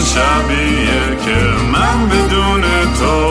شبیه 0.00 1.16
که 1.24 1.36
من 1.72 2.08
بدون 2.08 2.62
تو 2.98 3.27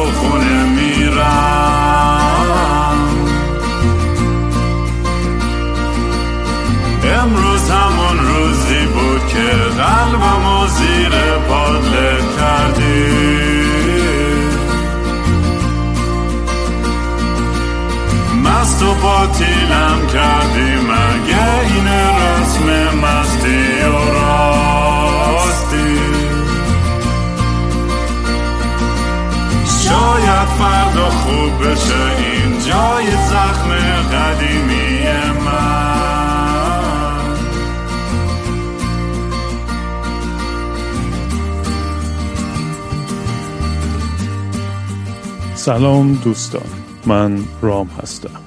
سلام 45.68 46.20
دوستان 46.24 46.62
من 47.06 47.40
رام 47.62 47.88
هستم 47.88 48.40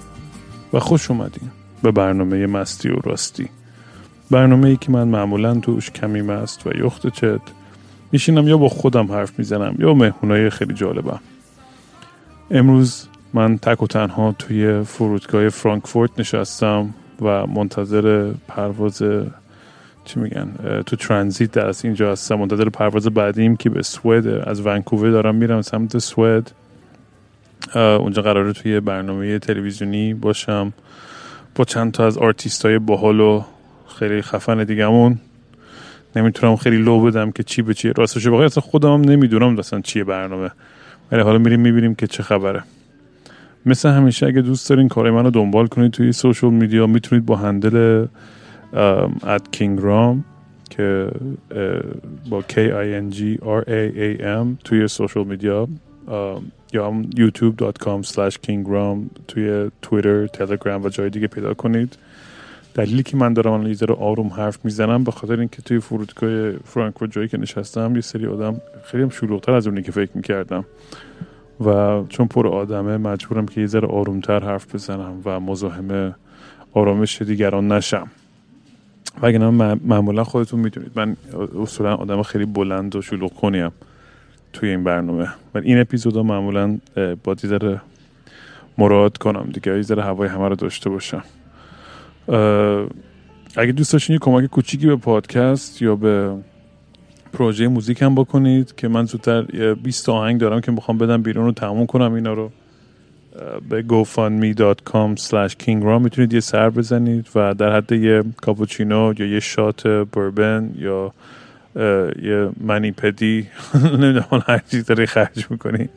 و 0.72 0.78
خوش 0.78 1.10
اومدین 1.10 1.50
به 1.82 1.90
برنامه 1.90 2.46
مستی 2.46 2.88
و 2.88 2.96
راستی. 3.04 3.48
برنامه 4.30 4.68
ای 4.68 4.76
که 4.76 4.92
من 4.92 5.08
معمولا 5.08 5.54
توش 5.54 5.90
کمی 5.90 6.22
مست 6.22 6.66
و 6.66 6.70
یخت 6.84 7.06
چت 7.06 7.40
میشینم 8.12 8.48
یا 8.48 8.56
با 8.56 8.68
خودم 8.68 9.12
حرف 9.12 9.38
می‌زنم 9.38 9.74
یا 9.78 9.94
مهمونای 9.94 10.50
خیلی 10.50 10.74
جالبم. 10.74 11.20
امروز 12.50 13.06
من 13.34 13.58
تک 13.58 13.82
و 13.82 13.86
تنها 13.86 14.34
توی 14.38 14.82
فرودگاه 14.82 15.48
فرانکفورت 15.48 16.10
نشستم 16.18 16.94
و 17.22 17.46
منتظر 17.46 18.32
پرواز 18.48 19.02
چی 20.04 20.20
میگن 20.20 20.48
تو 20.86 20.96
ترانزیت 20.96 21.52
در 21.52 21.66
از 21.66 21.84
اینجا 21.84 22.12
هستم. 22.12 22.34
منتظر 22.34 22.68
پرواز 22.68 23.06
بعدیم 23.06 23.56
که 23.56 23.70
به 23.70 23.82
سوئد 23.82 24.26
از 24.26 24.66
ونکوور 24.66 25.10
دارم 25.10 25.34
میرم 25.34 25.62
سمت 25.62 25.98
سوئد. 25.98 26.52
اونجا 27.74 28.22
قراره 28.22 28.52
توی 28.52 28.80
برنامه 28.80 29.38
تلویزیونی 29.38 30.14
باشم. 30.14 30.72
با 31.54 31.64
چند 31.64 31.92
تا 31.92 32.06
از 32.06 32.18
آرتیست 32.18 32.66
های 32.66 32.78
باحال 32.78 33.20
و 33.20 33.42
خیلی 33.98 34.22
خفن 34.22 34.64
دیگمون 34.64 35.18
نمی‌تونم 36.16 36.56
خیلی 36.56 36.76
لو 36.76 37.00
بدم 37.00 37.30
که 37.30 37.42
چی 37.42 37.62
به 37.62 37.74
چیه 37.74 37.92
راستش. 37.96 38.26
بخوای 38.26 38.44
اصلا 38.44 38.60
خودم 38.60 38.92
هم 38.92 39.00
نمی‌دونم 39.00 39.58
اصلا 39.58 39.80
چیه 39.80 40.04
برنامه. 40.04 40.50
ولی 41.12 41.22
حالا 41.22 41.38
میریم 41.38 41.60
می‌بینیم 41.60 41.94
که 41.94 42.06
چه 42.06 42.22
خبره. 42.22 42.62
مثل 43.66 43.88
همیشه 43.88 44.26
اگه 44.26 44.40
دوست 44.40 44.68
دارین 44.70 44.88
کار 44.88 45.10
منو 45.10 45.30
دنبال 45.30 45.66
کنید 45.66 45.92
توی 45.92 46.12
social 46.12 46.50
media. 46.50 46.86
می‌تونید 46.86 47.26
با 47.26 47.36
handle 47.36 48.06
at 49.26 49.50
King 49.52 49.78
Raam 49.82 50.24
که 50.70 51.10
با 52.30 52.42
K 52.42 52.54
I 52.54 53.02
N 53.02 53.14
G 53.14 53.38
R 53.42 53.64
A 53.64 53.96
A 53.96 54.22
M 54.22 54.46
توی 54.64 54.88
social 54.88 55.24
media 55.24 55.68
یا 56.72 56.86
هم 56.86 57.10
youtube.com 57.10 58.06
slash 58.06 58.34
kingram 58.46 59.20
توی 59.28 59.70
تویتر 59.82 60.26
تلگرام 60.26 60.84
و 60.84 60.88
جای 60.88 61.10
دیگه 61.10 61.26
پیدا 61.26 61.54
کنید. 61.54 61.96
دلیلی 62.74 63.02
که 63.02 63.16
من 63.16 63.32
دارم 63.32 63.52
الان 63.52 63.74
رو 63.74 63.94
آروم 63.94 64.28
حرف 64.28 64.64
می‌زنم 64.64 65.04
به 65.04 65.10
خاطر 65.10 65.40
اینکه 65.40 65.62
توی 65.62 65.80
فرودگاه 65.80 66.52
فرانکفورت 66.52 67.12
جایی 67.12 67.28
که 67.28 67.38
نشستم 67.38 67.94
یه 67.94 68.00
سری 68.00 68.26
آدم 68.26 68.60
خیلی 68.84 69.02
هم 69.02 69.08
شلوغتر 69.08 69.52
از 69.52 69.66
اونی 69.66 69.82
که 69.82 69.92
فکر 69.92 70.10
می‌کردم. 70.14 70.64
و 71.64 72.02
چون 72.08 72.26
پر 72.26 72.48
آدمه 72.48 72.96
مجبورم 72.96 73.46
که 73.46 73.60
یه 73.60 73.66
ذره 73.66 73.88
آرومتر 73.88 74.44
حرف 74.44 74.74
بزنم 74.74 75.22
و 75.24 75.40
مزاحم 75.40 76.14
آرامش 76.72 77.22
دیگران 77.22 77.72
نشم. 77.72 78.08
و 79.22 79.26
اگه 79.26 79.38
معمولا 79.38 80.24
خودتون 80.24 80.60
می‌دونید. 80.60 80.92
من 80.94 81.16
اصولا 81.62 81.94
آدم 81.94 82.22
خیلی 82.22 82.44
بلند 82.44 82.96
و 82.96 83.02
شلوغ 83.02 83.34
کنیم 83.34 83.70
توی 84.52 84.68
این 84.68 84.84
برنامه. 84.84 85.28
و 85.54 85.58
این 85.58 85.80
اپیزود 85.80 86.16
ها 86.16 86.22
معمولا 86.22 86.78
با 87.24 87.34
دیزر 87.34 87.76
مراد 88.78 89.18
کنم 89.18 89.48
دیگه 89.52 89.76
یه 89.76 89.82
ذره 89.82 90.02
هوای 90.02 90.28
همه 90.28 90.48
رو 90.48 90.54
داشته 90.54 90.90
باشم. 90.90 91.22
اگه 93.56 93.72
دوست 93.72 93.92
داشتین 93.92 94.14
یه 94.14 94.18
کمک 94.18 94.46
کوچیکی 94.46 94.86
به 94.86 94.96
پادکست 94.96 95.82
یا 95.82 95.96
به 95.96 96.34
پروژه 97.32 97.68
موزیک 97.68 98.02
هم 98.02 98.14
بکنید 98.14 98.74
که 98.74 98.88
من 98.88 99.04
زودتر 99.04 99.42
20 99.74 100.08
آهنگ 100.08 100.40
دارم 100.40 100.60
که 100.60 100.72
می‌خوام 100.72 100.98
بدم 100.98 101.22
بیرون 101.22 101.44
رو 101.44 101.52
تموم 101.52 101.86
کنم 101.86 102.12
اینا 102.12 102.32
رو 102.32 102.50
به 103.68 103.84
gofundme.com 103.88 105.20
slash 105.20 105.52
kingram 105.64 106.00
می‌تونید 106.02 106.32
یه 106.32 106.40
سر 106.40 106.70
بزنید 106.70 107.26
و 107.34 107.54
در 107.54 107.76
حد 107.76 107.92
یه 107.92 108.22
کاپوچینو 108.36 109.14
یا 109.18 109.26
یه 109.26 109.40
شات 109.40 109.86
بربن 109.86 110.74
یا 110.78 111.12
یه 112.22 112.48
منی 112.60 112.92
پدی 112.92 113.46
نمی‌دونم 114.00 114.42
هر 114.46 114.60
چیز 114.70 114.84
داری 114.84 115.06
خرج 115.06 115.46
می‌کنی. 115.50 115.88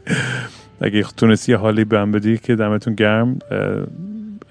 اگه 0.82 1.04
تونستی 1.18 1.52
یه 1.52 1.58
حالی 1.58 1.84
بهم 1.84 2.12
بدی 2.12 2.38
که 2.38 2.56
دمتون 2.56 2.96
گرم 2.96 3.40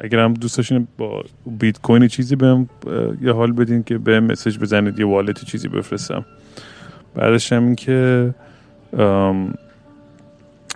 اگر 0.01 0.19
هم 0.19 0.35
دوست 0.35 0.57
داشتین 0.57 0.89
با 0.99 1.25
بیت 1.47 1.81
کوین 1.81 2.09
چیزی 2.09 2.37
بهم 2.37 2.69
یه 3.23 3.33
حال 3.33 3.53
بدین 3.53 3.83
که 3.83 3.99
به 3.99 4.21
مسج 4.21 4.59
بزنید 4.59 4.99
یه 4.99 5.07
والت 5.07 5.45
چیزی 5.45 5.69
بفرستم. 5.69 6.25
بعدش 7.15 7.53
هم 7.53 7.65
این 7.65 7.75
که 7.75 8.31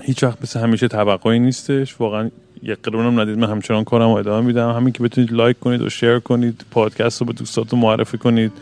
هیچ 0.02 0.22
وقت 0.22 0.42
مثل 0.42 0.60
همیشه 0.60 0.88
توقعی 0.88 1.38
نیستش. 1.38 2.00
واقعا 2.00 2.30
یه 2.62 2.74
قرونم 2.74 3.20
ندید 3.20 3.38
من 3.38 3.50
همچنان 3.50 3.84
کارم 3.84 4.08
ادامه 4.08 4.46
میدم. 4.46 4.70
همین 4.70 4.92
که 4.92 5.02
بتونید 5.02 5.32
لایک 5.32 5.58
کنید 5.58 5.82
و 5.82 5.88
شیر 5.88 6.18
کنید 6.18 6.64
پادکست 6.70 7.20
رو 7.20 7.26
به 7.26 7.32
دوستاتون 7.32 7.80
معرفی 7.80 8.18
کنید. 8.18 8.52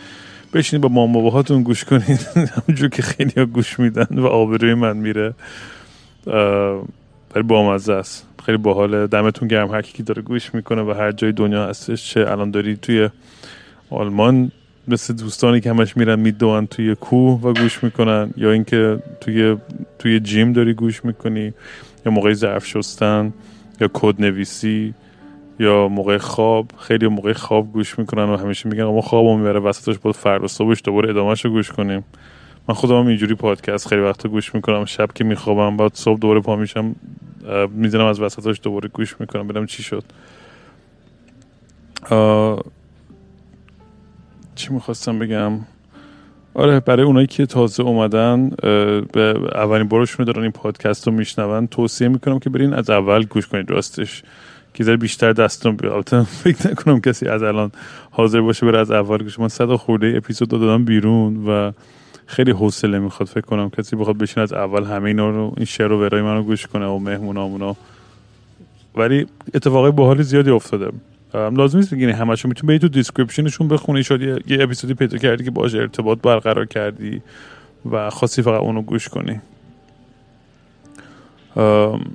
بشینید 0.54 0.82
با 0.82 0.88
مام 0.88 1.28
هاتون 1.28 1.62
گوش 1.62 1.84
کنید. 1.84 2.20
همونجور 2.54 2.88
که 2.88 3.03
خیلی 3.03 3.44
گوش 3.44 3.81
میدن 3.81 4.06
و 4.10 4.26
آبروی 4.26 4.75
من 4.75 4.97
میره. 4.97 5.34
خیلی 7.32 7.47
بامزه 7.47 7.92
است. 7.92 8.26
خیلی 8.47 8.59
باحاله 8.59 9.06
دمتون 9.06 9.48
گرم. 9.48 9.70
هر 9.70 9.82
کی 9.82 10.03
داره 10.03 10.22
گوش 10.22 10.54
می‌کنه 10.54 10.82
و 10.82 10.91
هر 10.91 11.12
جای 11.12 11.32
دنیا 11.32 11.66
هستش 11.66 12.10
چه 12.10 12.20
الان 12.20 12.50
داری 12.50 12.76
توی 12.76 13.09
آلمان 13.91 14.53
مثل 14.88 15.15
دوستانی 15.15 15.60
که 15.60 15.70
همش 15.70 15.97
میرن 15.97 16.20
میدوان 16.20 16.66
توی 16.66 16.94
کوه 16.94 17.41
و 17.41 17.53
گوش 17.53 17.84
می‌کنن 17.84 18.31
یا 18.36 18.50
اینکه 18.53 18.98
توی 19.21 19.56
توی 19.98 20.21
جیم 20.21 20.53
داری 20.53 20.75
گوش 20.75 21.04
می‌کنی 21.04 21.53
یا 22.06 22.12
موقع 22.12 22.32
ظرف 22.32 22.66
شستن 22.66 23.32
یا 23.81 23.91
کد 23.92 24.21
نویسی. 24.21 24.94
یا 25.59 25.88
موقع 25.88 26.19
خواب 26.19 26.70
خیلی 26.78 27.09
موقع 27.09 27.32
خواب 27.32 27.72
گوش 27.72 27.98
می‌کنن 27.98 28.25
و 28.25 28.37
همیشه 28.37 28.69
میگن 28.69 28.84
ما 28.84 29.00
خوابم 29.00 29.38
می‌بره 29.38 29.60
وسطش 29.60 29.98
بود 29.98 30.16
فردا 30.16 30.47
صبحش 30.47 30.81
دوباره 30.84 31.10
ادامهش 31.10 31.44
رو 31.44 31.50
گوش 31.50 31.72
کنیم. 31.72 32.04
من 32.69 32.75
خودم 32.75 32.94
هم 33.00 33.06
اینجوری 33.06 33.34
پادکست 33.34 33.88
خیلی 33.88 34.00
وقت 34.00 34.26
گوش 34.26 34.54
می‌کنم 34.54 34.84
شب 34.84 35.12
که 35.12 35.25
میخوابم 35.25 35.76
بعد 35.76 35.94
صبح 35.94 36.19
دوباره 36.19 36.41
پا 36.41 36.56
میشم 36.56 36.94
می‌زنم 37.70 38.04
از 38.04 38.20
وسطش 38.20 38.60
دوباره 38.62 38.88
گوش 38.88 39.16
می‌کنم 39.20 39.48
ببینم 39.48 39.66
چی 39.66 39.82
شد. 39.82 40.04
چی 44.54 44.72
می‌خواستم 44.72 45.19
بگم؟ 45.19 45.53
آره 46.54 46.81
برای 46.81 47.06
اونایی 47.06 47.26
که 47.26 47.47
تازه 47.47 47.82
اومدن 47.82 48.50
به 49.12 49.34
اولین 49.54 49.88
بارشون 49.88 50.26
دارن 50.26 50.42
این 50.42 50.53
پادکست 50.53 51.06
رو 51.06 51.12
میشنون 51.12 51.66
توصیه 51.66 52.09
می‌کنم 52.09 52.39
که 52.39 52.51
برین 52.51 52.74
از 52.74 52.91
اول 52.91 53.24
گوش 53.24 53.47
کنید 53.47 53.71
راستش. 53.71 54.22
یه 54.74 54.84
ذره 54.84 54.97
بیشتر 54.97 55.32
دستتون 55.33 55.77
بیاد 55.76 56.22
فکر 56.44 56.71
نکنم 56.71 57.00
کسی 57.00 57.26
از 57.28 57.42
الان 57.42 57.72
حاضر 58.10 58.41
باشه 58.41 58.66
بره 58.66 58.78
از 58.78 58.91
اول 58.91 59.22
گوش. 59.22 59.38
من 59.38 59.48
صد 59.48 59.74
خورده 59.74 60.15
اپیزود 60.16 60.48
دادم 60.48 60.84
بیرون 60.84 61.47
و 61.47 61.72
خیلی 62.26 62.50
حوصله 62.50 62.98
می‌خواد. 62.98 63.28
فکر 63.28 63.41
کنم 63.41 63.71
کسی 63.71 63.97
بخواد 63.97 64.18
بشینه 64.18 64.42
از 64.42 64.53
اول 64.53 64.84
همه 64.84 65.09
اینا 65.09 65.30
رو 65.30 65.54
این 65.56 65.66
شعر 65.66 65.92
و 65.92 66.00
ورای 66.01 66.22
منو 66.22 66.42
گوش 66.42 66.66
کنه 66.66 66.86
و 66.86 66.98
مهمونامونا 66.98 67.76
ولی 68.97 69.26
اتفاقای 69.54 69.91
باحالی 69.91 70.22
زیادی 70.22 70.50
افتاده. 70.50 70.91
لازم 71.34 71.78
نیست 71.78 71.94
بگینی 71.94 72.12
همشون. 72.12 72.48
می‌تونی 72.48 72.68
بری 72.68 72.78
تو 72.78 72.88
description 72.89 73.47
شون 73.47 73.68
بخونی. 73.68 74.03
شاید 74.03 74.22
یه, 74.22 74.62
اپیزودی 74.62 74.94
پیدا 74.94 75.18
کردی 75.18 75.44
که 75.44 75.50
باش 75.50 75.74
ارتباط 75.74 76.18
برقرار 76.22 76.66
کردی 76.66 77.22
و 77.91 78.10
خواستی 78.10 78.42
فقط 78.42 78.60
اونو 78.60 78.82
گوش 78.82 79.09
کنی. 79.09 79.41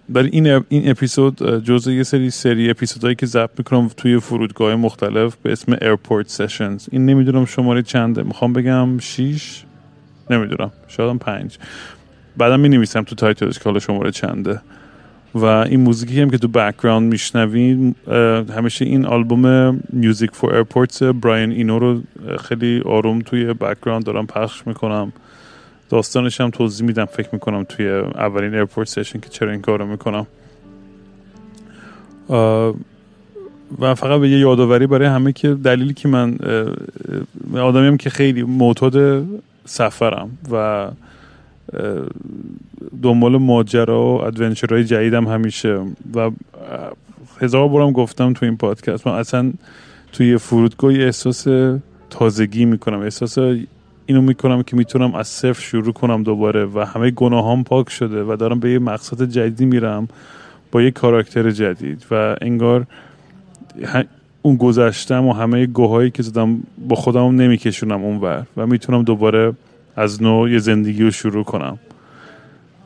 ولی 0.09 0.30
این 0.31 0.47
این 0.69 0.89
اپیزود 0.89 1.63
جزء 1.63 1.91
یه 1.91 2.03
سری 2.03 2.30
سری 2.30 2.69
اپیزودهایی 2.69 3.15
که 3.15 3.25
ضبط 3.25 3.50
می‌کنم 3.57 3.89
توی 3.97 4.19
فرودگاه 4.19 4.75
مختلف 4.75 5.36
به 5.36 5.51
اسم 5.51 5.77
Airport 5.81 6.30
Sessions 6.30 6.88
این 6.91 7.06
نمی‌دونم 7.06 7.45
شماره 7.45 7.81
چنده. 7.81 8.24
می‌خوام 8.24 8.53
بگم 8.53 8.97
6 9.00 9.63
نمی‌دونم. 10.30 10.71
شاید 10.88 11.09
هم 11.09 11.19
5 11.19 11.57
بعدم 12.38 12.59
می 12.59 12.69
نویسم 12.69 13.03
تو 13.03 13.15
title 13.15 13.47
ش 13.47 13.59
که 13.59 13.63
حالا 13.65 13.80
شماره 13.80 14.12
چنده. 14.12 14.62
و 15.36 15.45
این 15.45 15.80
موزیکی 15.80 16.21
هم 16.21 16.30
که 16.30 16.38
تو 16.38 16.47
background 16.47 17.12
میشنوین 17.12 17.95
همیشه 18.56 18.86
این 18.86 19.06
آلبوم 19.06 19.80
Music 19.94 20.31
for 20.33 20.53
Airports 20.53 21.03
Brian 21.03 21.51
Eno 21.51 21.80
رو 21.80 22.01
خیلی 22.39 22.81
آروم 22.86 23.19
توی 23.19 23.53
background 23.53 24.03
دارم 24.03 24.27
پخش 24.27 24.68
می‌کنم. 24.68 25.13
داستانش 25.89 26.41
هم 26.41 26.50
توضیح 26.50 26.88
میدم. 26.88 27.06
فکر 27.06 27.30
می‌کنم 27.33 27.63
توی 27.63 27.89
اولین 28.15 28.53
Airport 28.53 28.88
Session 28.88 29.19
که 29.19 29.30
چرا 29.30 29.51
این 29.51 29.62
کارو 29.62 29.86
می‌کنم. 29.86 30.27
و 33.80 33.95
فقط 33.95 34.19
به 34.19 34.30
یه 34.30 34.39
یادآوری 34.39 34.88
برای 34.88 35.07
همه 35.07 35.31
که 35.31 35.53
دلیلی 35.53 35.94
که 35.94 36.07
من 36.07 36.38
آدمیم 37.53 37.97
که 37.97 38.09
خیلی 38.09 38.44
معتاد 38.44 39.25
سفرم 39.65 40.38
و 40.51 40.88
دنبال 43.01 43.38
ماجرا 43.38 44.01
و 44.01 44.21
adventure 44.21 44.72
های 44.72 44.83
جدیدم 44.83 45.27
همیشه. 45.27 45.80
و 46.15 46.31
هزار 47.41 47.68
بارم 47.68 47.91
گفتم 47.91 48.33
تو 48.33 48.45
این 48.45 48.57
پادکست 48.57 49.07
من 49.07 49.13
اصلا 49.13 49.53
توی 50.12 50.38
فرودگاه 50.38 50.94
احساس 50.94 51.47
تازگی 52.09 52.65
می‌کنم. 52.65 53.00
احساس 53.00 53.38
اینو 54.09 54.21
می‌کنم 54.21 54.63
که 54.63 54.75
می‌تونم 54.75 55.15
از 55.15 55.27
صفر 55.27 55.61
شروع 55.61 55.94
کنم 55.94 56.23
دوباره 56.23 56.65
و 56.65 56.79
همه 56.79 57.11
گناهام 57.11 57.63
پاک 57.63 57.89
شده 57.89 58.23
و 58.23 58.35
دارم 58.35 58.59
به 58.59 58.71
یه 58.71 58.79
مقصد 58.79 59.23
جدیدی 59.23 59.65
میرم 59.65 60.07
با 60.71 60.81
یه 60.81 60.91
کاراکتر 60.91 61.51
جدید 61.51 62.06
و 62.11 62.35
انگار 62.41 62.85
اون 64.41 64.56
گذشتم 64.56 65.27
و 65.27 65.33
همه 65.33 65.65
گوهایی 65.65 66.11
که 66.11 66.23
زدم 66.23 66.63
با 66.88 66.95
خودم 66.95 67.35
نمیکشونم 67.35 68.03
اونور 68.03 68.45
و 68.57 68.67
می‌تونم 68.67 69.03
دوباره 69.03 69.53
از 69.95 70.23
نو 70.23 70.50
یه 70.50 70.59
زندگی 70.59 71.03
رو 71.03 71.12
شروع 71.12 71.44
کنم. 71.44 71.79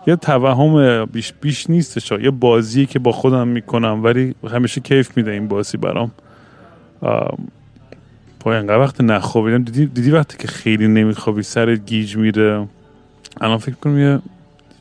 یه 0.07 0.15
توهم 0.15 1.05
بیش 1.05 1.33
بیش 1.41 1.69
نیستش 1.69 2.11
یه 2.11 2.31
بازی 2.31 2.85
که 2.85 2.99
با 2.99 3.11
خودم 3.11 3.47
می‌کنم 3.47 4.03
ولی 4.03 4.35
همیشه 4.51 4.81
کیف 4.81 5.17
میده 5.17 5.31
این 5.31 5.47
بازی 5.47 5.77
برام. 5.77 6.11
پای 8.43 8.57
انقدر 8.57 8.79
وقت 8.79 9.01
نخوابیدم. 9.01 9.63
دیدی, 9.63 9.85
دیدی 9.85 10.11
وقتی 10.11 10.37
که 10.37 10.47
خیلی 10.47 10.87
نمیخوابی؟ 10.87 11.43
سرت 11.43 11.85
گیج 11.85 12.17
میره. 12.17 12.67
الان 13.41 13.57
فکر 13.57 13.75
کنم 13.75 13.99
یه 13.99 14.19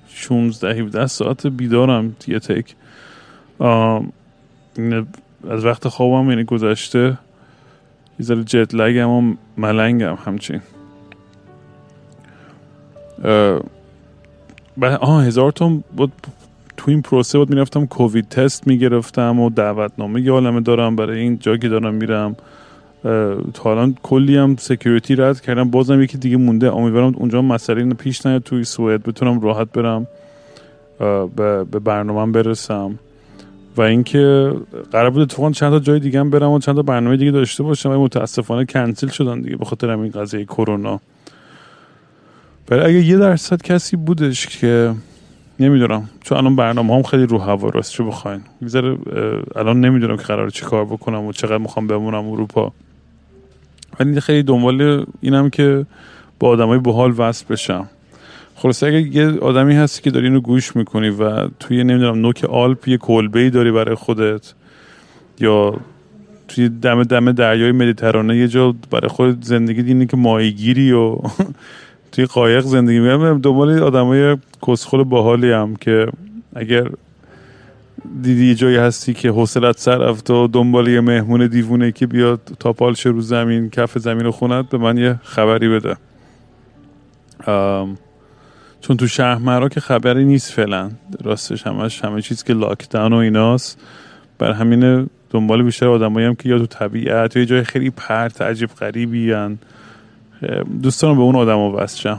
16 0.08 0.74
17 0.74 1.06
ساعت 1.06 1.46
بیدارم. 1.46 2.16
یه 2.26 2.38
تک. 2.38 2.74
از 5.50 5.64
وقت 5.64 5.88
خوابم 5.88 6.30
یعنی 6.30 6.44
گذشته. 6.44 7.18
یه 8.18 8.26
ذره 8.26 8.44
جت 8.44 8.74
لگم 8.74 9.08
و 9.10 9.34
ملنگم 9.56 10.18
همچین. 10.24 10.60
آه 15.00 15.24
هزار 15.24 15.52
تا 15.52 15.68
بود 15.96 16.12
تو 16.76 16.90
این 16.90 17.02
پروسه 17.02 17.38
بود 17.38 17.50
می‌رفتم. 17.50 17.86
کووید 17.86 18.28
تست 18.28 18.66
می‌گرفتم 18.66 19.40
و 19.40 19.50
دعوتنامه 19.50 20.20
یه 20.20 20.32
عالمه 20.32 20.60
دارم. 20.60 20.96
برای 20.96 21.20
این 21.20 21.38
جا 21.38 21.56
که 21.56 21.68
دارم 21.68 21.94
میرم. 21.94 22.36
تا 23.54 23.70
الان 23.70 23.96
کلی 24.02 24.36
هم 24.36 24.56
سکیوریتی 24.58 25.16
رد 25.16 25.40
کردم. 25.40 25.70
بازم 25.70 26.02
یکی 26.02 26.18
دیگه 26.18 26.36
مونده. 26.36 26.76
امیدوارم 26.76 27.14
اونجا 27.16 27.42
مسئله 27.42 27.94
پیش 27.94 28.26
نیاد 28.26 28.42
توی 28.42 28.64
سوئد. 28.64 29.02
بتونم 29.02 29.40
راحت 29.40 29.72
برم 29.72 30.06
به 31.36 31.64
برنامه 31.64 32.32
برسم. 32.32 32.98
و 33.76 33.82
اینکه 33.82 34.52
قرار 34.92 35.10
بود 35.10 35.22
اتفاقا 35.22 35.50
چند 35.50 35.70
تا 35.72 35.78
جای 35.78 36.00
دیگه 36.00 36.20
هم 36.20 36.30
برم 36.30 36.50
و 36.50 36.58
چند 36.58 36.74
تا 36.74 36.82
برنامه 36.82 37.16
دیگه 37.16 37.30
داشته 37.30 37.62
باشم 37.62 37.90
و 37.90 38.04
متاسفانه 38.04 38.64
کنسل 38.64 39.08
شدن 39.08 39.40
دیگه 39.40 39.56
به 39.56 39.64
خاطر 39.64 39.90
همین 39.90 40.10
قضیه 40.10 40.44
کرونا. 40.44 41.00
ولی 42.70 42.80
اگه 42.80 43.04
یه 43.04 43.16
درصد 43.16 43.62
کسی 43.62 43.96
بودش 43.96 44.46
که 44.46 44.94
نمی‌دونم 45.60 46.08
چون 46.20 46.38
الان 46.38 46.56
برنامه 46.56 46.94
هم 46.94 47.02
خیلی 47.02 47.26
رو 47.26 47.38
هوا 47.38 47.68
راست 47.68 47.92
چه 47.92 48.04
بخواین. 48.04 48.40
الان 49.56 49.80
نمی‌دونم 49.80 50.16
که 50.16 50.22
قرار 50.22 50.50
چی 50.50 50.64
کار 50.64 50.84
بکنم 50.84 51.24
و 51.24 51.32
چقدر 51.32 51.58
می‌خوام 51.58 51.86
بمونم 51.86 52.28
اروپا. 52.28 52.72
ولی 54.10 54.20
خیلی 54.20 54.42
دنبال 54.42 55.06
اینم 55.20 55.50
که 55.50 55.86
با 56.38 56.48
آدمای 56.48 56.78
بحال 56.78 57.14
وصل 57.18 57.44
بشم. 57.50 57.88
خلاصه 58.54 58.86
اگه 58.86 59.16
یه 59.16 59.38
آدمی 59.38 59.74
هستی 59.74 60.02
که 60.02 60.10
داری 60.10 60.26
اینو 60.26 60.40
گوش 60.40 60.76
می‌کنی 60.76 61.10
و 61.10 61.48
توی 61.60 61.84
نمی‌دونم 61.84 62.20
نوک 62.20 62.44
آلپ 62.44 62.88
یه 62.88 62.96
کلبه 62.96 63.40
ای 63.40 63.50
داری 63.50 63.72
برای 63.72 63.94
خودت 63.94 64.54
یا 65.40 65.76
توی 66.48 66.68
دم 66.68 67.02
دم 67.02 67.32
دریای 67.32 67.72
مدیترانه 67.72 68.36
یه 68.36 68.48
جا 68.48 68.74
برای 68.90 69.08
خود 69.08 69.44
زندگی 69.44 69.82
دینی 69.82 70.06
که 70.06 70.16
ماهیگیری 70.16 70.92
و 70.92 71.16
توی 72.12 72.24
قایق 72.24 72.64
زندگی 72.64 73.00
می‌کنم 73.00 73.40
دنبال 73.40 73.78
آدمای 73.78 74.36
کسخل 74.66 75.04
باحالی 75.04 75.50
هم 75.50 75.76
که 75.76 76.06
اگر 76.56 76.90
دیدی 78.22 78.46
یه 78.46 78.54
جایی 78.54 78.76
هستی 78.76 79.14
که 79.14 79.30
حوصلت 79.30 79.78
سر 79.78 79.98
رفت 79.98 80.30
و 80.30 80.46
دنبال 80.46 80.88
یه 80.88 81.00
مهمون 81.00 81.46
دیوونه 81.46 81.92
که 81.92 82.06
بیاد 82.06 82.40
تا 82.60 82.72
پالش 82.72 83.06
رو 83.06 83.20
زمین 83.20 83.70
کف 83.70 83.98
زمین 83.98 84.24
رو 84.24 84.32
خوند 84.32 84.68
به 84.68 84.78
من 84.78 84.98
یه 84.98 85.20
خبری 85.22 85.68
بده. 85.68 85.96
چون 88.80 88.96
تو 88.96 89.06
شهرمرا 89.06 89.68
که 89.68 89.80
خبری 89.80 90.24
نیست 90.24 90.52
فعلا. 90.52 90.90
راستش 91.24 91.66
همش 91.66 92.04
همه 92.04 92.22
چیز 92.22 92.44
که 92.44 92.52
لاکداون 92.52 93.12
و 93.12 93.16
ایناست. 93.16 93.80
بر 94.38 94.52
همین 94.52 95.10
دنبال 95.30 95.62
بیشتر 95.62 95.88
آدمایی 95.88 96.26
هم 96.26 96.34
که 96.34 96.48
یا 96.48 96.58
تو 96.58 96.66
طبیعت 96.66 97.36
یا 97.36 97.44
جای 97.44 97.64
خیلی 97.64 97.90
پرت 97.90 98.42
عجیب 98.42 98.70
غریبی 98.70 99.32
هن. 99.32 99.58
دوستان 100.82 101.16
به 101.16 101.22
اون 101.22 101.36
آدم 101.36 101.58
وصل 101.58 102.16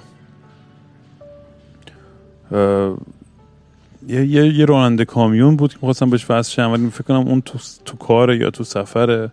یه, 4.07 4.25
یه, 4.25 4.59
یه 4.59 4.65
راننده 4.65 5.05
کامیون 5.05 5.55
بود 5.55 5.71
که 5.71 5.77
می‌خواستم 5.81 6.09
بهش 6.09 6.25
وصل 6.29 6.51
شم 6.51 6.71
ولی 6.71 6.89
فکر 6.89 7.03
کنم 7.03 7.27
اون 7.27 7.41
تو, 7.41 7.59
تو 7.85 7.97
کاره 7.97 8.37
یا 8.37 8.49
تو 8.49 8.63
سفره. 8.63 9.31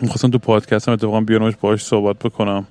می‌خواستم 0.00 0.30
تو 0.30 0.38
پادکست 0.38 0.88
هم 0.88 0.94
اتفاقا 0.94 1.20
بیارمش 1.20 1.54
باهاش 1.60 1.84
صحبت 1.84 2.18
بکنم. 2.18 2.66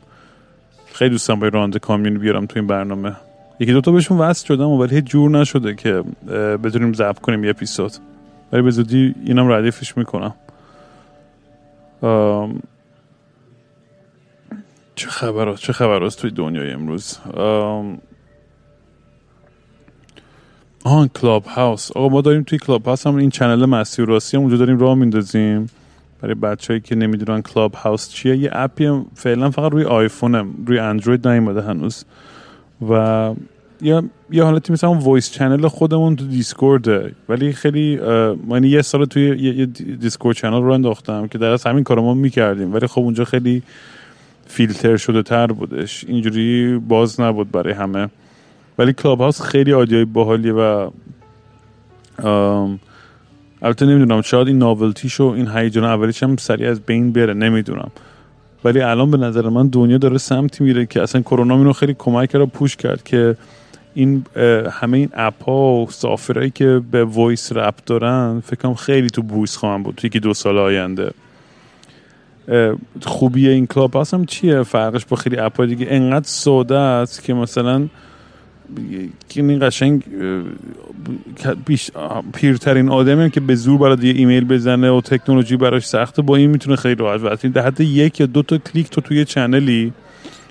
خیلی 0.93 1.09
دوستم 1.09 1.39
با 1.39 1.47
راننده 1.47 1.79
کامیون 1.79 2.17
بیارم 2.17 2.45
تو 2.45 2.59
این 2.59 2.67
برنامه. 2.67 3.15
یکی 3.59 3.73
دوتا 3.73 3.91
بهشون 3.91 4.17
وصل 4.17 4.47
شدم 4.47 4.69
ولی 4.69 4.95
هیچ 4.95 5.05
جور 5.05 5.31
نشده 5.31 5.75
که 5.75 6.03
بتونیم 6.63 6.93
ضبط 6.93 7.19
کنیم 7.19 7.43
یه 7.43 7.49
اپیزود. 7.49 7.91
ولی 8.51 8.61
به 8.61 8.71
زودی 8.71 9.15
اینم 9.25 9.51
ردیفش 9.51 9.97
می‌کنم. 9.97 10.33
چه 14.95 15.07
خبر 15.07 15.55
چه 15.55 15.73
خبر 15.73 16.09
توی 16.09 16.31
دنیای 16.31 16.71
امروز؟ 16.71 17.17
اون 20.85 21.07
Clubhouse 21.07 21.91
آقا 21.91 22.09
ما 22.09 22.21
داریم 22.21 22.43
توی 22.43 22.59
Clubhouse 22.59 23.07
هم 23.07 23.15
این 23.15 23.29
channel 23.29 23.65
مستی 23.65 23.97
و 23.97 24.05
راستی 24.05 24.37
هم 24.37 24.43
اونجا 24.43 24.57
داریم 24.57 24.77
راه 24.77 24.95
میندازیم. 24.95 25.69
برای 26.21 26.35
بچههایی 26.35 26.81
که 26.81 26.95
نمی‌دونن 26.95 27.41
Clubhouse 27.41 28.09
چیه 28.09 28.37
یه 28.37 28.49
app 28.53 28.89
ی 28.89 29.01
فعلا 29.15 29.51
فقط 29.51 29.71
روی 29.71 29.83
آیفونم 29.83 30.47
روی 30.67 30.79
اندروید 30.79 31.27
نیومده 31.27 31.61
هنوز. 31.61 32.05
و 32.89 33.33
یا 33.81 34.03
یه 34.31 34.43
حالتی 34.43 34.73
مثلا 34.73 34.89
اون 34.89 34.99
voice 34.99 35.31
channel 35.31 35.67
خودمون 35.67 36.15
تو 36.15 36.27
Discord 36.27 37.01
ه 37.01 37.11
ولی 37.29 37.53
خیلی 37.53 37.99
من 38.47 38.63
یه 38.63 38.81
سال 38.81 39.05
توی 39.05 39.23
یه 39.39 39.65
Discord 39.95 40.35
channel 40.35 40.61
راه 40.61 40.71
انداختم 40.71 41.27
که 41.27 41.37
در 41.37 41.49
از 41.49 41.63
همین 41.63 41.83
کار 41.83 41.99
ما 41.99 42.13
می‌کردیم. 42.13 42.73
ولی 42.73 42.87
خب 42.87 43.01
اونجا 43.01 43.25
خیلی 43.25 43.61
فیلتر 44.47 44.97
شده 44.97 45.23
تر 45.23 45.47
بودش. 45.47 46.05
اینجوری 46.07 46.77
باز 46.77 47.21
نبود 47.21 47.51
برای 47.51 47.73
همه. 47.73 48.09
ولی 48.77 48.93
Clubhouse 48.93 49.41
خیلی 49.41 49.73
idea 49.73 49.99
ی 49.99 50.05
باحالیه 50.05 50.53
و 50.53 50.89
البته 53.61 53.85
نمی‌دونم 53.85 54.21
شاید 54.21 54.47
این 54.47 54.57
novelty 54.57 55.05
ش 55.05 55.19
و 55.19 55.23
این 55.23 55.47
هیجان 55.47 55.83
اولیش 55.83 56.23
هم 56.23 56.37
سریع 56.37 56.69
از 56.69 56.81
بین 56.81 57.11
بره 57.11 57.33
نمی‌دونم. 57.33 57.91
ولی 58.63 58.81
الان 58.81 59.11
به 59.11 59.17
نظر 59.17 59.49
من 59.49 59.67
دنیا 59.67 59.97
داره 59.97 60.17
سمتی 60.17 60.63
میره 60.63 60.85
که 60.85 61.01
اصلا 61.01 61.21
کرونا 61.21 61.57
اینو 61.57 61.73
خیلی 61.73 61.95
کمک 61.99 62.29
کرد 62.29 62.45
push 62.45 62.75
کرد 62.75 63.03
که 63.03 63.37
این 63.93 64.25
همه 64.71 64.97
این 64.97 65.09
app 65.13 65.43
ها 65.43 65.73
و 65.73 65.87
software 65.89 66.33
هایی 66.33 66.49
که 66.49 66.81
به 66.91 67.03
voice 67.03 67.51
ربط 67.51 67.75
دارن 67.85 68.39
فکر 68.39 68.56
کنم 68.56 68.73
خیلی 68.73 69.09
تو 69.09 69.21
voice 69.21 69.57
خواهم 69.57 69.83
بود 69.83 69.95
توی 69.95 70.07
یکی 70.07 70.19
دو 70.19 70.33
سال 70.33 70.57
آینده. 70.57 71.11
خوبی 73.01 73.49
این 73.49 73.67
Clubhouse 73.67 74.25
چیه؟ 74.25 74.63
فرقش 74.63 75.05
با 75.05 75.17
خیلی 75.17 75.37
app 75.37 75.61
دیگه 75.61 75.87
انقدر 75.89 76.27
ساده 76.27 76.77
است 76.77 77.23
که 77.23 77.33
مثلا 77.33 77.87
این 79.35 79.59
قشنگ 79.67 80.03
بیش 81.65 81.91
پیرترین 82.33 82.89
آدمی 82.89 83.29
که 83.29 83.39
به 83.39 83.55
زور 83.55 83.77
برای 83.77 84.07
یه 84.07 84.13
ایمیل 84.13 84.45
بزنه 84.45 84.91
و 84.91 85.01
تکنولوژی 85.01 85.57
براش 85.57 85.85
سخته. 85.87 86.21
با 86.21 86.35
این 86.35 86.49
می‌تونه 86.49 86.75
خیلی 86.75 86.95
راحت 86.95 87.45
در 87.45 87.65
حد 87.65 87.81
یک 87.81 88.19
یا 88.19 88.25
دو 88.25 88.43
تا 88.43 88.57
کلیک 88.57 88.89
تو 88.89 89.01
توی 89.01 89.25
channel 89.25 89.85
ی 89.85 89.93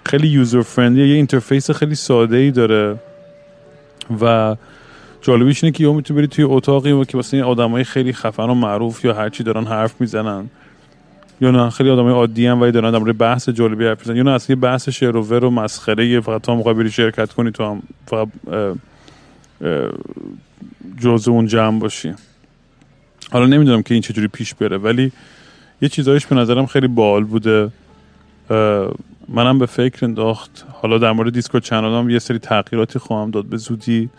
خیلی 0.07 0.29
user 0.29 0.63
friendly 0.63 1.09
یه 1.09 1.15
interface 1.15 1.71
خیلی 1.71 1.95
ساده 1.95 2.37
ای 2.37 2.51
داره. 2.51 2.97
و 4.21 4.57
جالبیش 5.23 5.65
اینه 5.65 5.77
که 5.77 5.85
یا 5.85 5.93
می‌تونی 5.93 6.19
بری 6.19 6.27
توی 6.27 6.45
اتاقی 6.45 6.93
و 6.93 7.05
که 7.05 7.19
مثلا 7.19 7.47
آدمای 7.47 7.85
خیلی 7.85 8.13
خفن 8.13 8.51
و 8.51 8.55
معروف 8.55 9.05
یا 9.05 9.15
هرچی 9.15 9.43
دارن 9.43 9.65
حرف 9.65 10.01
می‌زنن. 10.01 10.51
یا 11.43 11.51
نه؟ 11.51 11.71
خیلی 11.71 11.91
آدم 11.91 12.09
عادی 12.09 12.47
هم 12.47 12.61
ولی 12.61 12.73
دارن 12.73 12.91
در 12.91 12.99
بحث 12.99 13.49
جالبی 13.49 13.87
حرف 13.87 14.07
یا 14.07 14.23
نه 14.23 14.31
اصلا 14.31 14.57
بحث 14.57 14.89
شعر 14.89 15.17
و 15.17 15.23
ور 15.23 15.45
و 15.45 15.51
مسخره 15.51 16.21
فقط 16.21 16.43
تو 16.43 16.53
هم 16.53 16.89
شرکت 16.89 17.33
کنی 17.33 17.51
تو 17.51 17.65
هم 17.65 17.83
فقط 18.07 18.29
جزء 21.01 21.31
اون 21.31 21.47
جمع 21.47 21.79
باشی. 21.79 22.15
حالا 23.33 23.47
نمی‌دونم 23.47 23.83
که 23.83 23.95
این 23.95 24.03
چجوری 24.03 24.29
پیش 24.29 24.55
بره 24.55 24.79
ولی 24.79 25.13
یه 25.83 25.89
چیزایش 25.89 26.27
به 26.27 26.37
نظرم 26.37 26.67
خیلی 26.67 26.89
باحال 26.89 27.25
بوده. 27.25 27.71
منم 29.29 29.59
به 29.59 29.67
فکر 29.67 30.05
انداخت. 30.05 30.67
حالا 30.73 30.99
در 30.99 31.13
مورد 31.13 31.33
Discord 31.33 31.65
channel 31.65 32.11
یه 32.11 32.19
سری 32.19 32.39
تغییراتی 32.39 32.99
خواهم 32.99 33.31
داد. 33.31 33.45
به 33.45 33.57
زودی 33.57 34.11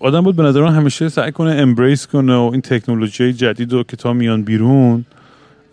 آدم 0.00 0.20
باید 0.20 0.36
به 0.36 0.42
نظر 0.42 0.60
من 0.60 0.74
همیشه 0.74 1.08
سعی 1.08 1.32
کنه 1.32 1.54
embrace 1.54 2.06
کنه 2.06 2.36
و 2.36 2.50
این 2.52 2.60
تکنولوژی 2.60 3.32
جدید 3.32 3.72
رو 3.72 3.82
که 3.82 3.96
تا 3.96 4.12
میان 4.12 4.42
بیرون 4.42 5.04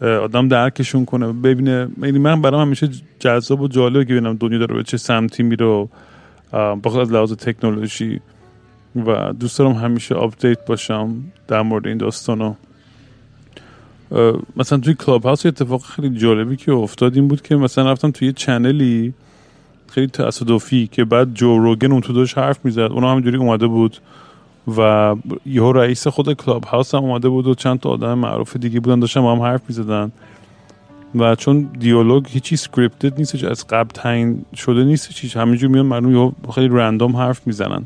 آدم 0.01 0.47
درکشون 0.47 1.05
کنه. 1.05 1.33
ببینه 1.33 1.87
یعنی 2.01 2.19
من 2.19 2.41
برام 2.41 2.61
همیشه 2.61 2.89
جذاب 3.19 3.61
و 3.61 3.67
جالبه 3.67 4.05
که 4.05 4.13
ببینم 4.13 4.33
دنیا 4.33 4.59
داره 4.59 4.75
به 4.75 4.83
چه 4.83 4.97
سمتی 4.97 5.43
میره 5.43 5.87
بخاطر 6.53 7.01
از 7.01 7.11
لحاظ 7.11 7.33
تکنولوژی 7.33 8.19
و 8.95 9.33
دوست 9.33 9.59
دارم 9.59 9.71
همیشه 9.71 10.15
update 10.15 10.65
باشم 10.65 11.15
در 11.47 11.61
مورد 11.61 11.87
این 11.87 11.97
داستانا 11.97 12.55
مثلا 14.57 14.79
توی 14.79 14.93
Clubhouse 14.93 15.45
اتفاق 15.45 15.81
خیلی 15.81 16.09
جالبی 16.17 16.55
که 16.55 16.71
افتاد 16.71 17.15
این 17.15 17.27
بود 17.27 17.41
که 17.41 17.55
مثلا 17.55 17.91
رفتم 17.91 18.11
توی 18.11 18.33
channel 18.33 19.03
ی 19.03 19.13
خیلی 19.95 20.07
تصادفی 20.07 20.87
که 20.87 21.05
بعد 21.05 21.33
Joe 21.33 21.57
Rogan 21.57 21.91
اون 21.91 22.01
تو 22.01 22.13
داشت 22.13 22.37
حرف 22.37 22.65
می‌زد. 22.65 22.79
اونم 22.79 23.07
همینجوری 23.07 23.37
اومده 23.37 23.67
بود 23.67 23.97
و 24.77 25.15
یهو 25.45 25.71
رئیس 25.71 26.07
خود 26.07 26.33
Clubhouse 26.33 26.95
هم 26.95 27.03
اومده 27.03 27.29
بود 27.29 27.47
و 27.47 27.55
چند 27.55 27.79
تا 27.79 27.89
آدم 27.89 28.13
معروف 28.13 28.57
دیگه 28.57 28.79
بودن 28.79 28.99
داشتن 28.99 29.21
با 29.21 29.35
هم 29.35 29.41
حرف 29.41 29.61
می‌زدن. 29.67 30.11
و 31.15 31.35
چون 31.35 31.69
دیالوگ 31.79 32.25
هیچی 32.29 32.55
scripted 32.55 33.17
نیستش 33.17 33.43
از 33.43 33.67
قبل 33.67 33.89
تعیین 33.89 34.45
شده 34.55 34.83
نیستش 34.83 35.21
هیچ 35.21 35.37
همینجور 35.37 35.69
میان 35.69 35.85
مردم 35.85 36.35
خیلی 36.55 36.75
random 36.77 37.15
حرف 37.15 37.47
می‌زنن. 37.47 37.85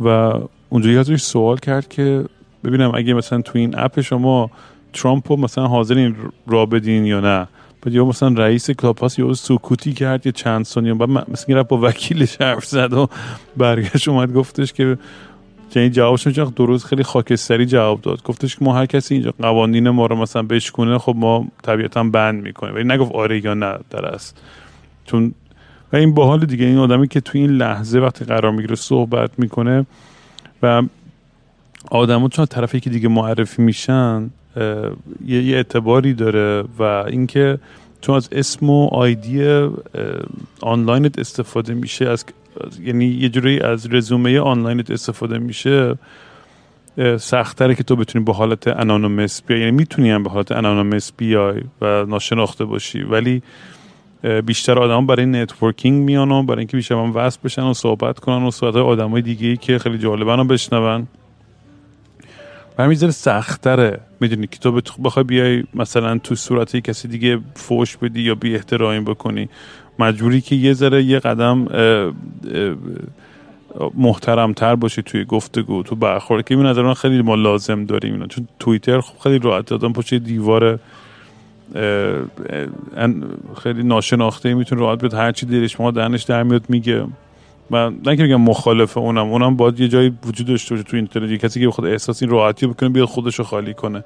و 0.00 0.32
اونجوری 0.68 0.98
ازش 0.98 1.22
سوال 1.22 1.56
کرد 1.56 1.88
که 1.88 2.24
ببینم 2.64 2.92
اگه 2.94 3.14
مثلا 3.14 3.40
تو 3.40 3.58
این 3.58 3.78
app 3.78 4.00
شما 4.00 4.50
ترامپ 4.92 5.32
مثلا 5.32 5.66
حاضرین 5.66 6.16
را 6.46 6.66
بدین 6.66 7.04
یا 7.06 7.20
نه. 7.20 7.48
بعد 7.82 7.94
یا 7.94 8.04
مثلا 8.04 8.28
رئیس 8.28 8.70
کلاپاس 8.70 9.18
یه 9.18 9.32
سکوتی 9.32 9.92
کرد 9.92 10.26
یه 10.26 10.32
چند 10.32 10.64
ثانیه. 10.64 10.94
بعد 10.94 11.30
مثلا 11.30 11.62
با 11.62 11.78
وکیلش 11.82 12.40
حرف 12.40 12.64
زد 12.64 12.92
و 12.92 13.08
برگشت 13.56 14.08
اومد 14.08 14.32
گفتش 14.32 14.72
که 14.72 14.98
یعنی 15.74 15.90
جوابش 15.90 16.26
درست 16.56 16.84
خیلی 16.84 17.02
خاکستری 17.02 17.66
جواب 17.66 18.00
داد. 18.00 18.22
گفتش 18.22 18.56
که 18.56 18.64
ما 18.64 18.74
هر 18.74 18.86
کسی 18.86 19.14
اینجا 19.14 19.34
قوانین 19.38 19.90
ما 19.90 20.06
رو 20.06 20.16
مثلا 20.16 20.42
بشکنه 20.42 20.98
خب 20.98 21.14
ما 21.16 21.46
طبیعتا 21.62 22.04
بند 22.04 22.42
می‌کنیم. 22.42 22.74
ولی 22.74 22.84
نگفت 22.84 23.12
آره 23.12 23.44
یا 23.44 23.54
نه 23.54 23.78
در 23.90 24.06
است 24.06 24.38
چون 25.04 25.34
و 25.92 25.96
این 25.96 26.14
باحال 26.14 26.46
دیگه. 26.46 26.66
این 26.66 26.78
آدمی 26.78 27.08
که 27.08 27.20
تو 27.20 27.38
این 27.38 27.50
لحظه 27.50 27.98
وقتی 27.98 28.24
قرار 28.24 28.52
می‌گیره 28.52 28.74
صحبت 28.74 29.30
می‌کنه 29.38 29.86
و 30.62 30.82
آدمو 31.90 32.28
چون 32.28 32.46
طرفی 32.46 32.80
که 32.80 32.90
دیگه 32.90 33.08
معرفی 33.08 33.62
میشن 33.62 34.30
یه, 35.26 35.56
اعتباری 35.56 36.14
داره 36.14 36.64
و 36.78 36.82
اینکه 36.82 37.58
چون 38.00 38.14
از 38.16 38.28
اسم 38.32 38.70
و 38.70 38.88
آیدی 38.92 39.68
آنلاینت 40.62 41.18
استفاده 41.18 41.74
میشه 41.74 42.08
از 42.08 42.24
یعنی 42.80 43.04
یه 43.04 43.28
جوری 43.28 43.60
از 43.60 43.92
رزومه 43.92 44.40
آنلاینت 44.40 44.90
استفاده 44.90 45.38
میشه 45.38 45.98
سختره 47.16 47.74
که 47.74 47.82
تو 47.82 47.96
بتونی 47.96 48.24
به 48.24 48.32
حالت 48.32 48.68
anonymous 48.68 49.42
بیای. 49.42 49.60
یعنی 49.60 49.72
می‌تونی 49.72 50.10
هم 50.10 50.22
به 50.22 50.30
حالت 50.30 50.52
anonymous 50.52 51.12
بیای 51.16 51.60
و 51.80 52.04
ناشناخته 52.04 52.64
باشی 52.64 53.02
ولی 53.02 53.42
بیشتر 54.46 54.78
آدم 54.78 55.06
برای 55.06 55.26
networking 55.26 56.04
میان 56.04 56.30
و 56.30 56.42
برای 56.42 56.58
اینکه 56.58 56.76
بیشتر 56.76 56.94
هم 56.94 57.16
وصل 57.16 57.38
بشن 57.44 57.62
و 57.62 57.74
صحبت 57.74 58.18
کنن 58.18 58.42
و 58.42 58.50
صحبت 58.50 59.00
های 59.00 59.22
دیگه 59.22 59.48
ای 59.48 59.56
که 59.56 59.78
خیلی 59.78 59.98
جالبن 59.98 60.36
رو 60.36 60.44
بشنون. 60.44 61.06
و 62.78 62.94
ذره 62.94 63.10
سختره 63.10 64.00
می‌دونی 64.20 64.46
که 64.46 64.58
تو 64.58 64.80
بخوای 65.04 65.24
بیای 65.24 65.64
مثلا 65.74 66.18
تو 66.18 66.34
صورت 66.34 66.76
کسی 66.76 67.08
دیگه 67.08 67.38
فوش 67.54 67.96
بدی 67.96 68.20
یا 68.20 68.34
بی 68.34 68.54
احترامی 68.54 69.00
بکنی. 69.00 69.48
مجبوری 69.98 70.40
که 70.40 70.56
یه 70.56 70.72
ذره 70.72 71.02
یه 71.02 71.18
قدم 71.18 71.68
محترمتر 73.94 74.74
باشی 74.74 75.02
توی 75.02 75.24
گفتگو 75.24 75.82
تو 75.82 75.96
برخورد. 75.96 76.44
که 76.44 76.54
این 76.54 76.66
نظر 76.66 76.82
من 76.82 76.94
خیلی 76.94 77.22
ما 77.22 77.34
لازم 77.34 77.84
داریم 77.84 78.12
اینا 78.12 78.26
چون 78.26 78.48
توییتر 78.58 79.00
خب 79.00 79.18
خیلی 79.22 79.38
راحت 79.38 79.66
دادم 79.66 79.92
پشت 79.92 80.14
دیوار 80.14 80.78
خیلی 83.62 83.82
ناشناخته 83.82 84.54
می‌تونه 84.54 84.80
راحت 84.80 85.00
بیاد. 85.00 85.14
هرچی 85.14 85.46
دلش 85.46 85.80
ما 85.80 85.90
دهنش 85.90 86.22
در 86.22 86.42
میاد 86.42 86.64
میگه. 86.68 87.04
من 87.70 87.96
نه 88.06 88.16
که 88.16 88.22
میگم 88.22 88.40
مخالف 88.40 88.98
اونم 88.98 89.26
اونم 89.26 89.56
باید 89.56 89.80
یه 89.80 89.88
جایی 89.88 90.12
وجود 90.26 90.46
داشته 90.46 90.74
باشه 90.74 90.84
تو 90.88 90.96
اینترنت. 90.96 91.40
کسی 91.40 91.60
که 91.60 91.68
بخواد 91.68 91.86
احساس 91.86 92.22
این 92.22 92.30
راحتی 92.30 92.66
بکنه 92.66 92.88
بیاد 92.88 93.08
خودش 93.08 93.34
رو 93.34 93.44
خالی 93.44 93.74
کنه. 93.74 94.04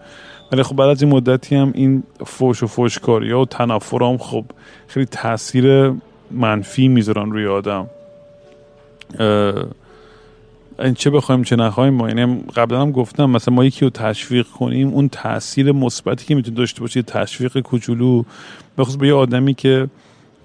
ولی 0.53 0.63
خب 0.63 0.77
بعد 0.77 0.89
از 0.89 1.03
این 1.03 1.13
مدتی 1.13 1.57
هم 1.57 1.73
این 1.75 2.03
فوش 2.27 2.63
و 2.63 2.67
فوشکاری 2.67 3.33
ها 3.33 3.41
و 3.41 3.45
تنفر 3.47 4.03
هم 4.03 4.19
خب 4.19 4.45
خیلی 4.89 5.07
تاثیر 5.07 5.93
منفی 6.31 6.89
می‌ذارن 6.89 7.31
روی 7.31 7.47
آدم. 7.47 7.87
این 10.79 10.95
چه 10.95 11.11
بخوایم 11.11 11.43
چه 11.43 11.57
نخوایم 11.57 11.95
ما 11.95 12.09
یعنی 12.09 12.45
قبلا 12.57 12.81
هم 12.81 12.91
گفتم 12.93 13.31
مثلا 13.31 13.55
ما 13.55 13.65
یکی 13.65 13.85
رو 13.85 13.91
تشویق 13.91 14.47
کنیم 14.47 14.89
اون 14.89 15.09
تاثیر 15.09 15.73
مثبتی 15.73 16.27
که 16.27 16.35
می‌تونه 16.35 16.57
داشته 16.57 16.81
باشه 16.81 17.03
تشویق 17.03 17.61
کوچولو 17.61 18.23
بخصوص 18.79 18.97
به 18.97 19.07
یه 19.07 19.15
آدمی 19.15 19.55
که 19.55 19.89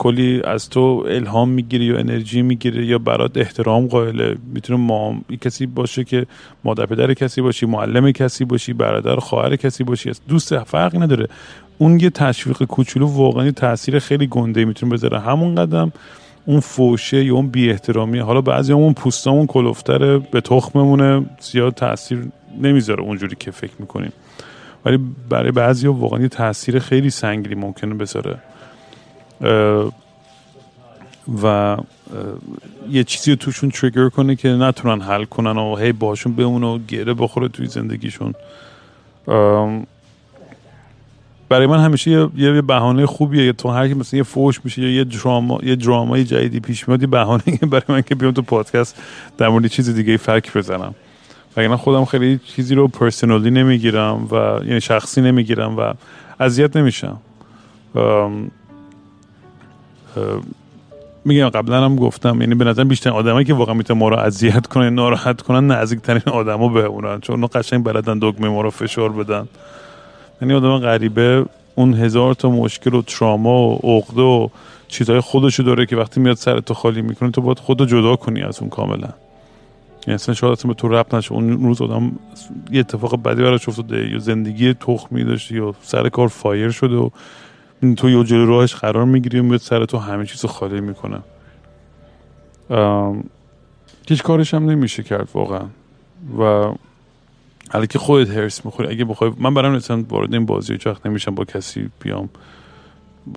کلی 0.03 0.41
از 0.43 0.69
تو 0.69 1.05
الهام 1.07 1.49
می‌گیره 1.49 1.85
یا 1.85 1.97
انرژی 1.97 2.41
می‌گیره 2.41 2.85
یا 2.85 2.97
برات 2.97 3.37
احترام 3.37 3.87
قائله؟ 3.87 4.35
می‌تونه 4.53 4.79
ما 4.79 5.21
کسی 5.41 5.65
باشه 5.65 6.03
که 6.03 6.25
مادر 6.63 6.85
پدر 6.85 7.13
کسی 7.13 7.41
باشی 7.41 7.65
معلم 7.65 8.11
کسی 8.11 8.45
باشی 8.45 8.73
برادر 8.73 9.15
خواهر 9.15 9.55
کسی 9.55 9.83
باشی 9.83 10.11
دوست 10.27 10.63
فرقی 10.63 10.97
نداره. 10.97 11.27
اون 11.77 11.99
یه 11.99 12.09
تشویق 12.09 12.63
کوچولو 12.63 13.07
واقعا 13.07 13.51
تاثیر 13.51 13.99
خیلی 13.99 14.27
گنده 14.27 14.65
می‌تونه 14.65 14.91
بذاره. 14.93 15.19
همون 15.19 15.55
قدم 15.55 15.93
اون 16.45 16.59
فوشه 16.59 17.25
یا 17.25 17.35
اون 17.35 17.47
بی 17.47 17.69
احترامی 17.69 18.19
حالا 18.19 18.41
بعضی 18.41 18.73
همون 18.73 18.93
پوستامون 18.93 19.47
کلوفتره 19.47 20.17
به 20.17 20.41
تخممونه 20.41 21.25
زیاد 21.39 21.73
تاثیر 21.73 22.19
نمی‌ذاره 22.61 23.03
اونجوری 23.03 23.35
که 23.39 23.51
فکر 23.51 23.73
می‌کنیم. 23.79 24.13
ولی 24.85 24.99
برای 25.29 25.51
بعضی 25.51 25.87
واقعا 25.87 26.27
تاثیر 26.27 26.79
خیلی 26.79 27.09
سنگینی 27.09 27.55
ممکنه 27.55 27.93
بذاره. 27.93 28.37
و 31.43 31.77
یه 32.89 33.03
چیزی 33.03 33.35
توشون 33.35 33.69
تریگر 33.69 34.09
کنه 34.09 34.35
که 34.35 34.49
نتونن 34.49 35.01
حل 35.01 35.23
کنن 35.23 35.57
و 35.57 35.75
هی 35.75 35.91
باشون 35.91 36.35
بمونه 36.35 36.67
و 36.67 36.79
گره 36.87 37.13
بخوره 37.13 37.47
توی 37.47 37.67
زندگیشون. 37.67 38.33
برای 41.49 41.67
من 41.67 41.79
همیشه 41.79 42.29
یه, 42.37 42.61
بهانه 42.61 43.05
خوبیه 43.05 43.53
تو 43.53 43.69
هر 43.69 43.87
کی 43.87 43.93
مثلا 43.93 44.17
یه 44.17 44.23
فوش 44.23 44.61
میشه 44.63 44.81
یا 44.81 44.89
یه 44.89 45.03
دراما 45.03 45.59
یه 45.63 45.75
درامای 45.75 46.23
جدیدی 46.23 46.59
پیش 46.59 46.87
میاد 46.87 47.01
یه 47.01 47.07
بهانه 47.07 47.43
برای 47.61 47.83
من 47.89 48.01
که 48.01 48.15
بیام 48.15 48.31
تو 48.31 48.41
پادکست 48.41 49.01
در 49.37 49.49
مورد 49.49 49.67
چیز 49.67 49.89
دیگه 49.95 50.17
فک 50.17 50.57
بزنم. 50.57 50.95
و 51.57 51.77
خودم 51.77 52.05
خیلی 52.05 52.39
چیزی 52.55 52.75
رو 52.75 52.87
پرسنالی 52.87 53.51
نمی‌گیرم 53.51 54.27
و 54.31 54.59
یعنی 54.65 54.81
شخصی 54.81 55.21
نمی‌گیرم 55.21 55.77
و 55.77 55.93
اذیت 56.39 56.77
نمیشم. 56.77 57.17
میگم 61.25 61.49
قبلا 61.49 61.85
هم 61.85 61.95
گفتم 61.95 62.41
یعنی 62.41 62.55
به 62.55 62.65
نظر 62.65 62.83
بیشتر 62.83 63.09
آدمایی 63.09 63.45
که 63.45 63.53
واقعا 63.53 63.73
می‌تونه 63.75 63.99
ما 63.99 64.09
رو 64.09 64.17
اذیت 64.17 64.67
کنن 64.67 64.93
ناراحت 64.93 65.41
کنن 65.41 65.71
نزدیکترین 65.71 66.21
آدما 66.25 66.67
به 66.67 66.85
اونن 66.85 67.19
چون 67.19 67.35
اونا 67.35 67.47
قشنگ 67.47 67.83
بلدن 67.83 68.19
دگمه 68.19 68.49
ما 68.49 68.61
رو 68.61 68.69
فشار 68.69 69.11
بدن. 69.11 69.47
یعنی 70.41 70.53
آدم 70.53 70.77
غریبه 70.77 71.45
اون 71.75 71.93
هزار 71.93 72.33
تا 72.33 72.49
مشکل 72.49 72.93
و 72.93 73.01
تراما 73.01 73.69
و 73.69 73.79
عقده 73.83 74.21
و 74.21 74.47
چیزهای 74.87 75.19
خودشو 75.19 75.63
داره 75.63 75.85
که 75.85 75.95
وقتی 75.95 76.19
میاد 76.19 76.37
سر 76.37 76.59
تو 76.59 76.73
خالی 76.73 77.01
می‌کنه 77.01 77.31
تو 77.31 77.41
باید 77.41 77.59
خودو 77.59 77.85
جدا 77.85 78.15
کنی 78.15 78.41
از 78.41 78.59
اون 78.59 78.69
کاملا. 78.69 79.09
یعنی 80.07 80.15
اصلا 80.15 80.35
شاید 80.35 80.53
اصلا 80.53 80.69
به 80.69 80.75
تو 80.75 80.87
ربط 80.87 81.13
نشه. 81.13 81.33
اون 81.33 81.63
روز 81.63 81.81
آدم 81.81 82.11
یه 82.71 82.79
اتفاق 82.79 83.23
بدی 83.23 83.43
براش 83.43 83.69
افتاده 83.69 84.09
یا 84.09 84.19
زندگی 84.19 84.73
تخمی 84.73 85.23
داشته 85.23 85.55
یا 85.55 85.75
سر 85.81 86.09
کار 86.09 86.27
فایر 86.27 86.69
شده 86.69 86.95
و 86.95 87.09
تو 87.97 88.09
یه 88.09 88.23
جلو 88.23 88.45
راهش 88.45 88.75
قرار 88.75 89.05
می‌گیری 89.05 89.39
و 89.39 89.43
میاد 89.43 89.59
سر 89.59 89.85
تو 89.85 89.97
همه 89.97 90.25
چیز 90.25 90.45
خالی 90.45 90.81
می‌کنه. 90.81 91.19
هیچ 94.09 94.23
کارش 94.23 94.53
هم 94.53 94.69
نمیشه 94.69 95.03
کرد 95.03 95.29
واقعا. 95.33 95.65
و 96.39 96.71
حالا 97.71 97.85
که 97.85 97.99
خودت 97.99 98.29
حرص 98.29 98.65
می‌خوری 98.65 98.89
اگه 98.89 99.05
بخوای 99.05 99.31
من 99.37 99.53
برام 99.53 99.75
مثلا 99.75 100.05
وارد 100.09 100.33
این 100.33 100.45
بازی 100.45 100.73
هیچ 100.73 100.87
وقت 100.87 101.05
نمیشم 101.05 101.35
با 101.35 101.45
کسی 101.45 101.89
بیام 101.99 102.29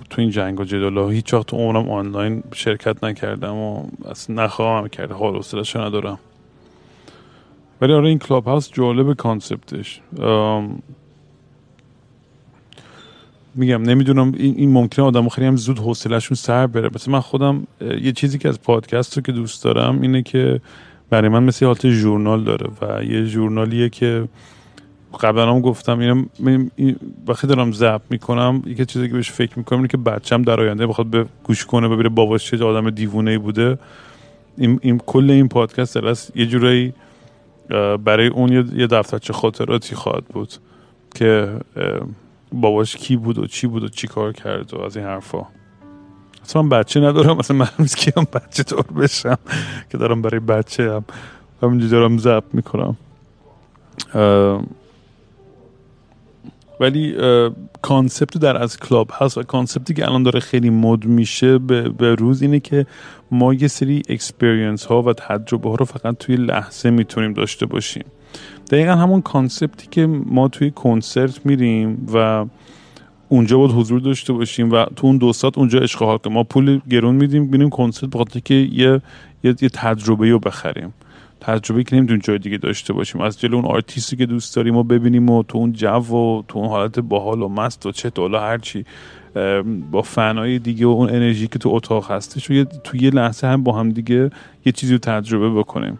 تو 0.09 0.21
این 0.21 0.29
جنگ 0.29 0.59
و 0.59 0.63
جدال 0.63 1.11
هیچ 1.11 1.33
وقت 1.33 1.45
تو 1.45 1.57
عمرم 1.57 1.89
آنلاین 1.89 2.43
شرکت 2.53 3.03
نکردم 3.03 3.55
و 3.55 3.83
اصلا 4.05 4.43
نخواهم 4.43 4.87
کرد. 4.87 5.11
حال 5.11 5.35
و 5.35 5.41
ندارم. 5.75 6.19
ولی 7.81 7.93
آره 7.93 8.09
این 8.09 8.19
کلاب 8.19 8.45
هاوس 8.45 8.71
جالب 8.71 9.13
concept 9.13 9.75
ش. 9.75 10.01
میگم 13.55 13.81
نمی‌دونم 13.81 14.31
این, 14.37 14.55
این 14.57 14.71
ممکنه 14.71 15.05
آدم 15.05 15.29
خیلی 15.29 15.47
هم 15.47 15.55
زود 15.55 15.79
حوصلهشون 15.79 16.35
سر 16.35 16.67
بره. 16.67 16.89
مثلا 16.95 17.11
من 17.11 17.19
خودم 17.19 17.67
یه 18.01 18.11
چیزی 18.11 18.37
که 18.37 18.49
از 18.49 18.61
پادکست 18.61 19.15
رو 19.15 19.21
که 19.23 19.31
دوست 19.31 19.63
دارم 19.63 20.01
اینه 20.01 20.21
که 20.21 20.61
برای 21.09 21.29
من 21.29 21.43
مثل 21.43 21.65
حالت 21.65 21.89
ژورنال 21.89 22.43
داره 22.43 22.69
و 22.81 23.03
یه 23.03 23.25
ژورنالیه 23.25 23.89
که 23.89 24.27
قبلا 25.19 25.53
هم 25.53 25.61
گفتم 25.61 25.99
اینم 25.99 26.29
وقتی 27.27 27.47
دارم 27.47 27.71
ضبط 27.71 28.01
می‌کنم 28.09 28.63
یکی 28.65 28.85
چیزی 28.85 29.07
که 29.07 29.13
بهش 29.13 29.31
فکر 29.31 29.57
می‌کنم 29.57 29.79
اینه 29.79 29.87
که 29.87 29.97
بچم 29.97 30.41
در 30.41 30.59
آینده 30.59 30.87
بخواد 30.87 31.07
به 31.07 31.25
گوش 31.43 31.65
کنه 31.65 31.87
ببینه 31.87 32.09
باباش 32.09 32.51
چه 32.51 32.63
آدم 32.63 32.89
دیوونه 32.89 33.31
ای 33.31 33.37
بوده. 33.37 33.77
این, 34.57 34.79
این 34.81 34.97
کل 34.97 35.31
این 35.31 35.47
پادکست 35.47 35.97
در 35.97 36.15
یه 36.35 36.45
جورایی 36.45 36.93
برای 38.03 38.27
اون 38.27 38.51
یه 38.75 38.87
دفترچه 38.87 39.33
خاطراتی 39.33 39.95
خواهد 39.95 40.25
بود 40.25 40.53
که 41.15 41.59
باباش 42.51 42.95
کی 42.95 43.15
بود 43.15 43.37
و 43.37 43.47
چی 43.47 43.67
بود 43.67 43.83
و 43.83 43.87
چی 43.87 44.07
کار 44.07 44.33
کرد 44.33 44.73
و 44.73 44.81
از 44.81 44.97
این 44.97 45.05
حرفا. 45.05 45.45
اصلا 46.43 46.63
بچه 46.63 46.99
ندارم 46.99 47.37
مثلا 47.37 47.57
من 47.57 47.87
که 47.97 48.13
هم 48.17 48.27
بچه 48.33 48.63
طور 48.63 48.81
بشم 48.81 49.37
که 49.91 49.97
دارم 49.97 50.21
برای 50.21 50.39
بچه 50.39 50.93
هم. 50.93 51.05
همینجا 51.61 51.87
دارم 51.87 52.17
ضبط 52.17 52.43
می‌کنم. 52.53 52.97
ولی 56.79 57.15
concept 57.81 58.37
در 58.37 58.63
از 58.63 58.79
کلاب 58.79 59.11
هست 59.13 59.37
و 59.37 59.43
concept 59.43 59.87
ی 59.87 59.93
که 59.93 60.07
الان 60.07 60.23
داره 60.23 60.39
خیلی 60.39 60.69
مد 60.69 61.05
میشه 61.05 61.57
به, 61.57 62.15
روز 62.15 62.41
اینه 62.41 62.59
که 62.59 62.85
ما 63.31 63.53
یه 63.53 63.67
سری 63.67 64.01
experience 64.09 64.85
ها 64.85 65.01
و 65.01 65.13
تجربه 65.13 65.69
ها 65.69 65.75
رو 65.75 65.85
فقط 65.85 66.17
توی 66.17 66.35
لحظه 66.35 66.89
می‌تونیم 66.89 67.33
داشته 67.33 67.65
باشیم. 67.65 68.05
دقیقا 68.69 68.95
همون 68.95 69.21
concept 69.21 69.79
ی 69.79 69.87
که 69.91 70.07
ما 70.07 70.47
توی 70.47 70.71
کنسرت 70.71 71.45
میریم 71.45 72.07
و 72.13 72.45
اونجا 73.29 73.57
باید 73.57 73.71
حضور 73.71 73.99
داشته 73.99 74.33
باشیم 74.33 74.71
و 74.71 74.85
تو 74.85 75.07
اون 75.07 75.17
دو 75.17 75.33
ساعت 75.33 75.57
اونجا 75.57 75.79
عشق 75.79 76.21
که 76.23 76.29
ما 76.29 76.43
پول 76.43 76.81
گرون 76.89 77.15
میدیم 77.15 77.47
بینیم 77.47 77.69
کنسرت 77.69 78.09
بخاطر 78.09 78.39
که 78.39 78.53
یه 78.53 79.01
یه, 79.43 79.53
تجربه 79.53 80.29
رو 80.29 80.39
بخریم. 80.39 80.93
تجربه 81.41 81.83
که 81.83 81.95
نمی‌تونیم 81.95 82.21
جای 82.25 82.37
دیگه 82.37 82.57
داشته 82.57 82.93
باشیم. 82.93 83.21
از 83.21 83.39
جلو 83.39 83.55
اون 83.55 83.65
آرتیستی 83.65 84.15
که 84.15 84.25
دوست 84.25 84.55
داریم 84.55 84.75
و 84.75 84.83
ببینیم 84.83 85.29
و 85.29 85.43
تو 85.43 85.57
اون 85.57 85.73
جو 85.73 85.87
و 85.87 86.43
تو 86.47 86.59
اون 86.59 86.67
حالت 86.67 86.99
باحال 86.99 87.41
و 87.41 87.49
مست 87.49 87.85
و 87.85 87.91
چه 87.91 88.11
هر 88.17 88.35
هرچی 88.35 88.85
با 89.91 90.01
فنای 90.01 90.59
دیگه 90.59 90.85
و 90.85 90.89
اون 90.89 91.09
انرژی 91.09 91.47
که 91.47 91.59
تو 91.59 91.69
اتاق 91.69 92.11
هستش 92.11 92.51
و 92.51 92.63
تو 92.63 92.97
یه 92.97 93.09
لحظه 93.09 93.47
هم 93.47 93.63
با 93.63 93.71
هم 93.71 93.89
دیگه 93.89 94.29
یه 94.65 94.71
چیزی 94.71 94.93
رو 94.93 94.99
تجربه 94.99 95.49
بکنیم. 95.49 95.99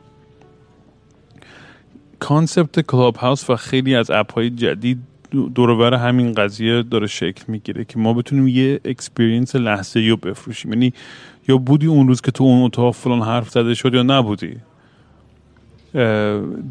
concept 2.25 2.79
کلاب 2.79 3.15
هاوس 3.15 3.49
و 3.49 3.55
خیلی 3.55 3.95
از 3.95 4.11
اپ 4.11 4.33
های 4.33 4.49
جدید 4.49 4.97
دور 5.55 5.74
و 5.74 5.81
بر 5.81 5.93
همین 5.93 6.33
قضیه 6.33 6.83
داره 6.83 7.07
شکل 7.07 7.43
می‌گیره 7.47 7.85
که 7.85 7.99
ما 7.99 8.13
بتونیم 8.13 8.47
یه 8.47 8.79
experience 8.85 9.55
لحظه 9.55 9.99
رو 9.99 10.17
بفروشیم. 10.17 10.73
یعنی 10.73 10.93
یا 11.47 11.57
بودی 11.57 11.87
اون 11.87 12.07
روز 12.07 12.21
که 12.21 12.31
تو 12.31 12.43
اون 12.43 12.63
اتاق 12.63 12.93
فلان 12.93 13.21
حرف 13.21 13.49
زده 13.49 13.73
شد 13.73 13.93
یا 13.93 14.03
نبودی؟ 14.03 14.55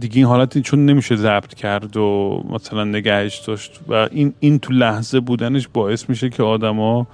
دیگه 0.01 0.17
این 0.17 0.25
حالتی 0.25 0.61
چون 0.61 0.87
نمیشه 0.87 1.17
ضبط 1.17 1.55
کرد 1.55 1.97
و 1.97 2.43
مثلا 2.51 2.85
نگهش 2.85 3.39
داشت 3.39 3.81
و 3.89 4.09
این 4.11 4.35
این 4.41 4.59
تو 4.59 4.73
لحظه 4.73 5.21
بودنش 5.21 5.69
باعث 5.73 6.09
میشه 6.09 6.31
که 6.31 6.43
آدما 6.43 7.07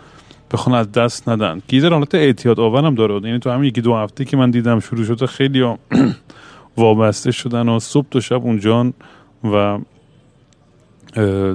بخوان 0.51 0.77
از 0.79 0.93
دست 0.93 1.29
ندن. 1.29 1.63
گیزر 1.69 1.91
حالت 1.91 2.15
اعتیاد 2.15 2.61
آورم 2.61 2.95
داره. 2.95 3.15
یعنی 3.15 3.39
تو 3.39 3.51
همین 3.51 3.65
یکی 3.65 3.81
دو 3.81 3.95
هفته 3.95 4.25
که 4.25 4.37
من 4.37 4.51
دیدم 4.51 4.81
شروع 4.81 5.05
شده 5.05 5.27
خیلی 5.27 5.63
وابسته 6.77 7.31
شدن 7.31 7.69
و 7.69 7.79
صبح 7.81 8.07
تا 8.11 8.21
شب 8.21 8.45
اونجان 8.45 8.93
و 9.45 9.79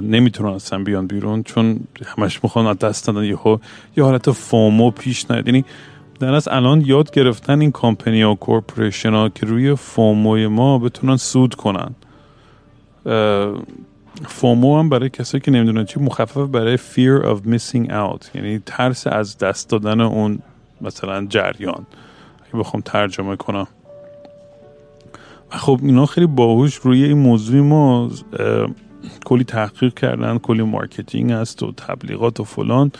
نمی‌تونن 0.02 0.50
اصلا 0.50 0.78
بیان 0.78 1.06
بیرون 1.06 1.42
چون 1.42 1.80
همش 2.06 2.44
می‌خوان 2.44 2.66
از 2.66 2.78
دست 2.78 3.10
ندن. 3.10 3.24
یه 3.24 4.04
حالت 4.04 4.30
فومو 4.30 4.90
پیش 4.90 5.30
نیاد. 5.30 5.46
یعنی 5.46 5.64
در 6.20 6.34
از 6.34 6.48
الان 6.48 6.80
یاد 6.80 7.10
گرفتن 7.10 7.60
این 7.60 7.72
کامپنی 7.72 8.22
ها 8.22 8.34
کورپوریشن 8.34 9.14
ها 9.14 9.28
که 9.28 9.46
روی 9.46 9.74
فوموی 9.74 10.46
ما 10.46 10.78
بتونن 10.78 11.16
سود 11.16 11.54
کنن. 11.54 11.94
FOMO 14.26 14.78
هم 14.78 14.88
برای 14.88 15.10
کسایی 15.10 15.40
که 15.40 15.50
نمی‌دونن 15.50 15.84
چی 15.84 16.00
مخفف 16.00 16.36
برای 16.36 16.78
fear 16.78 17.24
of 17.24 17.48
missing 17.48 17.88
out. 17.90 18.34
یعنی 18.34 18.58
ترس 18.66 19.06
از 19.06 19.38
دست 19.38 19.70
دادن 19.70 20.00
اون 20.00 20.38
مثلا 20.80 21.26
جریان. 21.26 21.86
اگه 22.48 22.58
بخوام 22.58 22.82
ترجمه 22.86 23.36
کنم. 23.36 23.66
خب 25.50 25.80
اینا 25.82 26.06
خیلی 26.06 26.26
باهوش 26.26 26.74
روی 26.74 27.04
این 27.04 27.18
موضوع 27.18 27.60
ما 27.60 28.10
کلی 29.24 29.44
تحقیق 29.44 29.94
کردن 29.94 30.38
کلی 30.38 30.62
مارکتینگ 30.62 31.32
هست 31.32 31.62
و 31.62 31.72
تبلیغات 31.72 32.40
و 32.40 32.44
فلان 32.44 32.92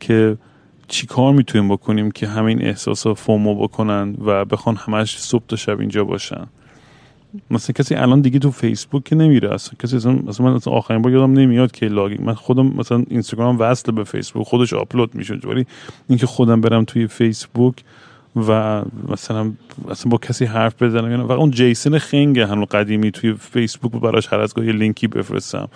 که 0.00 0.36
چی 0.88 1.06
کار 1.06 1.32
می‌تونیم 1.32 1.68
بکنیم 1.68 2.10
که 2.10 2.26
همین 2.28 2.62
احساس 2.62 3.06
FOMO 3.06 3.54
بکنن 3.54 4.16
و 4.24 4.44
بخوان 4.44 4.76
همش 4.76 5.18
صبح 5.18 5.44
تا 5.48 5.56
شب 5.56 5.80
اینجا 5.80 6.04
باشن؟ 6.04 6.46
مثلا 7.50 7.72
کسی 7.72 7.94
الان 7.94 8.20
دیگه 8.20 8.38
تو 8.38 8.50
فیسبوک 8.50 9.04
که 9.04 9.16
نمیره 9.16 9.54
اصلا 9.54 9.74
کسی 9.78 9.96
اصلا 9.96 10.12
مثلا 10.12 10.46
من 10.46 10.54
اصلا 10.54 10.72
آخرین 10.72 11.02
بار 11.02 11.12
یادم 11.12 11.32
نمیاد 11.32 11.72
که 11.72 11.86
لاگ 11.86 12.22
من 12.22 12.34
خودم 12.34 12.66
مثلا 12.66 13.04
اینستاگرام 13.08 13.58
وصل 13.58 13.92
به 13.92 14.04
فیسبوک 14.04 14.46
خودش 14.46 14.72
آپلود 14.72 15.14
میشه 15.14 15.34
ولی 15.34 15.66
اینکه 16.08 16.26
خودم 16.26 16.60
برم 16.60 16.84
توی 16.84 17.06
فیسبوک 17.06 17.84
و 18.36 18.82
مثلا 19.08 19.52
اصلا 19.90 20.10
با 20.10 20.18
کسی 20.18 20.44
حرف 20.44 20.82
بزنم 20.82 21.20
و 21.20 21.32
اون 21.32 21.50
جیسن 21.50 21.98
خنگ 21.98 22.40
هنو 22.40 22.64
قدیمی 22.64 23.10
توی 23.10 23.34
فیسبوک 23.34 23.92
براش 23.92 24.32
هر 24.32 24.40
از 24.40 24.54
یه 24.56 24.72
لینکی 24.72 25.06
بفرستم. 25.06 25.68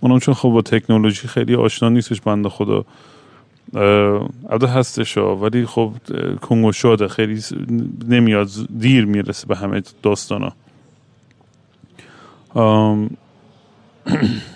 اونم 0.00 0.18
چون 0.18 0.34
خب 0.34 0.48
با 0.48 0.62
تکنولوژی 0.62 1.28
خیلی 1.28 1.54
آشنا 1.54 1.88
نیستش 1.88 2.20
بنده 2.20 2.48
خدا. 2.48 2.84
البته 4.50 4.66
هستش 4.66 5.18
ولی 5.18 5.66
خب 5.66 5.92
کنگو 6.40 6.72
شده 6.72 7.08
خیلی 7.08 7.42
نمیاد 8.08 8.48
دیر 8.78 9.04
می‌رسه 9.04 9.46
به 9.46 9.56
همه 9.56 9.82
داستان 10.02 10.52
ها 12.54 13.08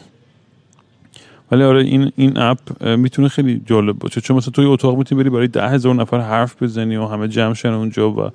ولی 1.53 1.63
آره 1.63 1.85
این 1.85 2.13
این 2.17 2.39
اپ 2.39 2.83
می‌تونه 2.85 3.29
خیلی 3.29 3.63
جالب 3.67 3.99
باشه. 3.99 4.21
چون 4.21 4.37
مثلا 4.37 4.51
توی 4.51 4.65
اتاق 4.65 4.99
می‌تونی 4.99 5.23
بری 5.23 5.31
برای 5.31 5.49
ده 5.49 5.69
هزار 5.69 5.95
نفر 5.95 6.21
حرف 6.21 6.63
بزنی 6.63 6.97
و 6.97 7.07
همه 7.07 7.29
جمع 7.29 7.55
شن 7.55 7.73
اونجا 7.73 8.11
و 8.11 8.31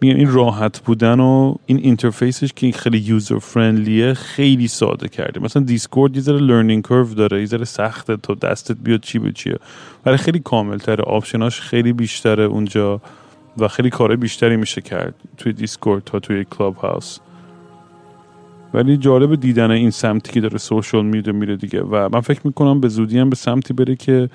میگم 0.00 0.16
این 0.16 0.32
راحت 0.32 0.80
بودن 0.80 1.20
و 1.20 1.54
این 1.66 1.78
interface 1.78 2.38
ش 2.38 2.52
که 2.52 2.72
خیلی 2.72 2.98
user 2.98 3.38
friendly 3.38 4.06
ه 4.06 4.14
خیلی 4.14 4.68
ساده 4.68 5.08
کرده 5.08 5.40
مثلا 5.40 5.62
دیسکورد 5.62 6.16
یه 6.16 6.22
ذره 6.22 6.38
learning 6.38 6.82
curve 6.82 7.14
داره 7.14 7.40
یه 7.40 7.46
ذره 7.46 7.64
سخته 7.64 8.16
تا 8.16 8.34
دستت 8.34 8.76
بیاد 8.82 9.00
چی 9.00 9.18
به 9.18 9.32
چیه. 9.32 9.58
ولی 10.06 10.16
خیلی 10.16 10.38
کامل 10.38 10.78
تره 10.78 11.04
option 11.04 11.46
اش 11.46 11.60
خیلی 11.60 11.92
بیشتره 11.92 12.44
اونجا 12.44 13.00
و 13.58 13.68
خیلی 13.68 13.90
کار 13.90 14.16
بیشتری 14.16 14.56
میشه 14.56 14.80
کرد 14.80 15.14
توی 15.36 15.52
دیسکورد 15.52 16.04
تا 16.04 16.18
توی 16.18 16.44
کلاب 16.44 16.76
هاوس 16.76 17.18
ولی 18.74 18.96
جالب 18.96 19.34
دیدن 19.34 19.70
این 19.70 19.90
سمتی 19.90 20.32
که 20.32 20.40
داره 20.40 20.58
social 20.58 21.04
media 21.06 21.32
میره 21.32 21.56
دیگه. 21.56 21.82
و 21.82 22.08
من 22.12 22.20
فکر 22.20 22.40
می‌کنم 22.44 22.80
به 22.80 22.88
زودی 22.88 23.18
هم 23.18 23.30
به 23.30 23.36
سمتی 23.36 23.74
بره 23.74 23.96
که 23.96 24.28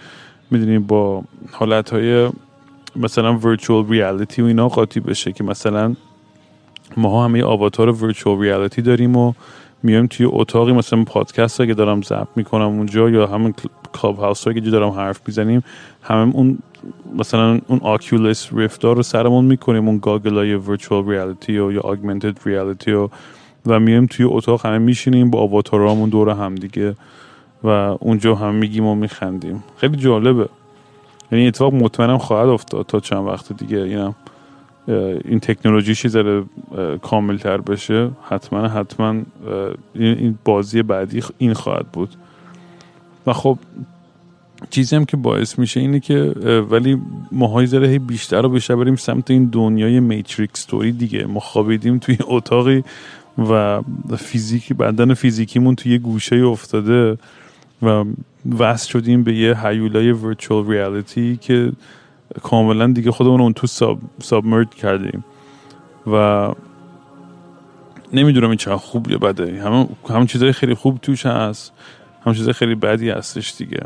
می‌دونیم 0.52 0.84
با 0.84 1.24
حالت 1.52 1.90
های 1.90 2.30
مثلا 2.96 3.38
virtual 3.38 3.90
reality 3.90 4.42
و 4.42 4.46
اینا 4.46 4.68
قاطی 4.68 5.00
بشه 5.00 5.32
که 5.32 5.44
مثلا 5.44 5.96
ما 6.98 7.26
همه 7.26 7.44
آواتار 7.44 7.90
virtual 7.90 8.42
reality 8.42 8.82
داریم 8.82 9.16
و 9.16 9.34
میایم 9.84 10.08
توی 10.08 10.26
اتاقی. 10.30 10.72
مثلا 10.72 11.04
پادکست 11.04 11.58
که 11.58 11.74
دارم 11.74 12.02
ضبط 12.02 12.28
می‌کنم 12.36 12.68
اونجا 12.68 13.10
یا 13.10 13.28
همون 13.28 13.54
کلاب 13.94 14.18
هاوس 14.18 14.48
که 14.48 14.62
دارم 14.62 14.90
حرف 14.90 15.22
می‌زنیم 15.28 15.64
همه 16.02 16.36
اون 16.36 16.60
مثلا 17.18 17.60
اون 17.68 17.80
Oculus 17.84 18.54
Rift 18.54 18.87
ها 18.87 18.96
رو 18.96 19.04
سرمون 19.04 19.46
می‌کنیم 19.46 19.88
اون 19.88 19.98
goggle 19.98 20.36
های 20.36 20.56
virtual 20.56 21.10
reality 21.10 21.60
و 21.60 21.72
یا 21.72 21.82
augmented 21.82 22.38
reality 22.46 22.92
و 22.92 23.10
و 23.66 23.80
میایم 23.80 24.06
توی 24.06 24.26
اتاق 24.26 24.66
همه 24.66 24.78
میشینیم 24.78 25.30
با 25.30 25.40
آواتارامون 25.40 26.10
دور 26.10 26.30
هم 26.30 26.56
دیگه 26.56 26.96
و 27.64 27.68
اونجا 28.00 28.36
هم 28.36 28.56
میگیم 28.56 28.86
و 28.86 28.96
میخندیم. 28.96 29.64
خیلی 29.78 29.98
جالبه. 29.98 30.50
یعنی 31.32 31.48
اتفاق 31.48 31.74
مطمئنم 31.74 32.18
خواهد 32.18 32.50
افتاد 32.50 32.86
تا 32.86 33.00
چند 33.00 33.28
وقت 33.28 33.54
دیگه. 33.54 33.78
اینم 33.78 34.16
این 35.26 35.40
تکنولوژیش 35.40 35.99
یه 35.99 36.10
ذره 36.10 36.44
کامل 37.02 37.38
تر 37.38 37.58
بشه. 37.58 38.10
حتما 38.30 38.68
حتما 38.68 39.22
این 39.96 40.38
بازی 40.46 40.84
بعدی 40.84 41.24
این 41.38 41.54
خواهد 41.54 41.86
بود. 41.92 42.10
و 43.28 43.34
خب 43.34 43.58
چیزی 44.70 44.96
هم 44.96 45.06
که 45.06 45.18
باعث 45.18 45.60
میشه 45.60 45.80
اینه 45.80 46.00
که 46.00 46.16
ولی 46.70 47.02
ماهای 47.32 47.66
ذره 47.66 48.00
بیشتر 48.00 48.42
رو 48.42 48.50
بیشتر 48.50 48.76
بریم 48.76 48.96
سمت 48.96 49.32
این 49.32 49.46
دنیای 49.46 50.00
میتریک 50.00 50.50
ستوری 50.54 50.92
دیگه. 50.92 51.26
ما 51.26 51.40
خوابیدیم 51.40 51.98
توی 51.98 52.18
اتاقی 52.22 52.84
و 53.38 53.82
فیزیکی 54.18 54.74
بدن 54.74 55.14
فیزیکیمون 55.14 55.76
توی 55.76 55.92
یه 55.92 55.98
گوشه 55.98 56.36
افتاده 56.36 57.18
و 57.82 58.04
وصل 58.60 58.90
شدیم 58.90 59.24
به 59.24 59.36
یه 59.36 59.68
حیولای 59.68 60.12
ورچوال 60.12 60.68
ریالیتی 60.68 61.38
که 61.38 61.72
کاملا 62.44 62.88
دیگه 62.88 63.12
خودمون 63.12 63.42
اون 63.42 63.54
تو 63.54 63.68
ساب 63.68 64.00
سابمرد 64.20 64.76
کردیم. 64.76 65.24
و 66.08 66.48
نمی‌دونم 68.14 68.48
این 68.48 68.58
چقدر 68.58 68.78
خوب 68.78 69.12
یا 69.12 69.18
بده. 69.18 69.64
همه 69.64 69.88
هم 70.10 70.26
چیزای 70.26 70.52
خیلی 70.52 70.74
خوب 70.74 70.98
توش 70.98 71.26
هست. 71.26 71.74
هم 72.26 72.34
چیزای 72.34 72.54
خیلی 72.54 72.76
بدی 72.76 73.10
هستش 73.10 73.54
دیگه. 73.58 73.84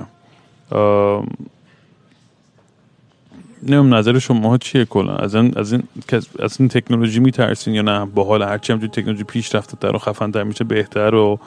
نمیم 3.66 3.94
نظر 3.94 4.20
شما 4.20 4.58
چیه 4.58 4.86
کلا؟ 4.86 5.16
از 5.16 5.36
این 5.36 5.54
از 5.58 5.74
این 5.74 5.84
از 6.40 6.60
این 6.60 6.70
تکنولوژی 6.70 7.20
میترسین 7.20 7.74
یا 7.74 7.82
نه؟ 7.82 8.06
با 8.06 8.24
حال 8.24 8.44
هرچی 8.44 8.74
هم 8.74 8.80
تکنولوژی 8.80 9.24
پیش 9.24 9.56
رفته 9.56 9.78
در 9.80 9.96
و 9.96 10.00
خفن 10.00 10.32
در 10.32 10.44
میشه 10.44 10.64
بهتر 10.64 11.16
و 11.16 11.40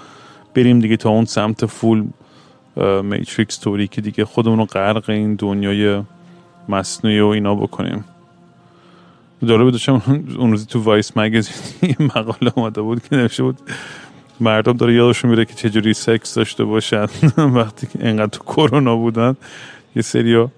بریم 0.54 0.78
دیگه 0.78 0.96
تا 0.96 1.10
اون 1.10 1.24
سمت 1.24 1.66
فول 1.66 2.04
میتریکس 3.02 3.58
توری 3.58 3.88
که 3.88 4.00
دیگه 4.00 4.24
خودمون 4.24 4.58
رو 4.58 4.64
غرق 4.64 5.10
این 5.10 5.34
دنیای 5.34 6.02
مصنوعی 6.68 7.20
و 7.20 7.26
اینا 7.26 7.54
بکنیم. 7.54 8.04
داره 9.46 9.70
داشتم 9.70 10.02
اون 10.38 10.50
روزی 10.50 10.66
تو 10.66 10.82
Vice 10.82 11.16
Magazine 11.16 11.96
مقاله 12.16 12.52
اومده 12.54 12.82
بود 12.82 13.02
که 13.02 13.16
نوشته 13.16 13.42
بود 13.42 13.58
مردم 14.40 14.72
داره 14.72 14.94
یادشون 14.94 15.30
میره 15.30 15.44
که 15.44 15.54
چجوری 15.54 15.94
سکس 15.94 16.34
داشته 16.34 16.64
باشن 16.64 17.06
وقتی 17.58 17.86
که 17.86 17.98
انقدر 18.02 18.26
تو 18.26 18.44
کرونا 18.44 18.96
بودن 18.96 19.36
یه 19.96 20.02
سریا 20.02 20.50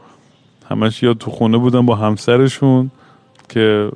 همش 0.70 1.02
یا 1.02 1.14
تو 1.14 1.30
خونه 1.30 1.58
بودن 1.58 1.86
با 1.86 1.94
همسرشون 1.94 2.90
که 3.48 3.90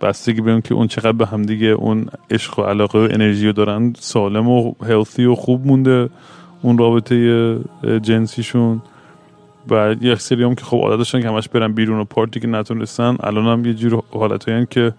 بستگی 0.00 0.40
بیان 0.40 0.60
که 0.60 0.74
اون 0.74 0.86
چقدر 0.86 1.12
به 1.12 1.26
هم 1.26 1.42
دیگه 1.42 1.66
اون 1.66 2.08
عشق 2.30 2.58
و 2.58 2.62
علاقه 2.62 2.98
و 2.98 3.08
انرژی 3.10 3.46
رو 3.46 3.52
دارن 3.52 3.92
سالم 3.98 4.48
و 4.48 4.74
healthy 4.82 5.24
و 5.24 5.34
خوب 5.34 5.66
مونده 5.66 6.08
اون 6.62 6.78
رابطه 6.78 7.58
جنسیشون. 8.02 8.82
و 9.70 9.96
یه 10.00 10.14
سری 10.14 10.44
هم 10.44 10.54
که 10.54 10.64
خب 10.64 10.76
عادت 10.76 10.96
داشتن 10.98 11.20
که 11.20 11.28
همش 11.28 11.48
برن 11.48 11.72
بیرون 11.72 12.00
و 12.00 12.04
پارتی 12.04 12.40
که 12.40 12.46
نتونستن 12.46 13.16
الان 13.20 13.46
هم 13.46 13.64
یه 13.64 13.74
جور 13.74 14.02
حالت 14.10 14.48
هایی 14.48 14.66
که 14.70 14.92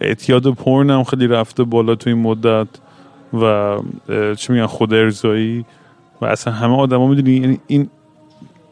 اعتیاد 0.00 0.54
پرن 0.54 0.90
هم 0.90 1.04
خیلی 1.04 1.26
رفته 1.26 1.64
بالا 1.64 1.94
تو 1.94 2.10
این 2.10 2.18
مدت 2.18 2.68
و 3.34 3.76
چی 4.34 4.52
میگن 4.52 4.66
خود 4.66 4.94
ارزایی. 4.94 5.64
و 6.20 6.26
اصلا 6.26 6.52
همه 6.52 6.76
آدما 6.76 7.06
می‌دونی 7.06 7.32
یعنی 7.32 7.58
این 7.66 7.88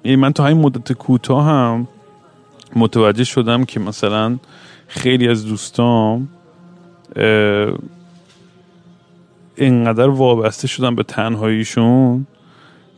یعنی 0.08 0.20
من 0.20 0.32
تا 0.32 0.44
همین 0.44 0.62
مدت 0.62 0.92
کوتاه 0.92 1.44
هم 1.44 1.88
متوجه 2.76 3.24
شدم 3.24 3.64
که 3.64 3.80
مثلا 3.80 4.38
خیلی 4.86 5.28
از 5.28 5.46
دوستام 5.46 6.28
اینقدر 9.56 10.08
وابسته 10.08 10.68
شدن 10.68 10.94
به 10.94 11.02
تنهاییشون 11.02 12.26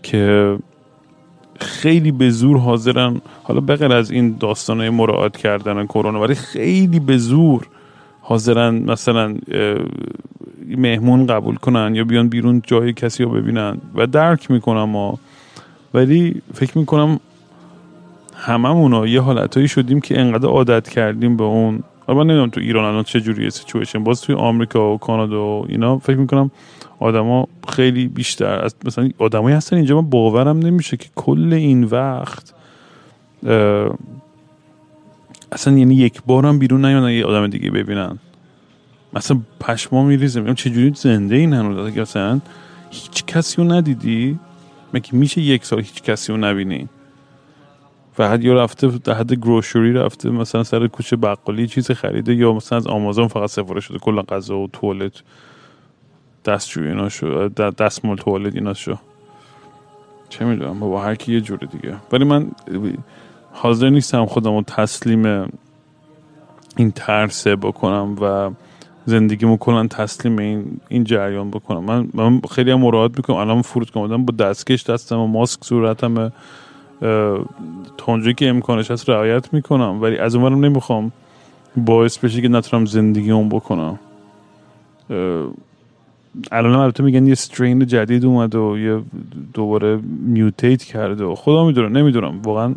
که 0.03 0.57
خیلی 1.61 2.13
به 2.13 2.31
زور 2.31 2.59
حاضرن. 2.59 3.21
حالا 3.43 3.61
بغیر 3.61 3.93
از 3.93 4.11
این 4.11 4.37
داستانه 4.41 4.91
مراعات 4.91 5.37
کردن 5.37 5.87
کرونا 5.87 6.21
ولی 6.21 6.35
خیلی 6.35 7.01
به 7.01 7.19
زور 7.19 7.67
حاضرن 8.21 8.75
مثلا 8.75 9.37
مهمون 10.69 11.27
قبول 11.27 11.57
کنن 11.57 11.95
یا 11.95 12.05
بیان 12.05 12.29
بیرون 12.29 12.63
جای 12.67 12.93
کسی 12.93 13.25
رو 13.25 13.31
ببینن 13.31 13.79
و 13.95 14.07
درک 14.07 14.51
می‌کنم 14.51 14.85
ما 14.85 15.19
ولی 15.95 16.43
فکر 16.55 16.79
می‌کنم 16.79 17.21
هممون 18.37 19.09
یه 19.09 19.21
حالتهایی 19.21 19.69
شدیم 19.69 20.01
که 20.01 20.21
انقدر 20.21 20.49
عادت 20.49 20.89
کردیم 20.89 21.37
به 21.37 21.45
اون. 21.45 21.83
من 22.09 22.15
نمی‌دونم 22.15 22.51
تو 22.51 22.61
ایران 22.61 22.85
الان 22.85 23.03
چه 23.05 23.21
جوریه 23.21 23.51
سیچویشن 23.51 24.05
باز 24.05 24.21
توی 24.21 24.35
آمریکا 24.35 24.95
و 24.95 24.99
کانادا 24.99 25.47
و 25.47 25.67
اینا 25.69 25.99
فکر 25.99 26.17
می‌کنم 26.17 26.51
آدما 26.99 27.49
خیلی 27.69 28.09
بیشتر 28.09 28.65
از 28.65 28.75
مثلا 28.85 29.11
آدمایی 29.19 29.57
هستن 29.57 29.77
اینجا 29.77 30.01
من 30.01 30.11
باورم 30.11 30.59
نمیشه 30.59 30.97
که 30.97 31.09
کل 31.17 31.53
این 31.53 31.85
وقت 31.85 32.55
اصلا 35.53 35.79
یعنی 35.79 35.95
یک 35.95 36.23
بارم 36.27 36.59
بیرون 36.59 36.85
نیان 36.85 37.11
یه 37.11 37.25
آدم 37.25 37.47
دیگه 37.47 37.71
ببینن. 37.71 38.19
مثلا 39.13 39.41
پشما 39.61 40.05
میریزه. 40.05 40.41
میگم 40.41 40.55
چجوری 40.55 40.93
زنده 40.95 41.37
این 41.37 41.53
هنوز؟ 41.53 41.99
مثلا 41.99 42.41
هیچ 42.91 43.25
کسی 43.25 43.63
رو 43.63 43.73
ندیدی؟ 43.73 44.39
مگه 44.95 45.15
میشه 45.15 45.41
یک 45.41 45.65
سال 45.65 45.79
هیچ 45.79 46.03
کسی 46.03 46.33
رو 46.33 46.39
نبینی؟ 46.39 46.89
فقط 48.13 48.45
یا 48.45 48.55
رفته 48.55 48.89
در 48.89 49.15
حد 49.15 49.33
گروشوری 49.33 49.93
رفته 49.93 50.31
مثلا 50.31 50.63
سر 50.63 50.87
کوچه 50.87 51.17
بقالی 51.17 51.67
چیز 51.67 51.91
خریده 51.91 52.35
یا 52.35 52.53
مثلا 52.53 52.79
از 52.79 52.87
آمازون 52.87 53.29
فقط 53.29 53.51
سفارش 53.51 53.85
شده 53.85 53.99
کلا 53.99 54.23
غذا 54.23 54.59
و 54.59 54.69
توالت 54.69 55.13
دستشوی 56.45 56.89
اینا 56.89 57.09
شو 57.09 57.49
دستمال 57.49 58.17
توالت 58.17 58.55
اینا 58.55 58.75
شو 58.75 58.97
چه 60.29 60.45
می‌دونم 60.45 60.81
با 60.81 61.03
هر 61.03 61.15
کی 61.15 61.33
یه 61.33 61.41
جوره 61.41 61.67
دیگه. 61.67 61.97
ولی 62.13 62.25
من 62.25 62.51
حاضر 63.53 63.89
نیستم 63.89 64.27
خودم 64.27 64.57
رو 64.57 64.63
تسلیم 64.63 65.53
این 66.77 66.91
ترسه 66.91 67.57
بکنم 67.57 68.17
و 68.21 68.51
زندگیمو 69.05 69.57
کلا 69.57 69.87
تسلیم 69.87 70.39
این 70.39 70.81
این 70.89 71.05
جریان 71.05 71.51
بکنم. 71.51 71.85
من 71.85 72.09
من 72.15 72.41
خیلی 72.51 72.71
هم 72.71 72.81
مراعات 72.81 73.17
می‌کنم. 73.17 73.37
الان 73.37 73.63
فرود 73.63 73.91
کنم 73.91 74.25
با 74.25 74.35
دستکش 74.45 74.83
دستم 74.91 75.19
و 75.19 75.27
ماسک 75.27 75.65
صورتم 75.65 76.33
تونجوی 77.99 78.35
که 78.35 78.49
امکانش 78.49 78.91
هست 78.91 79.11
رعایت 79.11 79.55
می‌کنم. 79.55 80.03
ولی 80.03 80.19
از 80.19 80.35
اونورم 80.35 80.65
نمی‌خوام 80.65 81.13
باعث 81.77 82.19
بشه 82.19 82.43
که 82.43 82.49
نتونم 82.49 82.85
زندگی 82.85 83.31
اون 83.31 83.49
بکنم 83.49 83.99
الان 86.53 86.75
البته 86.75 87.03
میگن 87.03 87.27
یه 87.27 87.35
سترین 87.35 87.87
جدید 87.87 88.25
اومد 88.25 88.55
و 88.55 88.79
یه 88.79 89.03
دوباره 89.55 90.01
میوتیت 90.27 90.83
کرده 90.83 91.25
و 91.25 91.35
خدا 91.35 91.65
می‌دونه 91.65 91.89
نمی‌دونم. 91.89 92.43
واقعا 92.43 92.75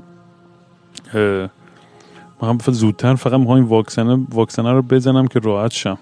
من 2.41 2.57
زودتر 2.67 3.15
فقط 3.15 3.39
می‌خوام 3.39 3.57
این 3.57 3.67
واکسن 3.67 4.27
واکسنه 4.29 4.71
رو 4.71 4.81
بزنم 4.81 5.27
که 5.27 5.39
راحت 5.39 5.71
شم. 5.71 5.97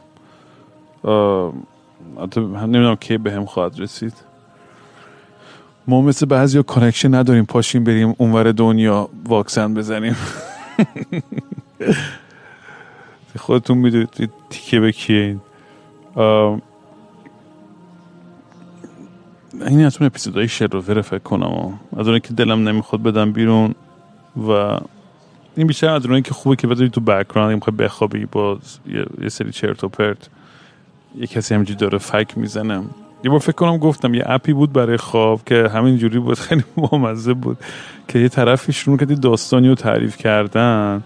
نمی‌دونم 1.06 2.96
کی 2.96 3.18
به 3.18 3.32
هم 3.32 3.46
خواهد 3.46 3.80
رسید. 3.80 4.14
ما 5.88 6.02
مثل 6.02 6.26
بعضی 6.26 6.58
ها 6.58 6.64
connection 6.64 7.16
نداریم 7.16 7.46
پاشیم 7.46 7.84
بریم 7.84 8.16
اونور 8.18 8.52
دنیا 8.52 9.10
واکسن 9.26 9.74
بزنیم. 9.74 10.16
خودتون 13.38 13.78
می‌دونید 13.78 14.30
تیکه 14.50 14.80
به 14.80 14.92
کیه 14.92 15.18
این. 15.22 15.42
این 19.68 19.86
از 19.86 19.98
اون 19.98 20.06
اپیزودهای 20.06 20.48
شر 20.48 20.75
و 20.75 20.84
ور 20.84 21.02
فکر 21.02 21.20
کنم 21.20 21.80
از 21.98 22.08
اونه 22.08 22.20
که 22.20 22.34
دلم 22.34 22.70
نمی‌خواد 22.70 23.04
بدم 23.04 23.32
بیرون 23.32 23.76
و 24.48 24.78
این 25.56 25.68
بیشتر 25.68 25.90
از 25.90 26.06
اونه 26.06 26.22
که 26.22 26.34
خوبه 26.34 26.56
که 26.56 26.68
بذاری 26.68 26.90
تو 26.90 27.02
background 27.02 27.54
می‌خوای 27.54 27.76
بخوابی 27.76 28.26
باز 28.26 28.80
یه 29.22 29.30
سری 29.30 29.52
چرت 29.52 29.84
و 29.84 29.88
پرت. 29.88 30.30
یه 31.16 31.28
کسی 31.28 31.54
همینجوری 31.54 31.80
داره 31.80 31.98
فک 31.98 32.38
می‌زنم 32.38 32.86
یه 33.24 33.32
بار 33.32 33.40
فکر 33.40 33.52
کنم 33.52 33.78
گفتم 33.78 34.14
یه 34.14 34.24
اپی 34.26 34.54
بود 34.54 34.74
برای 34.74 34.98
خواب 34.98 35.42
که 35.46 35.70
همین 35.74 35.98
جوری 35.98 36.20
بود 36.20 36.40
خیلی 36.40 36.64
بامزه 36.76 37.34
بود 37.34 37.58
که 38.08 38.20
یه 38.20 38.30
طرفی 38.30 38.74
شروع 38.74 38.98
کردی 38.98 39.16
داستانی 39.16 39.68
رو 39.68 39.76
تعریف 39.76 40.18
کردن. 40.18 41.04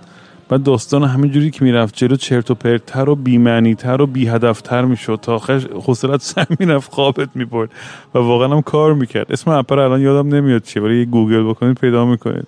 بعد 0.50 0.63
داستان 0.63 1.04
همین 1.04 1.32
جوری 1.32 1.52
که 1.52 1.63
می‌رفت 1.63 1.96
جلو 1.96 2.15
چرت 2.15 2.52
و 2.52 2.56
پرتر 2.56 3.10
و 3.10 3.15
بیمعنیتر 3.15 4.02
و 4.02 4.08
بی 4.08 4.28
هدفتر 4.28 4.86
می‌شد. 4.86 5.20
تا 5.22 5.36
آخر 5.36 5.62
خسرت 5.88 6.22
سر 6.22 6.46
می‌رفت 6.60 6.94
خوابت 6.94 7.30
می‌برد 7.36 7.70
و 8.13 8.18
واقعا 8.18 8.48
هم 8.48 8.62
کار 8.62 8.94
می‌کرد. 8.94 9.32
اسم 9.32 9.52
اپ 9.52 9.72
الان 9.72 10.02
یادم 10.02 10.36
نمیاد 10.36 10.63
چیه 10.63 10.82
ولی 10.82 11.06
گوگل 11.06 11.50
بکنید 11.50 11.78
پیدا 11.78 12.06
می‌کنید. 12.06 12.48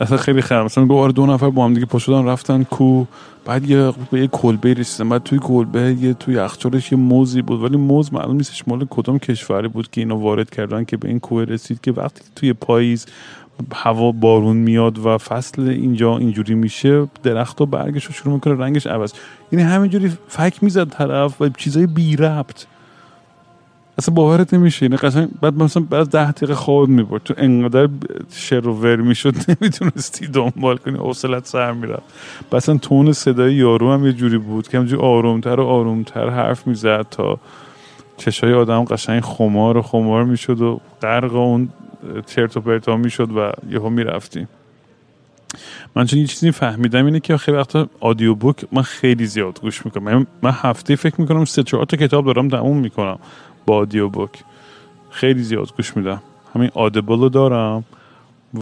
اصلا 0.00 0.16
خیلی 0.16 0.40
خرم 0.40 0.64
مثلا 0.64 0.84
گوهر 0.84 1.08
دو 1.08 1.26
نفر 1.26 1.50
با 1.50 1.64
هم 1.64 1.74
دیگه 1.74 1.86
پاشدن 1.86 2.24
رفتن 2.24 2.62
کو. 2.62 3.04
بعد 3.44 3.70
یه 3.70 3.92
به 4.10 4.20
یه 4.20 4.26
کلبه 4.26 4.74
رسیدن 4.74 5.08
بعد 5.08 5.22
توی 5.22 5.38
کلبه 5.38 5.96
یه 6.00 6.14
توی 6.14 6.34
یخچالش 6.34 6.92
یه 6.92 6.98
موزی 6.98 7.42
بود. 7.42 7.62
ولی 7.62 7.76
موز 7.76 8.14
معلوم 8.14 8.36
نیستش 8.36 8.68
مال 8.68 8.86
کدوم 8.90 9.18
کشوری 9.18 9.68
بود 9.68 9.90
که 9.90 10.00
اینو 10.00 10.16
وارد 10.16 10.50
کردن 10.50 10.84
که 10.84 10.96
به 10.96 11.08
این 11.08 11.20
کوه 11.20 11.44
رسید 11.44 11.80
که 11.80 11.92
وقتی 11.92 12.22
توی 12.36 12.52
پاییز 12.52 13.06
هوا 13.74 14.12
بارون 14.12 14.56
میاد 14.56 15.06
و 15.06 15.18
فصل 15.18 15.68
اینجا 15.68 16.18
اینجوری 16.18 16.54
میشه 16.54 17.08
درخت 17.22 17.60
و 17.60 17.66
برگش 17.66 18.04
رو 18.04 18.12
شروع 18.12 18.34
می‌کنه 18.34 18.54
رنگش 18.54 18.86
عوض. 18.86 19.12
یعنی 19.52 19.64
همینجوری 19.64 20.12
فک 20.28 20.62
می‌زد 20.62 20.88
طرف 20.88 21.42
و 21.42 21.48
چیزای 21.48 21.86
بی 21.86 22.16
ربط 22.16 22.64
اصلا 23.98 24.14
باورت 24.14 24.54
نمیشه. 24.54 24.86
اینه 24.86 24.96
قشنگ 24.96 25.28
بعد 25.40 25.62
مثلا 25.62 25.82
بعد 25.90 26.08
ده 26.10 26.30
دقیقه 26.32 26.54
خواب 26.54 26.88
می‌برد. 26.88 27.22
تو 27.22 27.34
انقدر 27.36 27.88
شر 28.30 28.68
و 28.68 28.72
ور 28.72 28.96
می‌شد 28.96 29.34
نمی‌تونستی 29.48 30.26
دنبال 30.26 30.76
کنی. 30.76 30.98
حوصلت 30.98 31.46
سر 31.46 31.72
می‌رفت. 31.72 32.02
اصلا 32.52 32.78
تون 32.78 33.12
صدای 33.12 33.54
یارو 33.54 33.92
هم 33.92 34.06
یه 34.06 34.12
جوری 34.12 34.38
بود 34.38 34.68
که 34.68 34.78
همجوری 34.78 35.02
آرومتر 35.02 35.60
و 35.60 35.66
آرومتر 35.66 36.28
حرف 36.28 36.66
می‌زد 36.66 37.06
تا 37.10 37.38
چشای 38.16 38.54
آدم 38.54 38.84
قشنگ 38.84 39.20
خمار 39.20 39.76
و 39.76 39.82
خمار 39.82 40.24
می‌شد 40.24 40.60
و 40.60 40.80
غرق 41.02 41.34
اون 41.34 41.68
چرت 42.26 42.56
و 42.56 42.60
پرتا 42.60 42.96
می‌شد 42.96 43.36
و 43.36 43.52
یهو 43.70 43.88
می‌رفتیم. 43.88 44.48
من 45.94 46.06
چون 46.06 46.18
یه 46.18 46.26
چیزی 46.26 46.50
فهمیدم 46.50 47.06
اینه 47.06 47.20
که 47.20 47.36
خیلی 47.36 47.56
وقتا 47.56 47.88
آدیو 48.00 48.34
بوک 48.34 48.64
من 48.72 48.82
خیلی 48.82 49.26
زیاد 49.26 49.60
گوش 49.60 49.86
می‌کنم. 49.86 50.26
من 50.42 50.50
هفته 50.50 50.96
فکر 50.96 51.20
می‌کنم 51.20 51.44
سه 51.44 51.62
چهار 51.62 51.84
تا 51.84 51.96
کتاب 51.96 52.26
دارم 52.26 52.48
تموم 52.48 52.78
می‌کنم. 52.78 53.18
با 53.66 53.76
آدیو 53.76 54.08
بوک 54.08 54.30
خیلی 55.10 55.42
زیاد 55.42 55.76
گوش 55.76 55.96
میدم. 55.96 56.22
همین 56.54 56.70
آدبل 56.74 57.18
رو 57.18 57.28
دارم 57.28 57.84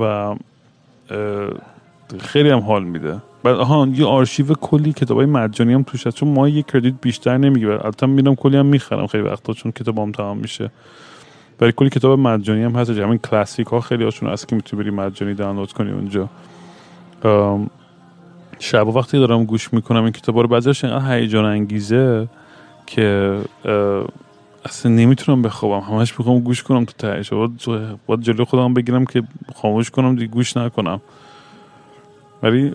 و 0.01 0.35
خیلی 2.21 2.51
هم 2.51 2.59
حال 2.59 2.85
میده. 2.85 3.19
بعد 3.43 3.57
آها 3.57 3.87
یه 3.87 4.07
آرشیو 4.07 4.55
کلی 4.55 4.93
کتاب 4.93 5.17
های 5.17 5.27
مجانی 5.27 5.73
هم 5.73 5.83
توش 5.83 6.07
هست. 6.07 6.17
چون 6.17 6.29
ما 6.29 6.49
یه 6.49 6.62
کردیت 6.62 6.95
بیشتر 7.01 7.37
نمی‌گیره 7.37 7.73
البته 7.73 8.07
میرم 8.07 8.35
کلی 8.35 8.57
هم 8.57 8.67
می‌خرم 8.67 9.07
خیلی 9.07 9.25
وقتا 9.25 9.53
چون 9.53 9.73
کتاب 9.73 9.99
هم 9.99 10.12
تمام 10.12 10.38
میشه. 10.38 10.71
برای 11.59 11.73
کلی 11.77 11.90
کتاب 11.90 12.19
مجانی 12.19 12.62
هم 12.62 12.77
هست. 12.77 12.90
همین 12.90 13.19
کلاسیک 13.19 13.67
ها 13.67 13.81
خیلی 13.81 14.05
هاشون 14.05 14.29
هست 14.29 14.49
که 14.49 14.57
می‌تونی 14.57 14.83
بری 14.83 14.90
مجانی 14.90 15.35
دانلود 15.35 15.73
کنی 15.73 15.93
اونجا. 15.93 16.29
شب 18.59 18.87
وقتی 18.87 19.19
دارم 19.19 19.45
گوش 19.45 19.73
می‌کنم 19.73 20.03
این 20.03 20.12
کتاب 20.12 20.38
رو 20.38 20.49
بعضیش 20.49 20.85
هیجان 20.85 21.45
انگیزه 21.45 22.29
که 22.87 23.38
اصلا 24.64 24.92
نمی‌تونم 24.92 25.42
بخوابم. 25.42 25.94
همش 25.94 26.18
می‌خوام 26.18 26.40
گوش 26.40 26.62
کنم 26.62 26.85
تو 26.85 26.92
تهش. 26.98 27.31
باید 28.07 28.20
جلو 28.20 28.44
خودم 28.44 28.74
بگیرم 28.74 29.05
که 29.05 29.22
خاموش 29.55 29.90
کنم 29.90 30.14
دیگه 30.14 30.27
گوش 30.27 30.57
نکنم. 30.57 31.00
ولی 32.42 32.72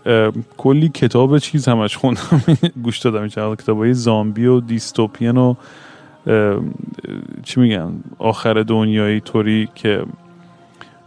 کلی 0.58 0.90
کتاب 0.90 1.38
چیز 1.38 1.68
همش 1.68 1.98
خوندم. 1.98 2.44
گوش 2.84 2.98
دادم. 3.00 3.20
این 3.20 3.56
کتاب 3.56 3.78
های 3.78 3.94
زامبی 3.94 4.46
و 4.46 4.60
دیستوپین 4.60 5.38
و 5.38 5.56
چی 7.44 7.60
میگن؟ 7.60 7.94
آخر 8.18 8.54
دنیایی 8.54 9.20
طوری 9.20 9.70
که 9.76 10.04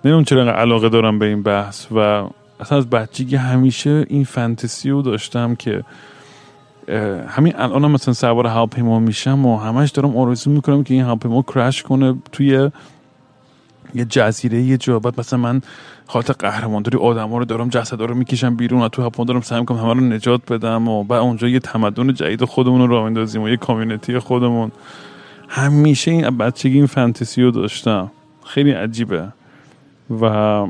نمی‌دونم 0.05 0.25
چرا 0.25 0.55
علاقه 0.55 0.88
دارم 0.88 1.18
به 1.18 1.27
این 1.27 1.42
بحث 1.42 1.87
و 1.92 2.29
اصلا 2.61 2.79
از 2.79 2.90
بچگی 2.90 3.37
همیشه 3.37 4.05
این 4.09 4.25
فانتزی 4.25 4.90
رو 4.90 5.03
داشتم 5.03 5.55
که 5.55 5.83
همین 7.29 7.57
الان 7.57 7.85
هم 7.85 7.90
مثلا 7.90 8.14
سوار 8.14 8.47
هواپیما 8.47 8.99
میشم 8.99 9.47
و 9.47 9.59
همش 9.59 9.90
دارم 9.90 10.16
آرزو 10.16 10.51
می‌کنم 10.51 10.85
که 10.85 10.95
این 10.95 11.03
هواپیما 11.03 11.42
کرش 11.42 11.83
کنه 11.83 12.14
توی 12.33 12.71
یه 13.95 14.05
جزیره 14.05 14.61
یه 14.61 14.77
جا. 14.77 14.99
بعد 14.99 15.21
مثلا 15.21 15.38
من 15.38 15.62
داری 16.85 16.99
آدم 16.99 17.29
ها 17.29 17.38
رو 17.38 17.45
دارم 17.45 17.68
جسد 17.68 18.03
رو 18.03 18.14
می‌کشم 18.14 18.57
بیرون 18.57 18.83
و 18.83 18.88
تو 18.88 19.03
هواپیما 19.03 19.25
دارم 19.25 19.40
سعی 19.40 19.61
می‌کنم 19.61 19.79
همه 19.79 19.95
رو 19.95 20.01
نجات 20.01 20.53
بدم 20.53 20.88
و 20.88 21.05
بعد 21.05 21.21
اونجا 21.21 21.49
یه 21.49 21.59
تمدن 21.59 22.14
جدید 22.14 22.45
خودمون 22.45 22.81
رو 22.81 22.87
راه 22.87 23.11
و 23.11 23.49
یه 23.49 23.57
کامیونیتی 23.57 24.18
خودمون. 24.18 24.73
همیشه 25.49 26.11
این 26.11 26.38
بچگی 26.38 26.77
این 26.77 26.87
فانتزی 26.87 27.42
رو 27.42 27.51
داشتم. 27.51 28.11
خیلی 28.45 28.71
عجیبه. 28.71 29.29
و 30.21 30.66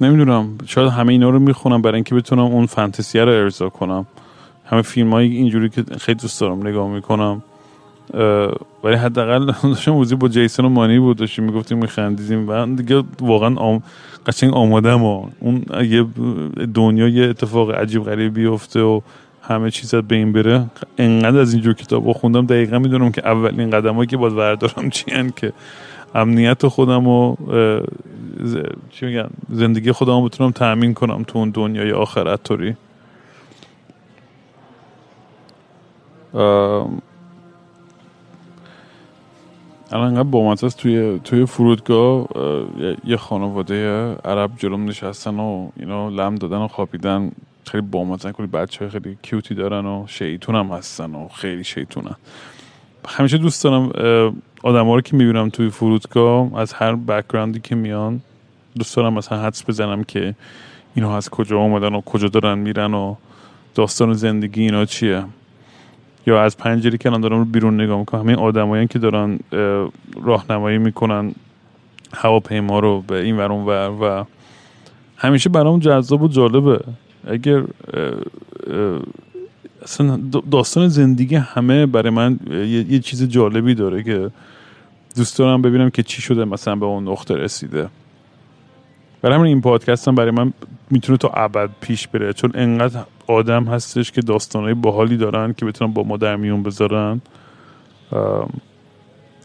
نمی‌دونم 0.00 0.58
شاید 0.66 0.92
همه 0.92 1.12
اینا 1.12 1.30
رو 1.30 1.38
می‌خونم 1.38 1.82
برای 1.82 1.94
اینکه 1.94 2.14
بتونم 2.14 2.42
اون 2.42 2.66
فانتزی 2.66 3.18
رو 3.18 3.28
ارضا 3.28 3.68
کنم. 3.68 4.06
همه 4.64 4.82
فیلم 4.82 5.10
های 5.10 5.28
اینجوری 5.28 5.68
که 5.68 5.84
خیلی 5.98 6.18
دوست 6.18 6.40
دارم 6.40 6.66
نگاه 6.66 6.88
می‌کنم. 6.88 7.42
ولی 8.84 8.94
حداقل 8.94 9.52
داشتم 9.62 9.92
موزی 9.92 10.14
با 10.14 10.28
جیسون 10.28 10.64
و 10.64 10.68
مانی 10.68 10.98
بود 10.98 11.16
داشتیم 11.16 11.44
می‌گفتیم 11.44 11.78
میخندیدیم. 11.78 12.48
و 12.48 12.66
دیگه 12.66 13.02
واقعا 13.20 13.54
آم... 13.56 13.82
قشنگ 14.26 14.54
آمادم 14.54 15.04
و 15.04 15.26
اون 15.40 15.62
یه 15.84 16.06
دنیا 16.74 17.08
یه 17.08 17.28
اتفاق 17.28 17.70
عجیب 17.70 18.04
غریب 18.04 18.34
بیفته 18.34 18.80
و 18.80 19.00
همه 19.42 19.70
چیز 19.70 19.94
به 19.94 20.16
این 20.16 20.32
بره. 20.32 20.66
انقدر 20.98 21.38
از 21.38 21.52
اینجور 21.52 21.74
کتاب 21.74 22.12
خوندم 22.12 22.46
دقیقا 22.46 22.78
می‌دونم 22.78 23.12
که 23.12 23.28
اولین 23.28 23.70
قدم 23.70 24.04
که 24.04 24.16
باید 24.16 24.32
وردارم 24.32 24.90
چی 24.94 25.04
که 25.36 25.52
امنیت 26.14 26.66
خودم 26.66 27.08
و 27.08 27.36
چی 28.90 29.06
میگن 29.06 29.30
زندگی 29.50 29.92
خودم 29.92 30.24
بتونم 30.24 30.50
تأمین 30.50 30.94
کنم 30.94 31.22
تو 31.22 31.38
اون 31.38 31.50
دنیای 31.50 31.92
آخرت 31.92 32.42
طوری 32.42 32.76
الان 39.92 40.06
انقدر 40.06 40.22
بامت 40.22 40.64
است 40.64 40.78
توی 40.78 41.20
توی 41.24 41.46
فرودگاه 41.46 42.28
یه 43.04 43.16
خانواده 43.16 44.14
عرب 44.24 44.50
جلوم 44.56 44.84
نشستن 44.84 45.40
و 45.40 45.70
اینا 45.76 46.08
لم 46.08 46.34
دادن 46.34 46.56
و 46.58 46.68
خوابیدن. 46.68 47.32
خیلی 47.64 47.86
بامتن 47.86 48.32
کلی 48.32 48.46
بچه 48.46 48.88
خیلی 48.88 49.18
کیوتی 49.22 49.54
دارن 49.54 49.86
و 49.86 50.04
شیطون 50.06 50.54
هم 50.54 50.66
هستن 50.66 51.14
و 51.14 51.28
خیلی 51.28 51.64
شیطونن. 51.64 52.16
همیشه 53.08 53.38
دوست 53.38 53.64
دارم 53.64 53.92
آدم 54.62 54.86
ها 54.86 54.94
رو 54.94 55.00
که 55.00 55.16
می‌بینم 55.16 55.48
توی 55.48 55.70
فرودگاه 55.70 56.58
از 56.58 56.72
هر 56.72 56.94
بکگراندی 56.94 57.60
که 57.60 57.74
میان 57.74 58.20
دوست 58.78 58.96
دارم 58.96 59.14
مثلا 59.14 59.42
حدس 59.42 59.64
بزنم 59.68 60.04
که 60.04 60.34
اینا 60.94 61.16
از 61.16 61.30
کجا 61.30 61.58
آمدن 61.58 61.94
و 61.94 62.00
کجا 62.00 62.28
دارن 62.28 62.58
میرن 62.58 62.94
و 62.94 63.14
داستان 63.74 64.12
زندگی 64.12 64.62
اینا 64.62 64.84
چیه. 64.84 65.24
یا 66.26 66.42
از 66.42 66.56
پنجره 66.56 66.98
که 66.98 67.10
دارم 67.10 67.38
رو 67.38 67.44
بیرون 67.44 67.80
نگاه 67.80 67.98
می‌کنم. 67.98 68.20
همین 68.20 68.36
آدمایی 68.36 68.86
که 68.86 68.98
دارن 68.98 69.38
راهنمایی 70.22 70.78
می‌کنن 70.78 71.34
هواپیما 72.14 72.78
رو 72.78 73.00
به 73.00 73.22
این 73.22 73.36
ور 73.36 73.52
ور 73.52 73.90
و 73.90 74.24
همیشه 75.16 75.50
برام 75.50 75.78
جذاب 75.78 76.22
و 76.22 76.28
جالبه. 76.28 76.80
اگر 77.26 77.62
اصلا 79.88 80.20
داستان 80.50 80.88
زندگی 80.88 81.34
همه 81.34 81.86
برای 81.86 82.10
من 82.10 82.38
یه, 82.88 82.98
چیز 82.98 83.22
جالبی 83.22 83.74
داره 83.74 84.02
که 84.02 84.30
دوست 85.16 85.38
دارم 85.38 85.62
ببینم 85.62 85.90
که 85.90 86.02
چی 86.02 86.22
شده 86.22 86.44
مثلا 86.44 86.76
به 86.76 86.86
اون 86.86 87.08
نقطه 87.08 87.34
رسیده. 87.34 87.88
برای 89.22 89.36
همین 89.36 89.46
این 89.46 89.60
پادکست 89.60 90.08
هم 90.08 90.14
برای 90.14 90.30
من 90.30 90.52
می‌تونه 90.90 91.18
تا 91.18 91.28
ابد 91.28 91.70
پیش 91.80 92.08
بره 92.08 92.32
چون 92.32 92.50
انقدر 92.54 93.00
آدم 93.26 93.64
هستش 93.64 94.12
که 94.12 94.20
داستانهای 94.20 94.74
باحالی 94.74 95.16
دارن 95.16 95.52
که 95.52 95.64
بتونن 95.64 95.92
با 95.92 96.02
ما 96.02 96.16
در 96.16 96.36
میون 96.36 96.62
بذارن. 96.62 97.20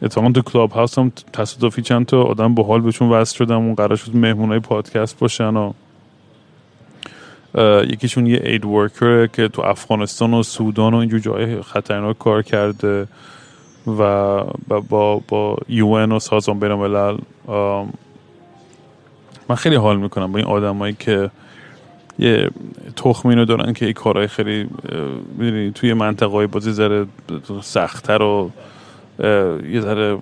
اتفاقا 0.01 0.31
تو 0.31 0.41
کلاب 0.41 0.71
هاوس 0.71 0.99
هم 0.99 1.11
تصادفی 1.33 1.81
چند 1.81 2.05
تا 2.05 2.23
آدم 2.23 2.55
باحال 2.55 2.81
بهشون 2.81 3.09
وصل 3.09 3.37
شدم 3.37 3.57
اون 3.57 3.75
قرار 3.75 3.95
شد 3.95 4.15
مهمونای 4.15 4.59
پادکست 4.59 5.19
باشن 5.19 5.55
و 5.55 5.73
یکیشون 7.89 8.25
یه 8.25 8.41
اید 8.45 8.65
ورکره 8.65 9.29
که 9.33 9.47
تو 9.47 9.61
افغانستان 9.61 10.33
و 10.33 10.43
سودان 10.43 10.93
و 10.93 10.97
اینجور 10.97 11.19
جای 11.19 11.61
خطرناک 11.61 12.17
کار 12.17 12.41
کرده 12.41 13.07
و 13.87 14.43
با 14.67 15.21
با 15.27 15.57
یون 15.69 16.11
و 16.11 16.19
سازمان 16.19 16.59
بین 16.59 16.71
الملل 16.71 17.17
من 19.49 19.55
خیلی 19.55 19.75
حال 19.75 19.97
می‌کنم 19.97 20.31
با 20.31 20.37
این 20.39 20.47
آدمایی 20.47 20.95
که 20.99 21.31
یه 22.19 22.49
تخمینو 22.95 23.45
دارن 23.45 23.73
که 23.73 23.85
این 23.85 23.93
کارهای 23.93 24.27
خیلی 24.27 24.69
می‌دونی 25.37 25.71
توی 25.71 25.93
منطقه 25.93 26.31
های 26.31 26.47
بازی 26.47 26.71
ذره 26.71 27.05
سختتر 27.61 28.21
و 28.21 28.51
یه 29.69 29.81
ذره 29.81 30.17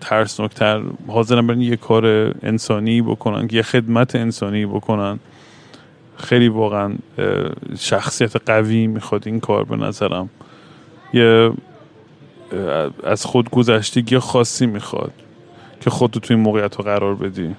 ترسناکتر. 0.00 0.82
حاضرن 1.08 1.46
برن 1.46 1.60
یه 1.60 1.76
کار 1.76 2.34
انسانی 2.42 3.02
بکنن 3.02 3.48
یه 3.52 3.62
خدمت 3.62 4.16
انسانی 4.16 4.66
بکنن. 4.66 5.18
خیلی 6.16 6.48
واقعا 6.48 6.94
شخصیت 7.78 8.50
قوی 8.50 8.86
می‌خواد 8.86 9.22
این 9.26 9.40
کار 9.40 9.64
به 9.64 9.76
نظرم. 9.76 10.30
یه 11.12 11.52
از 13.04 13.24
خود 13.24 13.50
گذشتگی 13.50 14.18
خاصی 14.18 14.66
می‌خواد 14.66 15.12
که 15.80 15.90
خودتو 15.90 16.20
توی 16.20 16.36
این 16.36 16.44
موقعیت 16.44 16.76
رو 16.76 16.84
قرار 16.84 17.14
بدی. 17.14 17.54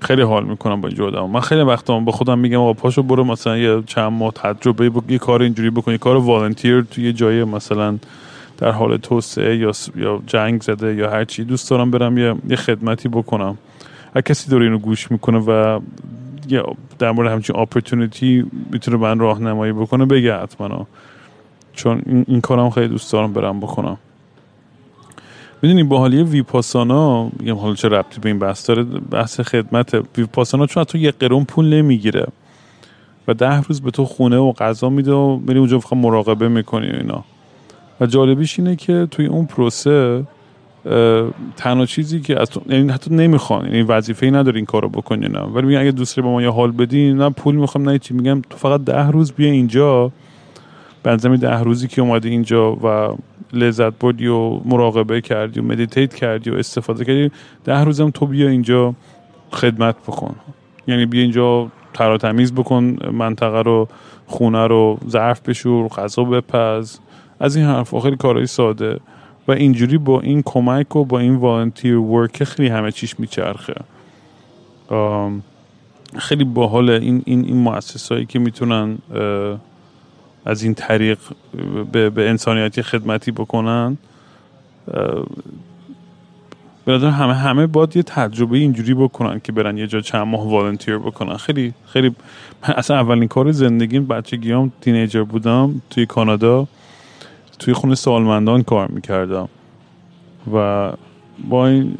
خیلی 0.00 0.22
حال 0.22 0.44
می‌کنم 0.44 0.80
با 0.80 0.88
این 0.88 1.02
آدم 1.02 1.30
من 1.30 1.40
خیلی 1.40 1.60
وقتا 1.60 2.00
با 2.00 2.12
خودم 2.12 2.38
میگم 2.38 2.60
آقا 2.60 2.72
پاشو 2.72 3.02
برو 3.02 3.24
مثلا 3.24 3.58
یه 3.58 3.82
چند 3.86 4.12
ماه 4.12 4.32
تجربه 4.32 4.90
یه 5.08 5.18
کار 5.18 5.42
اینجوری 5.42 5.70
بکن 5.70 5.92
یه 5.92 5.98
کار 5.98 6.16
والنتیر 6.16 6.82
توی 6.82 7.04
یه 7.04 7.12
جای 7.12 7.44
مثلا 7.44 7.98
در 8.58 8.70
حال 8.70 8.96
توسعه 8.96 9.56
یا 9.56 9.72
یا 9.96 10.22
جنگ 10.26 10.62
زده 10.62 10.94
یا 10.94 11.10
هر 11.10 11.24
چی. 11.24 11.44
دوست 11.44 11.70
دارم 11.70 11.90
برم 11.90 12.18
یه 12.48 12.56
خدمتی 12.56 13.08
بکنم. 13.08 13.58
هر 14.16 14.22
کسی 14.22 14.50
داره 14.50 14.64
اینو 14.64 14.78
گوش 14.78 15.10
می‌کنه 15.10 15.38
و 15.38 15.80
در 16.98 17.12
مورد 17.12 17.32
همچین 17.32 17.56
اپورتونیتی 17.56 18.44
می‌تونه 18.72 18.96
من 18.96 19.18
راهنمایی 19.18 19.72
بکنه 19.72 20.06
بگه 20.06 20.36
حتما. 20.36 20.86
چون 21.72 22.02
این, 22.06 22.24
این 22.28 22.40
کارم 22.40 22.70
خیلی 22.70 22.88
دوست 22.88 23.12
دارم 23.12 23.32
برم 23.32 23.60
بکنم 23.60 23.96
می‌دونی 25.62 25.82
باحالی 25.82 26.22
ویپاسانا 26.22 27.30
میگم 27.38 27.56
حالا 27.56 27.74
چه 27.74 27.88
ربطی 27.88 28.20
به 28.20 28.28
این 28.28 28.38
بحث 28.38 28.68
داره 28.68 28.82
بحث 28.84 29.40
خدمت. 29.40 30.18
ویپاسانا 30.18 30.66
چون 30.66 30.84
تو 30.84 30.98
یه 30.98 31.10
قرون 31.10 31.44
پول 31.44 31.74
نمی‌گیره 31.74 32.26
و 33.28 33.34
ده 33.34 33.60
روز 33.60 33.82
به 33.82 33.90
تو 33.90 34.04
خونه 34.04 34.36
و 34.36 34.52
غذا 34.52 34.88
میده 34.88 35.12
و 35.12 35.36
میری 35.36 35.58
اونجا 35.58 35.80
مراقبه 35.92 36.48
می‌کنی 36.48 36.86
اینا. 36.86 37.24
و 38.00 38.06
جالبیش 38.06 38.58
اینه 38.58 38.76
که 38.76 39.08
توی 39.10 39.26
اون 39.26 39.46
پروسه 39.46 40.24
تنها 41.56 41.86
چیزی 41.86 42.20
که 42.20 42.40
از 42.40 42.50
تو 42.50 42.60
یعنی 42.68 42.92
حتی 42.92 43.14
نمی‌خوان 43.14 43.64
یعنی 43.64 43.82
وظیفه 43.82 44.26
ای 44.26 44.32
نداره 44.32 44.56
این 44.56 44.66
کارو 44.66 44.88
بکنی 44.88 45.28
نه. 45.28 45.40
ولی 45.40 45.66
میگن 45.66 45.80
اگه 45.80 45.90
دوست 45.90 46.20
با 46.20 46.30
ما 46.30 46.42
یه 46.42 46.50
حال 46.50 46.70
بدی 46.70 47.12
نه 47.12 47.30
پول 47.30 47.54
می‌خوام 47.54 47.88
نه 47.88 47.98
چی 47.98 48.14
میگم 48.14 48.42
تو 48.50 48.56
فقط 48.56 48.84
ده 48.84 49.10
روز 49.10 49.32
بیا 49.32 49.50
اینجا. 49.50 50.12
بنظرم 51.02 51.36
ده 51.36 51.60
روزی 51.60 51.88
که 51.88 52.02
اومدی 52.02 52.28
اینجا 52.28 52.72
و 52.72 53.16
لذت 53.52 53.98
بردی 53.98 54.26
و 54.26 54.60
مراقبه 54.64 55.20
کردی 55.20 55.60
و 55.60 55.62
مدیتیت 55.62 56.14
کردی 56.14 56.50
و 56.50 56.54
استفاده 56.54 57.04
کردی 57.04 57.30
ده 57.64 57.84
روزم 57.84 58.10
تو 58.10 58.26
بیا 58.26 58.48
اینجا 58.48 58.94
خدمت 59.52 59.96
بکن. 59.96 60.34
یعنی 60.86 61.06
بیا 61.06 61.22
اینجا 61.22 61.68
ترا 61.94 62.18
تمیز 62.18 62.54
بکن 62.54 62.96
منطقه 63.12 63.62
رو 63.62 63.88
خونه 64.26 64.66
رو 64.66 64.98
ظرف 65.08 65.40
بشور 65.40 65.88
غذا 65.88 66.24
بپز. 66.24 66.98
از 67.40 67.56
این 67.56 67.66
حرف 67.66 67.94
خیلی 68.02 68.16
کارهای 68.16 68.46
ساده. 68.46 69.00
و 69.48 69.52
اینجوری 69.52 69.98
با 69.98 70.20
این 70.20 70.42
کمک 70.42 70.96
و 70.96 71.04
با 71.04 71.18
این 71.18 71.36
والنتیر 71.36 71.96
ورک 71.96 72.44
خیلی 72.44 72.68
همه 72.68 72.92
چیش 72.92 73.20
میچرخه. 73.20 73.74
خیلی 76.18 76.44
باحال 76.44 76.90
این 76.90 77.22
این 77.26 77.44
این 77.44 77.80
هایی 78.10 78.26
که 78.26 78.38
می‌تونن 78.38 78.98
از 80.44 80.62
این 80.62 80.74
طریق 80.74 81.18
به, 81.92 82.10
به 82.10 82.28
انسانیتی 82.28 82.82
خدمتی 82.82 83.30
بکنن. 83.30 83.96
به 86.84 86.98
همه 86.98 87.34
همه 87.34 87.66
باید 87.66 87.96
یه 87.96 88.02
تجربه 88.02 88.58
اینجوری 88.58 88.94
بکنن 88.94 89.40
که 89.44 89.52
برن 89.52 89.78
یه 89.78 89.86
جا 89.86 90.00
چند 90.00 90.26
ماه 90.26 90.50
والنتیر 90.50 90.98
بکنن. 90.98 91.36
خیلی 91.36 91.74
خیلی 91.86 92.14
اصلا 92.62 92.96
اولین 92.96 93.28
کار 93.28 93.52
زندگیم 93.52 94.06
بچگیام 94.06 94.72
تینیجر 94.80 95.22
بودم 95.22 95.82
توی 95.90 96.06
کانادا. 96.06 96.66
توی 97.58 97.74
خونه 97.74 97.94
سالمندان 97.94 98.62
کار 98.62 98.88
می‌کردم. 98.88 99.48
و 100.54 100.92
با 101.48 101.66
این 101.66 101.98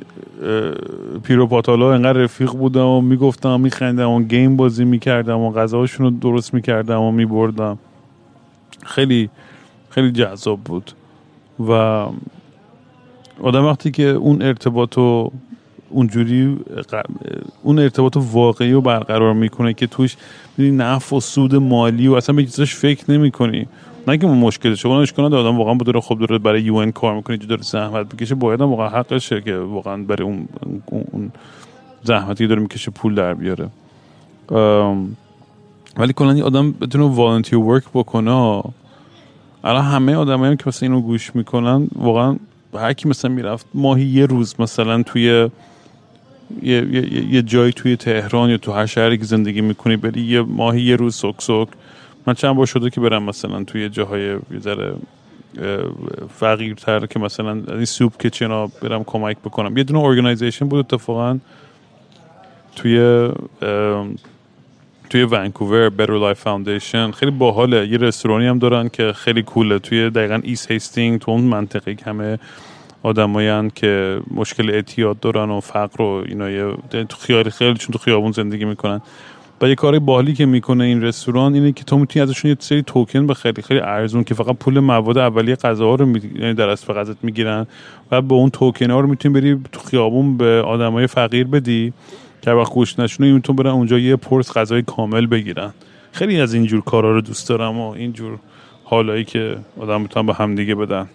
پیروپاتالا 1.22 1.94
انقدر 1.94 2.18
رفیق 2.18 2.52
بودم 2.52 2.86
و 2.86 3.00
می‌گفتم 3.00 3.60
میخندم 3.60 4.10
و 4.10 4.22
گیم 4.22 4.56
بازی 4.56 4.84
می‌کردم 4.84 5.38
و 5.38 5.52
غذاشون 5.52 6.06
رو 6.06 6.10
درست 6.10 6.54
می‌کردم 6.54 7.00
و 7.00 7.12
میبردم. 7.12 7.78
خیلی 8.84 9.30
خیلی 9.90 10.12
جذاب 10.12 10.60
بود. 10.60 10.92
و 11.68 11.72
آدم 13.42 13.64
وقتی 13.64 13.90
که 13.90 14.06
اون 14.06 14.42
ارتباط 14.42 14.98
و 14.98 15.30
اونجوری 15.90 16.58
اون 17.62 17.78
ارتباط 17.78 18.16
واقعی 18.16 18.72
رو 18.72 18.80
برقرار 18.80 19.34
می‌کنه 19.34 19.74
که 19.74 19.86
توش 19.86 20.16
نفع 20.58 21.16
و 21.16 21.20
سود 21.20 21.54
مالی 21.54 22.08
و 22.08 22.14
اصلا 22.14 22.36
به 22.36 22.44
چیزاش 22.44 22.74
فکر 22.74 23.10
نمی‌کنی. 23.10 23.66
نه 24.06 24.18
که 24.18 24.26
مشکل 24.26 24.74
شما 24.74 25.02
اشکال 25.02 25.24
نداره 25.24 25.48
آدم 25.48 25.58
واقعا 25.58 25.74
بوده 25.74 26.00
خب 26.00 26.18
داره 26.18 26.38
برای 26.38 26.62
یو 26.62 26.74
ان 26.74 26.92
کار 26.92 27.14
می‌کنه 27.14 27.36
داره 27.36 27.62
زحمت 27.62 28.14
بکشه 28.14 28.34
باید 28.34 28.60
هم 28.60 28.68
واقعا 28.68 28.88
حقشه 28.88 29.40
که 29.40 29.56
واقعا 29.56 30.02
برای 30.02 30.22
اون 30.22 30.48
اون 31.12 31.32
زحمتی 32.02 32.46
داره 32.46 32.60
می‌کشه 32.60 32.90
پول 32.90 33.14
در 33.14 33.34
بیاره. 33.34 33.68
ولی 35.96 36.12
کلا 36.12 36.44
آدم 36.44 36.72
بتونه 36.72 37.04
والنتیر 37.04 37.58
ورک 37.58 37.84
بکنه 37.94 38.62
الان 39.64 39.84
همه 39.84 40.14
آدمایی 40.14 40.56
که 40.56 40.64
مثلا 40.66 40.88
اینو 40.88 41.00
گوش 41.00 41.36
می‌کنن 41.36 41.88
واقعا 41.94 42.36
هر 42.74 42.92
کی 42.92 43.08
مثلا 43.08 43.30
می‌رفت 43.30 43.66
ماهی 43.74 44.04
یه 44.04 44.26
روز 44.26 44.54
مثلا 44.58 45.02
توی 45.02 45.22
یه, 45.22 45.50
یه, 46.62 47.24
یه 47.34 47.42
جایی 47.42 47.72
توی 47.72 47.96
تهران 47.96 48.50
یا 48.50 48.56
تو 48.58 48.72
هر 48.72 48.86
شهری 48.86 49.18
که 49.18 49.24
زندگی 49.24 49.60
می‌کنی 49.60 49.96
بری 49.96 50.20
یه 50.20 50.42
ماهی 50.42 50.82
یه 50.82 50.96
روز 50.96 51.14
سک 51.14 51.34
سک 51.38 51.68
من 52.26 52.34
چند 52.34 52.56
بار 52.56 52.66
شده 52.66 52.90
که 52.90 53.00
برم 53.00 53.22
مثلا 53.22 53.64
توی 53.64 53.88
جاهای 53.88 54.38
یه 54.50 54.92
فقیرتر 56.38 57.06
که 57.06 57.18
مثلا 57.18 57.62
این 57.68 57.84
soup 57.84 58.16
kitchen 58.16 58.50
ها 58.50 58.70
برم 58.82 59.04
کمک 59.04 59.36
بکنم. 59.44 59.76
یه 59.76 59.84
دونه 59.84 60.00
organization 60.00 60.68
بود 60.68 60.78
اتفاقا 60.78 61.38
توی 62.76 63.28
توی 65.10 65.24
ونکوور 65.24 65.90
Better 65.98 66.36
Life 66.36 66.42
Foundation. 66.44 67.14
خیلی 67.14 67.30
باحاله. 67.30 67.88
یه 67.88 67.98
رستورانی 67.98 68.46
هم 68.46 68.58
دارن 68.58 68.88
که 68.88 69.12
خیلی 69.12 69.42
cool 69.42 69.66
ه. 69.66 69.78
توی 69.78 70.10
دقیقا 70.10 70.40
East 70.42 70.70
Hastings 70.70 71.20
تو 71.20 71.30
اون 71.30 71.40
منطقه 71.40 71.94
که 71.94 72.04
همه 72.04 72.38
آدمایی 73.02 73.70
که 73.70 74.20
مشکل 74.30 74.70
اعتیاد 74.70 75.20
دارن 75.20 75.50
و 75.50 75.60
فقر 75.60 76.02
و 76.02 76.24
اینا 76.28 76.76
تو 77.04 77.16
خیاری 77.16 77.50
خیلی 77.50 77.74
چون 77.74 77.92
تو 77.92 77.98
خیابون 77.98 78.32
زندگی 78.32 78.64
می‌کنن. 78.64 79.00
و 79.60 79.68
یه 79.68 79.74
کاری 79.74 79.98
باحالی 79.98 80.34
که 80.34 80.46
می‌کنه 80.46 80.84
این 80.84 81.02
رستوران 81.02 81.54
اینه 81.54 81.72
که 81.72 81.84
تو 81.84 81.98
می‌تونی 81.98 82.22
ازشون 82.22 82.50
یه 82.50 82.56
سری 82.60 82.82
توکن 82.82 83.26
به 83.26 83.34
خیلی 83.34 83.62
خیلی 83.62 83.80
ارزون 83.80 84.24
که 84.24 84.34
فقط 84.34 84.56
پول 84.56 84.80
مواد 84.80 85.18
اولیه 85.18 85.56
غذا 85.56 85.94
رو 85.94 86.06
می... 86.06 86.20
یعنی 86.38 86.54
در 86.54 86.68
ازای 86.68 86.86
غذات 86.86 87.16
می‌گیرن 87.22 87.66
و 88.10 88.22
به 88.22 88.34
اون 88.34 88.50
توکن 88.50 88.90
ها 88.90 89.00
رو 89.00 89.08
می‌تونی 89.08 89.34
بری 89.34 89.60
تو 89.72 89.80
خیابون 89.80 90.36
به 90.36 90.62
آدمای 90.62 91.06
فقیر 91.06 91.46
بدی 91.46 91.92
که 92.42 92.50
وقت 92.50 92.72
گوش 92.72 92.98
نشونه 92.98 93.32
میتون 93.32 93.56
برن 93.56 93.70
اونجا 93.70 93.98
یه 93.98 94.16
پرس 94.16 94.52
غذای 94.52 94.82
کامل 94.82 95.26
بگیرن. 95.26 95.72
خیلی 96.12 96.40
از 96.40 96.54
اینجور 96.54 96.80
کارا 96.80 97.12
رو 97.12 97.20
دوست 97.20 97.48
دارم 97.48 97.78
و 97.78 97.90
اینجور 97.90 98.38
حالایی 98.84 99.24
که 99.24 99.56
آدم 99.80 100.00
می‌تونن 100.00 100.26
به 100.26 100.34
همدیگه 100.34 100.74
بدن. 100.74 101.08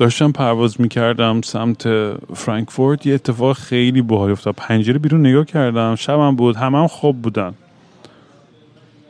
داشتم 0.00 0.32
پرواز 0.32 0.80
می‌کردم 0.80 1.40
سمت 1.40 1.88
فرانکفورت 2.34 3.06
یه 3.06 3.14
اتفاق 3.14 3.56
خیلی 3.56 4.02
باحال 4.02 4.30
افتاد. 4.30 4.54
پنجره 4.54 4.98
بیرون 4.98 5.26
نگاه 5.26 5.44
کردم 5.44 5.94
شبم 5.94 6.36
بود 6.36 6.56
همه 6.56 6.78
هم 6.78 6.86
خوب 6.86 7.22
بودن. 7.22 7.54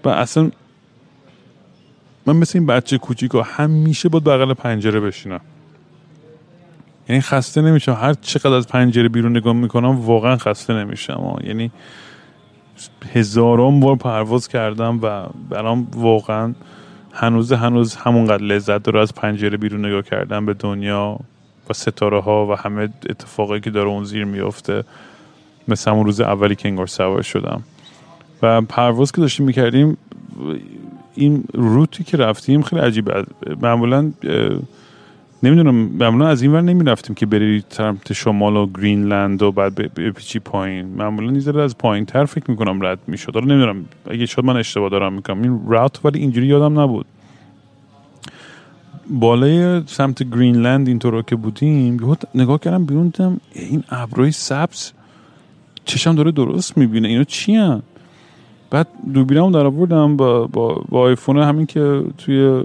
و 0.04 0.08
اصلا 0.08 0.50
من 2.26 2.36
مثل 2.36 2.58
این 2.58 2.66
بچه 2.66 2.98
کوچیک 2.98 3.30
همیشه 3.44 4.08
بود 4.08 4.24
بغل 4.24 4.54
پنجره 4.54 5.00
بشینم. 5.00 5.40
یعنی 7.08 7.22
خسته 7.22 7.62
نمیشم. 7.62 7.92
هر 7.92 8.14
چقدر 8.14 8.52
از 8.52 8.68
پنجره 8.68 9.08
بیرون 9.08 9.36
نگاه 9.36 9.52
می‌کنم 9.52 10.00
واقعا 10.00 10.36
خسته 10.36 10.74
نمیشم. 10.74 11.36
یعنی 11.44 11.70
هزاران 13.12 13.80
بار 13.80 13.96
پرواز 13.96 14.48
کردم 14.48 14.98
و 15.02 15.26
برام 15.50 15.88
واقعا 15.94 16.54
هنوز 17.12 17.52
هنوز 17.52 17.96
همونقدر 17.96 18.42
لذت 18.42 18.82
داره 18.82 19.00
از 19.00 19.14
پنجره 19.14 19.56
بیرون 19.56 19.86
نگاه 19.86 20.02
کردن 20.02 20.46
به 20.46 20.54
دنیا 20.54 21.18
و 21.70 21.72
ستاره 21.72 22.20
ها 22.20 22.46
و 22.46 22.54
همه 22.54 22.82
اتفاقایی 22.82 23.60
که 23.60 23.70
داره 23.70 23.88
اون 23.88 24.04
زیر 24.04 24.24
میافته. 24.24 24.84
مثل 25.68 25.90
همون 25.90 26.04
روز 26.04 26.20
اولی 26.20 26.56
که 26.56 26.68
انگار 26.68 26.86
سوار 26.86 27.22
شدم. 27.22 27.62
و 28.42 28.60
پرواز 28.60 29.12
که 29.12 29.20
داشتیم 29.20 29.46
می‌کردیم 29.46 29.96
این 31.14 31.44
روتی 31.54 32.04
که 32.04 32.16
رفتیم 32.16 32.62
خیلی 32.62 32.82
عجیبه 32.82 33.24
معمولا 33.62 34.12
نمی‌دونم 35.42 35.74
معمولا 35.74 36.28
از 36.28 36.42
این 36.42 36.52
ور 36.52 36.60
نمی 36.60 36.84
رفتیم 36.84 37.14
که 37.14 37.26
بری 37.26 37.64
سمت 37.68 38.12
شمال 38.12 38.56
و 38.56 38.66
گرینلند 38.66 39.42
و 39.42 39.52
بعد 39.52 39.74
بپیچی 39.74 40.38
پایین. 40.38 40.86
معمولا 40.86 41.30
نیزه 41.30 41.60
از 41.60 41.78
پایین 41.78 42.04
تر 42.04 42.24
فکر 42.24 42.50
می‌کنم 42.50 42.82
رد 42.82 42.98
می‌شد. 43.06 43.34
حالا 43.34 43.46
نمی‌دونم 43.46 43.84
اگه 44.10 44.26
شد 44.26 44.44
من 44.44 44.56
اشتباه 44.56 44.90
دارم 44.90 45.12
می‌کنم 45.12 45.42
این 45.42 45.60
راوت 45.66 46.04
ولی 46.04 46.18
اینجوری 46.18 46.46
یادم 46.46 46.80
نبود. 46.80 47.06
بالای 49.10 49.82
سمت 49.86 50.22
گرینلند 50.22 50.88
اینطور 50.88 51.22
که 51.22 51.36
بودیم 51.36 52.16
نگاه 52.34 52.60
کردم 52.60 52.84
بیرون 52.84 53.08
دیدم 53.08 53.40
این 53.52 53.84
ابرای 53.90 54.32
سبز 54.32 54.92
چشم 55.84 56.14
داره 56.14 56.30
درست 56.30 56.78
می‌بینه. 56.78 57.08
اینا 57.08 57.24
چی 57.24 57.54
هم؟ 57.54 57.82
بعد 58.70 58.86
دوربینمو 59.14 59.50
در 59.50 59.66
آوردم 59.66 60.16
با, 60.16 60.46
با, 60.46 60.82
با 60.88 61.00
آیفون 61.00 61.38
همین 61.38 61.66
که 61.66 62.04
توی 62.18 62.64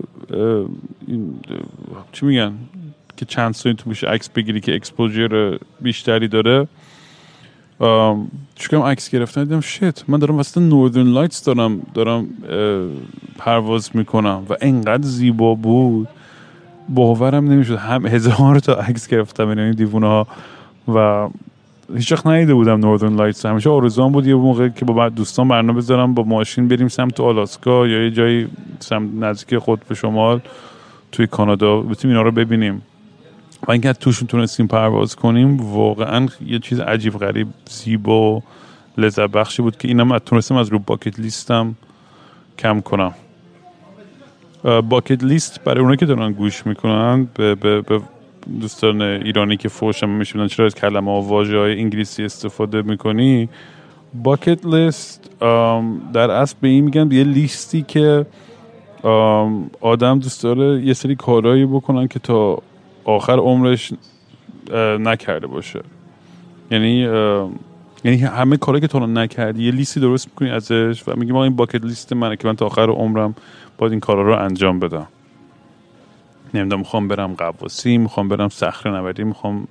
چی 2.11 2.25
میگن؟ 2.25 2.53
که 3.17 3.25
چند 3.25 3.53
سالی 3.53 3.75
تو 3.75 3.89
میشه 3.89 4.07
عکس 4.07 4.29
بگیری 4.29 4.61
که 4.61 4.75
exposure 4.75 5.57
بیشتری 5.81 6.27
داره. 6.27 6.67
چون 8.55 8.81
عکس 8.81 9.09
گرفتم؟ 9.09 9.43
دیدم 9.43 9.59
shit 9.59 10.09
من 10.09 10.19
دارم 10.19 10.37
وسط 10.37 10.57
northern 10.57 11.07
lights 11.07 11.43
دارم 11.43 11.81
دارم 11.93 12.27
پرواز 13.37 13.95
می‌کنم 13.95 14.45
و 14.49 14.55
انقدر 14.61 15.03
زیبا 15.03 15.55
بود. 15.55 16.07
باورم 16.89 17.51
نمی‌شد 17.51 17.77
هم 17.77 18.05
هزار 18.05 18.59
تا 18.59 18.73
عکس 18.73 19.07
گرفتم 19.07 19.49
یعنی 19.49 19.75
دیوونه 19.75 20.07
ها 20.07 20.27
و 20.95 21.27
هیچ 21.93 22.11
وقت 22.11 22.27
ندیده 22.27 22.53
بودم 22.53 22.79
northern 22.79 23.15
lights 23.15 23.45
همیشه 23.45 23.69
آرزوام 23.69 24.11
بود 24.11 24.27
یه 24.27 24.35
موقع 24.35 24.69
که 24.69 24.85
با 24.85 25.09
دوستان 25.09 25.47
برنامه 25.47 25.77
بذارم 25.77 26.13
با 26.13 26.23
ماشین 26.23 26.67
بریم 26.67 26.87
سمت 26.87 27.19
آلاسکا 27.19 27.87
یا 27.87 28.03
یه 28.03 28.11
جایی 28.11 28.47
سمت 28.79 29.09
نزدیک 29.23 29.59
قطب 29.67 29.93
شمال 29.93 30.41
توی 31.11 31.27
کانادا 31.27 31.81
بتونیم 31.81 32.17
اینا 32.17 32.29
رو 32.29 32.31
ببینیم. 32.31 32.81
و 33.67 33.71
اینکه 33.71 33.93
توشون 33.93 34.27
تونستیم 34.27 34.67
پرواز 34.67 35.15
کنیم 35.15 35.57
واقعا 35.61 36.27
یه 36.45 36.59
چیز 36.59 36.79
عجیب 36.79 37.13
غریب 37.17 37.47
زیبا 37.69 38.43
لذت 38.97 39.27
بخشی 39.27 39.61
بود 39.61 39.77
که 39.77 39.87
اینم 39.87 40.17
تونستم 40.17 40.55
از 40.55 40.69
رو 40.69 40.79
bucket 40.79 41.19
list 41.19 41.64
م 41.64 41.75
کم 42.59 42.81
کنم. 42.81 43.13
bucket 44.89 45.23
list 45.23 45.63
برای 45.63 45.79
اونایی 45.79 45.97
که 45.97 46.05
دارن 46.05 46.31
گوش 46.31 46.67
می‌کنن 46.67 47.27
به, 47.33 47.55
به, 47.55 47.81
به 47.81 48.01
دوستان 48.61 49.01
ایرانی 49.01 49.57
که 49.57 49.69
فوشم 49.69 50.09
میشونن 50.09 50.47
چرا 50.47 50.65
از 50.65 50.75
کلمه 50.75 51.11
و 51.11 51.27
واژه 51.27 51.57
های 51.57 51.79
انگلیسی 51.79 52.23
استفاده 52.23 52.81
می‌کنی؟ 52.81 53.49
باکت 54.13 54.65
لیست 54.65 55.29
در 56.13 56.31
اصل 56.31 56.55
به 56.61 56.67
این 56.67 56.83
میگن 56.83 57.11
یه 57.11 57.23
لیستی 57.23 57.81
که 57.81 58.25
آدم 59.81 60.19
دوست 60.19 60.43
داره 60.43 60.81
یه 60.81 60.93
سری 60.93 61.15
کارهایی 61.15 61.65
بکنن 61.65 62.07
که 62.07 62.19
تا 62.19 62.59
آخر 63.03 63.37
عمرش 63.37 63.93
نکرده 64.99 65.47
باشه. 65.47 65.81
یعنی 66.71 66.99
یعنی 68.03 68.17
همه 68.17 68.57
کارهایی 68.57 68.81
که 68.81 68.87
تو 68.87 69.07
نکردی 69.07 69.65
یه 69.65 69.71
لیستی 69.71 69.99
درست 69.99 70.27
می‌کنی 70.27 70.49
ازش 70.49 71.03
و 71.07 71.15
میگی 71.15 71.31
ما 71.31 71.43
این 71.43 71.55
باکت 71.55 71.85
لیست 71.85 72.13
منه 72.13 72.35
که 72.35 72.47
من 72.47 72.55
تا 72.55 72.65
آخر 72.65 72.89
عمرم 72.89 73.35
باید 73.77 73.91
این 73.91 73.99
کارا 73.99 74.21
رو 74.21 74.35
انجام 74.45 74.79
بدم. 74.79 75.07
نمی‌دونم 76.57 76.79
می‌خوام 76.79 77.07
برم 77.07 77.33
غواصی 77.33 77.97
می‌خوام 77.97 78.27
برم 78.27 78.49
صخره 78.49 78.91
نوردی 78.91 79.23
می‌خوام 79.23 79.67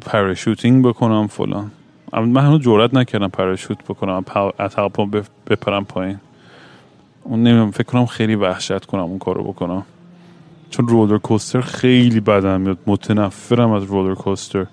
parachuting 0.00 0.84
بکنم 0.86 1.26
فلان. 1.26 1.70
من 2.12 2.44
هنوز 2.44 2.60
جرئت 2.60 2.94
نکردم 2.94 3.28
parachute 3.28 3.84
بکنم 3.84 4.24
از 4.58 4.74
بپرم 5.46 5.84
پایین. 5.84 6.18
اون 7.24 7.42
نمی‌دونم 7.42 7.70
فکر 7.70 7.82
کنم 7.82 8.06
خیلی 8.06 8.34
وحشت 8.34 8.86
کنم 8.86 9.02
اون 9.02 9.18
کارو 9.18 9.42
بکنم. 9.44 9.82
چون 10.70 10.88
roller 10.88 11.18
coaster 11.18 11.60
خیلی 11.60 12.20
بدم 12.20 12.60
میاد 12.60 12.78
متنفرم 12.86 13.72
از 13.72 13.84
roller 13.84 14.14
coaster 14.14 14.66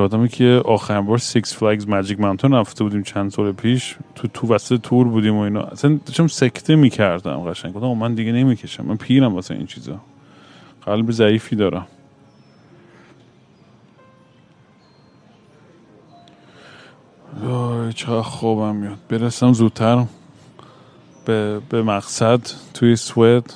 یادمه 0.00 0.28
که 0.28 0.62
آخرین 0.64 1.06
بار 1.06 1.18
Six 1.18 1.56
Flags 1.56 1.88
Magic 1.88 2.20
Mountain 2.20 2.54
رفته 2.54 2.84
بودیم 2.84 3.02
چند 3.02 3.30
سال 3.30 3.52
پیش. 3.52 3.96
تو 4.14 4.28
تو 4.28 4.54
وسط 4.54 4.80
تور 4.80 5.08
بودیم 5.08 5.36
و 5.36 5.40
اینا. 5.40 5.60
اصلا 5.60 5.98
داشتم 6.06 6.26
سکته 6.26 6.76
می‌کردم 6.76 7.40
قشنگ. 7.40 7.72
گفتم 7.72 7.86
من 7.86 8.14
دیگه 8.14 8.32
نمی‌کشم. 8.32 8.86
من 8.86 8.96
پیرم 8.96 9.34
واسه 9.34 9.54
این 9.54 9.66
چیزا. 9.66 10.00
قلب 10.86 11.10
ضعیفی 11.10 11.56
دارم. 11.56 11.86
وای 17.42 17.92
چقدر 17.92 18.22
خوابم 18.22 18.76
میاد. 18.76 18.98
برسم 19.08 19.52
زودتر 19.52 20.04
به, 21.24 21.60
به 21.68 21.82
مقصد. 21.82 22.40
توی 22.74 22.96
سوئد. 22.96 23.52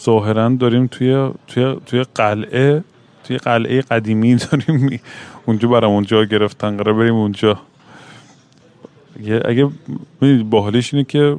ظاهرا 0.00 0.48
داریم 0.48 0.86
توی 0.86 1.30
توی 1.46 1.76
توی 1.86 2.04
قلعه 2.14 2.84
توی 3.26 3.36
قلعه 3.36 3.80
قدیمی 3.80 4.34
داریم 4.50 5.00
اونجا 5.46 5.68
برام 5.68 5.92
اونجا 5.92 6.24
گرفتن. 6.24 6.76
قرار 6.76 6.94
بریم 6.94 7.14
اونجا. 7.14 7.58
اگه 9.44 9.68
باحالش 10.50 10.94
اینه 10.94 11.04
که 11.04 11.36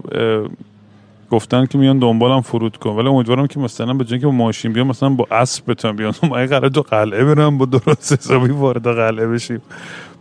گفتن 1.32 1.66
که 1.66 1.78
میان 1.78 2.00
دنبالم 2.00 2.42
فرود 2.42 2.78
کن 2.78 2.90
ولی 2.90 3.08
امیدوارم 3.08 3.48
که 3.48 3.60
مثلا 3.60 3.94
به 3.94 4.04
با 4.04 4.32
ماشین 4.32 4.74
بیام 4.74 4.88
مثلا 4.88 5.10
با 5.10 5.28
اسب 5.32 5.72
بتونم 5.72 5.96
بیام 5.96 6.14
ما 6.30 6.46
قرار 6.46 6.70
تو 6.70 6.82
قلعه 6.82 7.24
برم 7.24 7.58
با 7.58 7.66
درست 7.66 8.14
حسابی 8.14 8.52
وارد 8.52 8.88
قلعه 8.88 9.28
بشیم. 9.28 9.62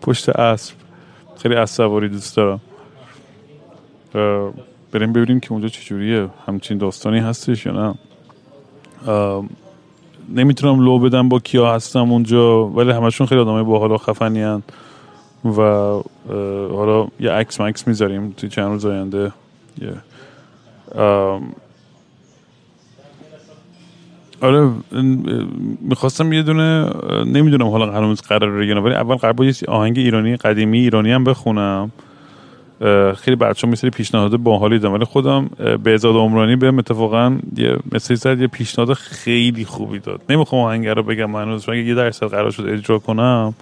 پشت 0.03 0.29
اسب. 0.29 0.75
خیلی 1.43 1.55
اسب 1.55 2.09
دوست 2.09 2.37
دارم. 2.37 2.61
بریم 4.93 5.13
ببینیم 5.13 5.41
که 5.41 5.53
اونجا 5.53 5.69
چجوریه. 5.69 6.29
همچین 6.47 6.79
داستانی 6.79 7.19
هستش 7.19 7.67
یا 7.67 7.73
نه. 7.73 7.95
نمی‌تونم 10.29 10.85
لو 10.85 10.99
بدم 10.99 11.29
با 11.29 11.39
کیا 11.39 11.75
هستم 11.75 12.13
اونجا 12.13 12.67
ولی 12.67 12.91
همشون 12.91 13.27
خیلی 13.27 13.41
آدمای 13.41 13.65
باحال 13.65 13.91
و 13.91 13.99
خفنی 13.99 14.43
هن. 14.43 14.63
و 15.45 15.61
حالا 16.75 17.09
یه 17.21 17.31
عکس 17.31 17.61
مکس 17.61 17.89
می‌ذاریم 17.89 18.35
توی 18.37 18.49
چند 18.49 18.69
روز 18.69 18.87
آینده 18.87 19.33
آره 24.41 24.71
می‌خواستم 25.81 26.33
یه 26.33 26.43
دونه 26.43 26.91
نمی‌دونم 27.25 27.69
حالا 27.69 27.93
هنوز 27.93 28.21
قرار 28.21 28.51
رو 28.51 28.83
ولی 28.83 28.95
اول 28.95 29.17
قرار 29.17 29.45
یه 29.45 29.55
آهنگ 29.69 29.99
ایرانی 29.99 30.37
قدیمی 30.37 30.79
ایرانی 30.79 31.13
هم 31.13 31.25
بخونم. 31.25 31.93
خیلی 33.17 33.37
بچه 33.37 33.69
مثل 33.69 33.91
پیشنهاد 33.91 34.37
باحالی 34.37 34.79
دادم 34.79 34.95
ولی 34.95 35.05
خودم 35.05 35.51
به 35.83 35.95
ازاد 35.95 36.15
عمرانی 36.17 36.57
به 36.57 36.69
اتفاقا 36.69 37.39
یه 37.57 37.77
مثل 37.93 38.15
زد 38.15 38.41
یه 38.41 38.47
پیشنهاد 38.47 38.93
خیلی 38.93 39.65
خوبی 39.65 39.99
داد. 39.99 40.21
نمی‌خوام 40.31 40.63
آهنگ 40.63 40.89
رو 40.89 41.03
بگم 41.03 41.31
من 41.31 41.43
هنوز 41.43 41.69
یه 41.69 41.95
درصد 41.95 42.27
قرار 42.27 42.51
شد 42.51 42.67
اجرا 42.67 42.99
کنم 42.99 43.55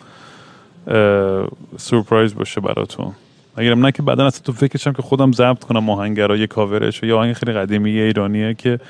سورپرایز 1.77 2.35
باشه 2.35 2.61
براتون. 2.61 3.13
اگرم 3.57 3.87
نه 3.87 3.93
که 3.93 4.03
بعدا 4.03 4.27
اصلا 4.27 4.41
تو 4.45 4.53
فکرشم 4.53 4.93
که 4.93 5.03
خودم 5.03 5.33
ضبط 5.33 5.65
کنم 5.65 5.91
آهنگرا 5.91 6.37
یه 6.37 6.47
کاورش 6.47 7.03
یه 7.03 7.15
آهنگ 7.15 7.33
خیلی 7.33 7.53
قدیمی 7.53 8.01
ایرانیه 8.01 8.55
که 8.55 8.81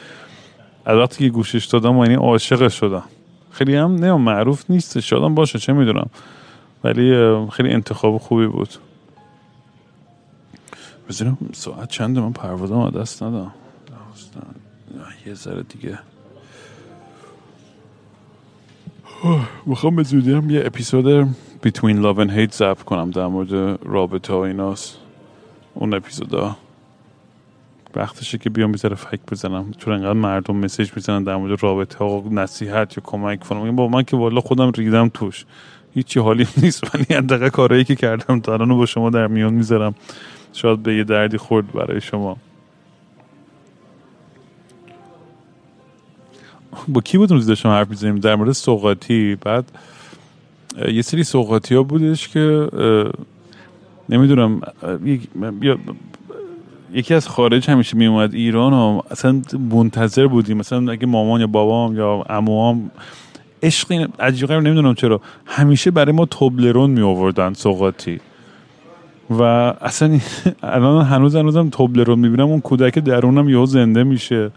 از 0.85 0.99
وقتی 0.99 1.25
که 1.25 1.31
گوشش 1.31 1.65
دادم 1.65 1.97
یعنی 1.97 2.15
عاشق 2.15 2.69
شدم. 2.69 3.03
خیلی 3.51 3.77
هم 3.77 3.95
نه 3.95 4.13
معروف 4.13 4.65
نیست 4.69 5.01
شادم 5.01 5.35
باشه 5.35 5.59
چه 5.59 5.73
می‌دونم. 5.73 6.07
ولی 6.85 7.37
خیلی 7.53 7.71
انتخاب 7.71 8.19
خوبی 8.19 8.47
بود. 8.47 8.69
بزنم 11.09 11.39
ساعت 11.53 11.91
چنده؟ 11.91 12.21
من 12.21 12.33
پروازم 12.33 12.91
دست 12.91 13.23
ندم 13.23 13.53
یه 15.27 15.35
ذره 15.35 15.63
دیگه. 15.63 15.99
می‌خوام 19.67 19.97
به 19.97 20.03
زودی 20.03 20.33
هم 20.33 20.51
یه 20.51 20.63
اپیزود 20.67 21.29
Between 21.67 21.97
Love 21.97 22.19
and 22.19 22.31
Hate 22.31 22.53
زب 22.53 22.79
کنم 22.87 23.11
در 23.11 23.27
مورد 23.27 23.79
رابطه 23.85 24.33
ها 24.33 24.45
ایناست. 24.45 24.99
اون 25.75 25.95
اپیزودا. 25.95 26.57
وقتشه 27.97 28.39
که 28.39 28.51
بیام 28.51 28.73
بیزاره 28.73 28.95
فک 28.95 29.21
بزنم. 29.31 29.73
چون 29.79 29.95
انقدر 29.95 30.13
مردم 30.13 30.57
مسیج 30.57 30.91
می‌زنن 30.97 31.25
در 31.25 31.37
مورد 31.37 31.63
رابطه 31.63 32.05
و 32.05 32.29
نصیحت 32.31 32.97
یا 32.97 33.03
کمک 33.07 33.41
کنم. 33.41 33.77
با 33.77 33.89
من 33.89 34.03
که 34.03 34.17
والا 34.17 34.41
خودم 34.41 34.71
ریدم 34.71 35.09
توش. 35.09 35.45
هیچی 35.95 36.21
حالی 36.21 36.47
نیست. 36.63 36.95
ولی 36.95 37.07
حداقل 37.11 37.49
کارهایی 37.49 37.85
که 37.85 37.97
کردم 37.97 38.41
تا 38.41 38.53
الان 38.53 38.77
با 38.77 38.87
شما 38.87 39.11
در 39.11 39.27
میان 39.27 39.55
می‌ذارم. 39.55 39.95
شاید 40.55 40.83
به 40.83 40.97
یه 40.97 41.05
دردی 41.05 41.39
خورد 41.39 41.73
برای 41.73 42.01
شما. 42.01 42.37
با 46.89 47.01
کی 47.01 47.19
بود 47.19 47.31
روز 47.31 47.47
داشتم 47.47 47.69
حرف 47.69 47.89
می‌زنیم؟ 47.91 48.19
در 48.19 48.35
مورد 48.35 48.53
سوقاتی 48.53 49.37
بعد 49.41 49.65
یه 50.93 51.03
سری 51.03 51.25
سوقاتی 51.25 51.75
ها 51.75 51.83
بودش 51.83 52.29
که 52.29 52.69
نمی‌دونم 54.09 54.61
یکی 56.93 57.15
از 57.15 57.29
خارج 57.29 57.71
همیشه 57.71 57.97
می 57.97 58.07
اومد 58.07 58.35
ایران 58.35 58.73
و 58.73 59.03
اصلا 59.11 59.43
منتظر 59.71 60.27
بودیم. 60.27 60.57
مثلا 60.57 60.93
اگه 60.93 61.07
مامان 61.07 61.41
یا 61.41 61.47
بابام 61.47 61.97
یا 61.97 62.25
عموام 62.29 62.91
عشق 63.63 64.11
عجیب 64.21 64.53
نمی‌دونم 64.53 64.95
چرا 64.95 65.21
همیشه 65.47 65.91
برای 65.91 66.13
ما 66.13 66.27
توبلرون 66.27 66.91
می 66.91 67.03
آوردن 67.03 67.53
سوقاتی 67.53 68.21
و 69.31 69.43
اصلا 69.43 70.21
الان 70.63 71.05
هنوز 71.05 71.37
هنوزم 71.37 71.69
توبلرون 71.69 72.19
می‌بینم 72.19 72.47
اون 72.47 72.61
کودک 72.61 72.99
درونم 72.99 73.49
یهو 73.49 73.67
زنده 73.67 74.05
میشه 74.05 74.51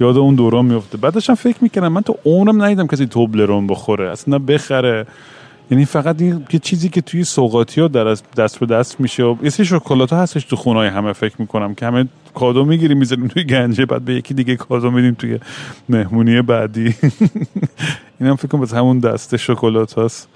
یاد 0.00 0.16
اون 0.16 0.34
دوران 0.34 0.64
میفته 0.64 0.98
بعدشم 0.98 1.34
فکر 1.34 1.56
می‌کنم 1.60 1.88
من 1.88 2.00
تو 2.00 2.16
عمرم 2.24 2.62
ندیدم 2.62 2.86
کسی 2.86 3.06
توبلرون 3.06 3.66
بخوره 3.66 4.10
اصلا 4.10 4.38
بخره. 4.38 5.06
یعنی 5.70 5.84
فقط 5.84 6.22
این 6.22 6.44
که 6.48 6.58
چیزی 6.58 6.88
که 6.88 7.00
توی 7.00 7.24
سوقاتی 7.24 7.80
ها 7.80 7.88
در 7.88 8.04
دست 8.36 8.60
به 8.60 8.66
دست 8.66 9.00
میشه 9.00 9.22
و 9.22 9.36
یه 9.42 9.50
سری 9.50 9.66
شکلات 9.66 10.12
هستش 10.12 10.44
تو 10.44 10.56
خونه 10.56 10.90
همه 10.90 11.12
فکر 11.12 11.34
می‌کنم 11.38 11.74
که 11.74 11.86
همه 11.86 12.08
کادو 12.34 12.64
می‌گیریم 12.64 12.98
می‌ذاریم 12.98 13.28
توی 13.28 13.44
گنجه 13.44 13.86
بعد 13.86 14.02
به 14.02 14.14
یکی 14.14 14.34
دیگه 14.34 14.56
کادو 14.56 14.90
میدیم 14.90 15.14
توی 15.14 15.38
مهمونی 15.88 16.42
بعدی. 16.42 16.94
این 18.20 18.28
هم 18.30 18.36
فکر 18.36 18.48
کنم 18.48 18.64
همون 18.64 18.98
دسته 18.98 19.36
شکلات 19.36 19.98
هست. 19.98 20.28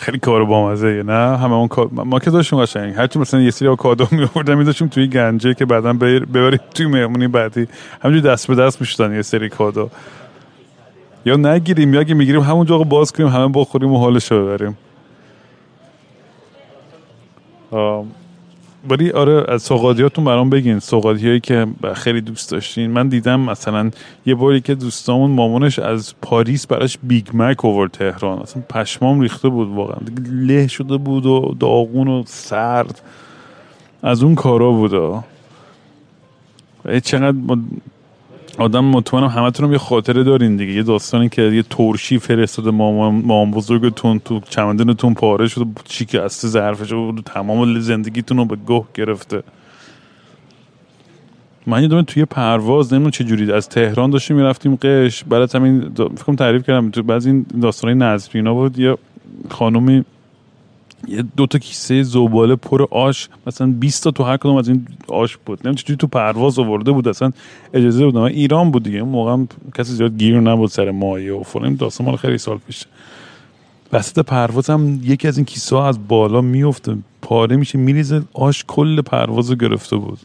خیلی 0.00 0.18
کار 0.18 0.44
بامزه 0.44 1.02
نه؟ 1.06 1.38
همه 1.38 1.54
اون 1.54 1.68
ما 1.92 2.18
که 2.18 2.30
داشتیم 2.30 2.62
قشنگ. 2.62 2.94
هرچی 2.94 3.18
مثلا 3.18 3.40
یه 3.40 3.50
سری 3.50 3.76
کادو 3.76 4.06
می 4.16 4.22
آوردن 4.22 4.54
میذاشیم 4.54 4.88
توی 4.88 5.08
گنجه 5.08 5.54
که 5.54 5.64
بعدا 5.64 5.92
ببریم 5.92 6.60
توی 6.74 6.86
مهمونی 6.86 7.28
بعدی. 7.28 7.68
همینجوری 8.02 8.32
دست 8.32 8.48
به 8.48 8.54
دست 8.54 8.80
می‌شدن 8.80 9.14
یه 9.14 9.22
سری 9.22 9.48
کادو. 9.48 9.90
یا 11.24 11.36
نگیریم 11.36 11.94
یا 11.94 12.00
اگه 12.00 12.14
می‌گیریم 12.14 12.40
همونجا 12.40 12.78
باز 12.78 13.12
کنیم 13.12 13.28
همه 13.28 13.48
بخوریم 13.54 13.92
و 13.92 13.98
حالش 13.98 14.32
رو 14.32 14.46
ببریم. 14.46 14.78
ولی 18.88 19.10
آره 19.10 19.44
از 19.48 19.62
سوقاتیاتون 19.62 20.24
برام 20.24 20.50
بگین. 20.50 20.78
سوقاتی 20.78 21.26
هایی 21.26 21.40
که 21.40 21.66
خیلی 21.94 22.20
دوست 22.20 22.50
داشتین. 22.50 22.90
من 22.90 23.08
دیدم 23.08 23.40
مثلا 23.40 23.90
یه 24.26 24.34
باری 24.34 24.60
که 24.60 24.74
دوستامون 24.74 25.30
مامانش 25.30 25.78
از 25.78 26.14
پاریس 26.22 26.66
براش 26.66 26.98
Big 27.02 27.26
Mac 27.34 27.64
اوورد 27.64 27.90
تهران. 27.90 28.38
اصلا 28.38 28.62
پشمام 28.68 29.20
ریخته 29.20 29.48
بود 29.48 29.68
واقعا. 29.68 29.98
له 30.30 30.66
شده 30.66 30.96
بود 30.96 31.26
و 31.26 31.56
داغون 31.60 32.08
و 32.08 32.22
سرد. 32.26 33.02
از 34.02 34.22
اون 34.22 34.34
کارا 34.34 34.70
بود 34.70 35.24
چقدر 37.04 37.36
آدم 38.60 38.84
مطمئنم 38.84 39.26
همتون 39.26 39.72
یه 39.72 39.78
خاطره 39.78 40.24
دارین 40.24 40.56
دیگه. 40.56 40.72
یه 40.72 40.82
داستانی 40.82 41.28
که 41.28 41.42
یه 41.42 41.62
ترشی 41.62 42.18
فرستاده 42.18 42.70
مامان, 42.70 43.14
مامان 43.14 43.50
بزرگتون 43.50 44.18
تو 44.18 44.40
چمدنتون 44.40 45.14
پاره 45.14 45.48
شده 45.48 45.66
چی 45.84 46.04
که 46.04 46.20
از 46.20 46.32
ظرفش 46.32 46.92
بود 46.92 47.22
تمام 47.24 47.80
زندگیتون 47.80 48.36
رو 48.36 48.44
به 48.44 48.56
گوه 48.56 48.86
گرفته. 48.94 49.42
من 51.66 51.82
یه 51.82 52.02
توی 52.02 52.24
پرواز 52.24 52.92
نمی‌دونم 52.92 53.10
چه 53.10 53.24
جوری 53.24 53.52
از 53.52 53.68
تهران 53.68 54.10
داشتیم 54.10 54.36
می‌رفتیم 54.36 54.74
قش 54.74 55.24
بعد 55.24 55.54
همین 55.54 55.80
فکرم 56.16 56.36
تعریف 56.36 56.66
کردم 56.66 56.90
تو 56.90 57.02
بعضی 57.02 57.30
این 57.30 57.46
داستانای 57.62 57.96
نظرینا 57.98 58.54
بود 58.54 58.78
یه 58.78 58.96
خانومی 59.50 60.04
یه 61.08 61.24
دو 61.36 61.46
تا 61.46 61.58
کیسه 61.58 62.02
زباله 62.02 62.56
پر 62.56 62.86
آش 62.90 63.28
مثلا 63.46 63.66
20 63.66 64.04
تا 64.04 64.10
تو 64.10 64.24
هر 64.24 64.36
کدوم 64.36 64.56
از 64.56 64.68
این 64.68 64.86
آش 65.08 65.36
بود. 65.36 65.58
نمی‌دونم 65.58 65.74
چجوری 65.74 65.96
تو 65.96 66.06
پرواز 66.06 66.58
آورده 66.58 66.92
بود 66.92 67.08
اصلا 67.08 67.32
اجازه 67.74 68.06
بود. 68.06 68.16
ایران 68.16 68.70
بود 68.70 68.82
دیگه. 68.82 69.02
موقع 69.02 69.44
کسی 69.74 69.92
زیاد 69.92 70.18
گیر 70.18 70.40
نبود 70.40 70.70
سر 70.70 70.90
مایه 70.90 71.32
و 71.32 71.42
فلان. 71.42 71.74
داستان 71.74 72.06
مال 72.06 72.16
خیلی 72.16 72.38
سال 72.38 72.58
پیش 72.58 72.84
وسط 73.92 74.18
پرواز 74.18 74.70
هم 74.70 75.00
یکی 75.02 75.28
از 75.28 75.36
این 75.38 75.44
کیسه 75.44 75.76
ها 75.76 75.88
از 75.88 76.08
بالا 76.08 76.40
میفته 76.40 76.96
پاره 77.22 77.56
میشه 77.56 77.78
میریزه. 77.78 78.22
آش 78.32 78.64
کل 78.68 79.02
پرواز 79.02 79.58
گرفته 79.58 79.96
بود. 79.96 80.18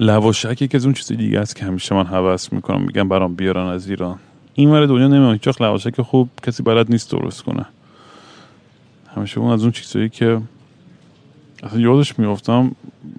لواشک 0.00 0.62
یکی 0.62 0.76
از 0.76 0.84
اون 0.84 0.94
چیز 0.94 1.12
دیگه 1.12 1.40
است 1.40 1.56
که 1.56 1.64
همیشه 1.64 1.94
من 1.94 2.06
حوض 2.06 2.48
می‌کنم. 2.52 2.82
میگم 2.82 3.08
برام 3.08 3.34
بیارن 3.34 3.66
از 3.66 3.90
ایران. 3.90 4.18
این 4.54 4.70
ور 4.70 4.86
دنیا 4.86 5.08
نمی‌دونم 5.08 5.32
هیچ 5.32 5.60
لواسه 5.60 5.90
که 5.90 6.02
خوب 6.02 6.28
کسی 6.42 6.62
بلد 6.62 6.90
نیست 6.90 7.10
درست 7.10 7.42
کنه. 7.42 7.66
همیشه 9.14 9.40
اون 9.40 9.52
از 9.52 9.62
اون 9.62 9.72
چیزایی 9.72 10.08
که 10.08 10.40
اصلا 11.62 11.80
یادش 11.80 12.18
میافتم 12.18 12.72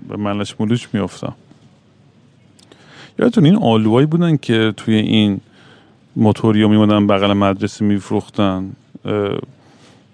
به 0.09 0.17
ملش 0.17 0.55
مولوش 0.59 0.87
میافتم. 0.93 1.33
یادتون 3.19 3.45
این 3.45 3.55
آلوهایی 3.55 4.05
بودن 4.05 4.37
که 4.37 4.73
توی 4.77 4.95
این 4.95 5.39
موتوریا 6.15 6.67
میمونن 6.67 7.07
بغل 7.07 7.33
مدرسه 7.33 7.85
میفروختن 7.85 8.71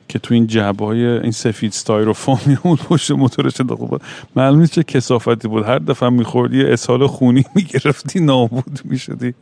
که 0.10 0.20
تو 0.20 0.34
این 0.34 0.48
جبه 0.48 0.86
های 0.86 1.06
این 1.06 1.32
سفید 1.32 1.72
ستایروفومی 1.72 2.56
بود 2.56 2.80
پشت 2.90 3.12
موتورش 3.12 3.62
انداخته 3.62 3.98
معلوم 4.36 4.66
چه 4.66 4.84
کسافتی 4.84 5.48
بود. 5.48 5.66
هر 5.66 5.80
دفعه 5.80 6.10
میخوردی 6.10 6.64
اسهال 6.64 7.08
خونی 7.08 7.46
می‌گرفتی 7.56 8.20
نابود 8.20 8.82
می‌شدی. 8.84 9.34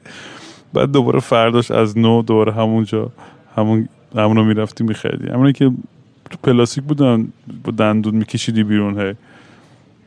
بعد 0.73 0.91
دوباره 0.91 1.19
فرداش 1.19 1.71
از 1.71 1.97
نو 1.97 2.21
دوباره 2.21 2.53
همونجا 2.53 3.09
همون 3.55 3.89
همونو 4.15 4.43
می‌رفتی 4.43 4.83
میخریدی. 4.83 5.27
همونی 5.27 5.53
که 5.53 5.71
تو 6.29 6.37
پلاستیک 6.43 6.83
بودن 6.83 7.27
با 7.63 7.71
دندون 7.71 8.15
میکشیدی 8.15 8.63
بیرون 8.63 8.99
هی. 8.99 9.13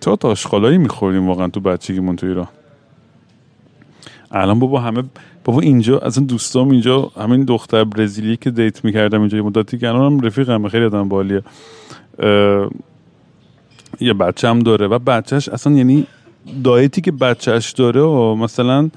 تا 0.01 0.17
تاشخالایی 0.17 0.79
میخوردیم 0.79 1.29
واقعا 1.29 1.49
تو 1.49 1.61
بچگیمون 1.61 2.17
تو 2.17 2.27
ایران. 2.27 2.49
الان 4.33 4.59
بابا 4.59 4.81
همه 4.81 5.03
بابا 5.45 5.61
اینجا 5.61 6.01
این 6.17 6.27
دوستام 6.27 6.71
اینجا 6.71 7.11
همین 7.17 7.45
دختر 7.45 7.85
برزیلی 7.85 8.37
که 8.37 8.51
دیت 8.51 8.85
می‌کردم 8.85 9.21
اینجا 9.21 9.37
یه 9.37 9.43
مدتی 9.43 9.79
که 9.79 9.89
هم 9.89 10.21
رفیقم 10.21 10.69
خیلی 10.69 10.85
آدم 10.85 11.09
بالیه. 11.09 11.43
یه 14.01 14.15
بچه 14.15 14.49
هم 14.49 14.59
داره 14.59 14.87
و 14.87 14.99
بچهش 14.99 15.49
اصلا 15.49 15.73
یعنی 15.73 16.07
diet 16.65 16.93
ی 16.93 17.01
که 17.01 17.13
بچهش 17.13 17.71
داره 17.71 18.01
و 18.01 18.35
مثلا 18.35 18.91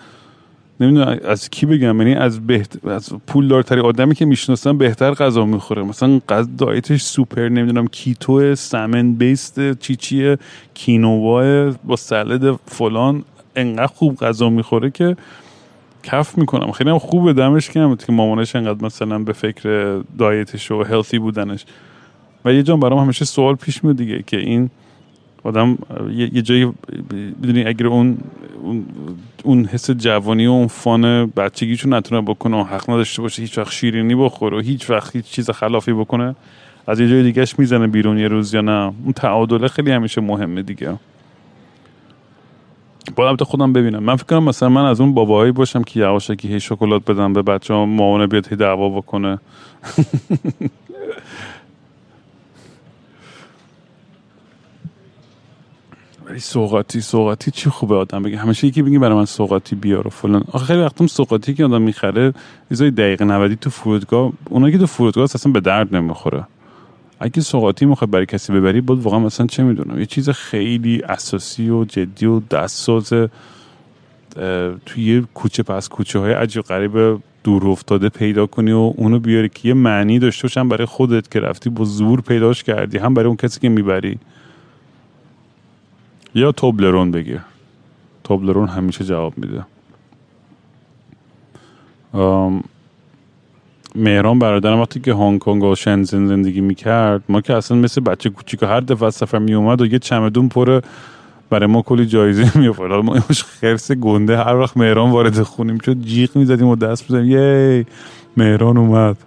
نمی‌دونم 0.80 1.20
از 1.26 1.50
کی 1.50 1.66
بگم 1.66 1.98
یعنی 1.98 2.16
از 2.16 2.48
بهت... 2.48 2.86
از 2.86 3.14
پول 3.28 3.48
دارتری 3.48 3.80
آدمی 3.82 4.16
که 4.16 4.26
می‌شناسم 4.26 4.78
بهتر 4.78 5.14
غذا 5.14 5.46
می‌خوره. 5.46 5.84
مثلا 5.84 6.22
غذا 6.30 6.50
diet 6.58 6.87
ش 6.87 7.02
سوپر 7.02 7.50
نمی‌دونم 7.50 7.88
keto 7.88 8.56
salmon 8.56 9.14
based 9.14 9.80
چی 9.80 9.96
چیه 9.96 10.38
quinoa 10.74 11.72
با 11.84 11.96
salad 11.96 12.60
فلان 12.66 13.24
انقدر 13.56 13.88
خوب 13.88 14.18
غذا 14.18 14.50
می‌خوره 14.50 14.92
که 14.92 15.18
کف 16.04 16.38
می‌کنم. 16.38 16.72
خیلی 16.72 16.90
هم 16.90 17.00
خوبه 17.00 17.34
دمش 17.34 17.70
گرم 17.70 17.96
که 17.96 18.12
مامانش 18.12 18.56
انقدر 18.56 18.86
مثلا 18.86 19.20
به 19.20 19.34
فکر 19.34 20.02
diet 20.18 20.54
ش 20.54 20.72
و 20.72 20.84
healthy 20.84 21.20
بودنش. 21.20 21.66
و 22.46 22.54
یه 22.54 22.64
جان 22.64 22.80
برام 22.80 23.00
همیشه 23.00 23.26
سوال 23.26 23.56
پیش 23.56 23.84
میاد 23.84 23.98
دیگه 23.98 24.24
که 24.28 24.38
این 24.38 24.70
آدم 25.44 25.78
یه 26.16 26.42
جایی 26.42 26.74
بدونی 27.44 27.64
اگر 27.64 27.88
اون 27.88 28.18
اون 29.44 29.66
حس 29.66 29.92
جوانی 29.92 30.48
و 30.48 30.52
اون 30.52 30.68
فان 30.68 31.26
بچگیشو 31.26 31.90
نتونه 31.90 32.22
بکنه 32.22 32.58
و 32.58 32.64
حق 32.64 32.90
نداشته 32.90 33.22
باشه 33.22 33.42
هیچ 33.42 33.58
وقت 33.58 33.72
شیرینی 33.72 34.16
بخوره 34.16 34.58
و 34.58 34.62
هیچ 34.62 34.90
وقت 34.90 35.16
هیچ 35.16 35.26
چیز 35.26 35.50
خلافی 35.50 35.94
بکنه 35.94 36.36
از 36.88 37.00
یه 37.00 37.10
جای 37.10 37.24
دیگهش 37.24 37.60
می‌زنه 37.60 37.88
بیرون 37.88 38.18
یه 38.18 38.28
روز 38.28 38.54
یا 38.54 38.62
نه. 38.62 38.94
اون 39.04 39.14
تعادله 39.16 39.68
خیلی 39.68 39.92
همیشه 39.92 40.22
مهمه 40.22 40.62
دیگه. 40.62 40.98
باید 43.16 43.44
خودم 43.44 43.74
ببینم. 43.74 44.04
من 44.04 44.16
فکر 44.16 44.26
کنم 44.26 44.44
مثلا 44.44 44.70
من 44.70 44.86
از 44.86 45.02
اون 45.02 45.14
باباهایی 45.14 45.52
باشم 45.52 45.84
که 45.84 46.00
یواشکی 46.00 46.48
هی 46.48 46.60
شکلات 46.60 47.12
بدم 47.12 47.34
به 47.34 47.42
بچه 47.42 47.74
ها 47.74 48.26
بیاد 48.28 48.48
هی 48.48 48.56
دعوا 48.56 48.90
بکنه. 48.90 49.40
ولی 56.30 56.40
سوقاتی 56.40 57.02
سوقاتی 57.02 57.52
چی 57.52 57.70
خوبه 57.70 57.96
آدم 57.96 58.24
بگه؟ 58.24 58.38
همیشه 58.38 58.68
یکی 58.68 58.82
بگی 58.82 58.98
برای 58.98 59.16
من 59.16 59.26
سوقاتی 59.26 59.76
بیار 59.76 60.08
و 60.08 60.10
فلان. 60.10 60.44
آخه 60.52 60.66
خیلی 60.66 60.82
وقتم 60.82 61.08
سوقاتی 61.08 61.54
که 61.54 61.66
آدم 61.66 61.82
می‌خره 61.82 62.34
چیزای 62.70 62.92
دقیقه 62.92 63.26
90 63.26 63.54
تو 63.54 63.70
فرودگاه 63.70 64.32
اونایی 64.50 64.74
که 64.74 64.80
تو 64.80 64.86
فرودگاه 64.86 65.24
اصلا 65.24 65.52
به 65.52 65.60
درد 65.60 65.96
نمی‌خوره. 65.96 66.48
اگه 67.20 67.42
سوقاتی 67.42 67.86
می‌خواد 67.86 68.12
برای 68.12 68.26
کسی 68.26 68.54
ببری 68.54 68.82
بود 68.82 69.02
واقعا 69.02 69.20
مثلا 69.20 69.48
چه 69.48 69.64
می‌دونم 69.64 70.00
یه 70.00 70.06
چیز 70.06 70.30
خیلی 70.30 71.02
اساسی 71.10 71.70
و 71.70 71.86
جدی 71.86 72.26
و 72.26 72.40
دستساز 72.40 73.14
توی 74.86 75.04
یه 75.04 75.24
کوچه 75.34 75.64
پس 75.64 75.90
کوچه 75.90 76.20
های 76.20 76.34
عجیب 76.34 76.64
غریب 76.64 77.22
دور 77.44 77.68
افتاده 77.68 78.10
پیدا 78.10 78.46
کنی 78.46 78.72
و 78.72 78.94
اونو 78.98 79.20
بیاری 79.20 79.50
که 79.50 79.68
یه 79.68 79.74
معنی 79.74 80.20
داشته 80.20 80.44
باشن 80.44 80.70
برای 80.70 80.86
خودت 80.86 81.32
که 81.32 81.40
رفتی 81.40 81.70
با 81.70 81.86
زور 81.86 82.22
پیداش 82.22 82.64
کردی 82.64 82.98
هم 82.98 83.14
برای 83.14 83.28
اون 83.28 83.38
کسی 83.38 83.60
که 83.60 83.70
می‌بری. 83.70 84.20
یا 86.36 86.52
توبلرون 86.52 87.12
بگیر. 87.12 87.42
توبلرون 88.24 88.68
همیشه 88.68 89.06
جواب 89.06 89.34
میده. 89.38 89.66
مهران 93.96 94.40
برادرم 94.40 94.80
وقتی 94.80 95.00
که 95.00 95.14
هنگ 95.14 95.40
کنگ 95.40 95.64
و 95.64 95.76
شنزن 95.76 96.28
زندگی 96.28 96.62
می‌کرد 96.62 97.24
ما 97.30 97.42
که 97.42 97.54
اصلا 97.54 97.78
مثل 97.78 98.02
بچه 98.02 98.30
کوچیک 98.30 98.64
هر 98.64 98.80
دفعه 98.80 99.10
سفر 99.10 99.40
میومد 99.40 99.82
و 99.82 99.86
یه 99.86 100.00
چمدون 100.00 100.50
پر 100.50 100.82
برای 101.50 101.68
ما 101.68 101.82
کلی 101.82 102.06
جایزه 102.06 102.58
میافرد 102.60 102.92
ما 102.92 103.20
خرس 103.62 103.92
گنده 103.92 104.38
هر 104.38 104.56
وقت 104.56 104.78
مهران 104.78 105.12
وارد 105.12 105.44
خونیم 105.44 105.80
شد 105.80 106.02
جیغ 106.02 106.36
می‌زدیم 106.36 106.68
و 106.68 106.76
دست 106.76 107.12
می‌زدیم. 107.12 107.32
یی 107.32 107.86
مهران 108.38 108.78
اومد. 108.78 109.18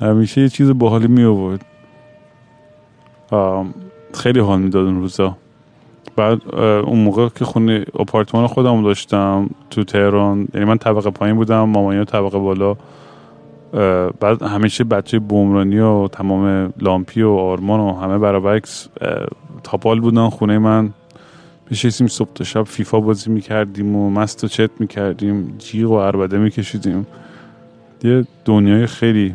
همیشه 0.00 0.40
یه 0.40 0.48
چیز 0.48 0.70
باحالی 0.70 1.08
می 1.08 1.24
آورد 1.24 1.64
خیلی 4.14 4.40
حال 4.40 4.60
می‌داد 4.60 4.84
اون 4.84 5.00
روزا. 5.00 5.36
بعد 6.16 6.54
اون 6.60 6.98
موقع 6.98 7.28
که 7.28 7.44
خونه 7.44 7.84
آپارتمان 7.94 8.46
خودم 8.46 8.82
داشتم 8.82 9.50
تو 9.70 9.84
تهران 9.84 10.48
یعنی 10.54 10.66
من 10.66 10.78
طبقه 10.78 11.10
پایین 11.10 11.36
بودم 11.36 11.62
مامانی 11.62 12.04
طبقه 12.04 12.38
بالا. 12.38 12.76
بعد 14.20 14.42
همیشه 14.42 14.84
بچه 14.84 15.18
بومرانی 15.18 15.78
و 15.78 16.08
تمام 16.08 16.72
لامپی 16.78 17.22
و 17.22 17.30
آرمان 17.30 17.80
و 17.80 17.92
همه 17.92 18.18
برابکس 18.18 18.88
تاپال 19.62 20.00
بودن 20.00 20.28
خونه 20.28 20.58
من. 20.58 20.90
بشستیم 21.70 22.06
صبح 22.06 22.32
تا 22.34 22.44
شب 22.44 22.62
فیفا 22.62 23.00
بازی 23.00 23.30
می‌کردیم 23.30 23.96
و 23.96 24.10
مست 24.10 24.44
و 24.44 24.48
چت 24.48 24.70
می‌کردیم 24.78 25.54
جیغ 25.58 25.90
و 25.90 26.00
عربده 26.00 26.38
میکشیدیم. 26.38 27.06
یه 28.04 28.26
دنیای 28.44 28.86
خیلی 28.86 29.34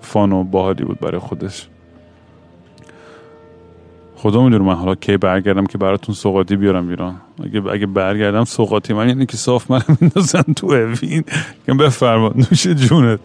فان 0.00 0.32
و 0.32 0.44
باحالی 0.44 0.84
بود 0.84 1.00
برای 1.00 1.18
خودش. 1.18 1.68
خدا 4.24 4.42
می‌دونه 4.42 4.64
من 4.64 4.74
حالا 4.74 4.94
کی 4.94 5.16
برگردم 5.16 5.66
که 5.66 5.78
براتون 5.78 6.14
سوقاتی 6.14 6.56
بیارم 6.56 6.88
ایران. 6.88 7.14
اگه 7.44 7.62
اگه 7.72 7.86
برگردم 7.86 8.44
سوقاتی 8.44 8.92
من 8.92 9.08
یعنی 9.08 9.26
که 9.26 9.36
صاف 9.36 9.70
من 9.70 9.82
میندازن 10.00 10.42
تو 10.56 10.66
اوین. 10.66 11.24
که 11.66 11.74
بفرما 11.74 12.32
نوش 12.36 12.66
جونت. 12.66 13.20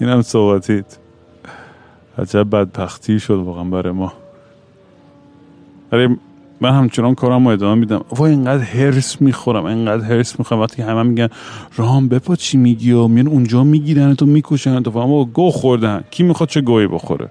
اینم 0.00 0.22
سوقاتیت 0.22 0.98
عجب 2.18 2.50
بدبختی 2.50 3.20
شد 3.20 3.34
واقعا 3.34 3.64
برای 3.64 3.92
ما. 3.92 4.12
ولی 5.92 6.16
من 6.60 6.70
همچنان 6.70 7.14
کارم 7.14 7.48
رو 7.48 7.52
ادامه 7.52 7.80
میدم. 7.80 8.04
و 8.10 8.22
اینقدر 8.22 8.62
هرس 8.62 9.20
می‌خورم 9.20 9.64
اینقدر 9.64 10.04
هرس 10.04 10.38
می‌خورم. 10.38 10.60
وقتی 10.60 10.82
همه 10.82 11.02
میگن 11.02 11.28
رام 11.76 12.08
بپا 12.08 12.36
چی 12.36 12.56
میگی 12.56 12.92
و 12.92 13.08
میان 13.08 13.26
اونجا 13.26 13.64
می‌گیرن 13.64 14.14
تو 14.14 14.26
می‌کشن. 14.26 14.82
تو 14.82 14.98
اما 14.98 15.24
گو 15.24 15.50
خوردن. 15.50 16.04
کی 16.10 16.22
می‌خواد 16.22 16.48
چه 16.48 16.60
گویی 16.60 16.86
بخوره؟ 16.86 17.28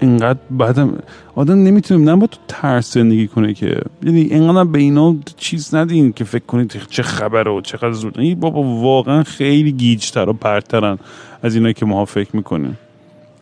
اینقدر 0.00 0.38
بعدم 0.50 0.98
آدم 1.34 1.62
نمی‌تونه 1.62 2.04
نه 2.04 2.16
با 2.16 2.26
تو 2.26 2.38
ترس 2.48 2.94
زندگی 2.94 3.28
کنه 3.28 3.54
که. 3.54 3.80
یعنی 4.02 4.20
اینقدر 4.20 4.64
به 4.64 4.78
اینا 4.78 5.16
چیز 5.36 5.74
ندین 5.74 6.12
که 6.12 6.24
فکر 6.24 6.44
کنید 6.44 6.76
چه 6.90 7.02
خبره 7.02 7.50
و 7.50 7.60
چقدر 7.60 7.92
زود. 7.92 8.20
این 8.20 8.40
بابا 8.40 8.62
واقعا 8.62 9.22
خیلی 9.22 9.72
گیجتر 9.72 10.28
و 10.28 10.32
پرترن 10.32 10.98
از 11.42 11.54
اینایی 11.54 11.74
که 11.74 11.86
ما 11.86 12.04
فکر 12.04 12.36
می‌کنیم. 12.36 12.78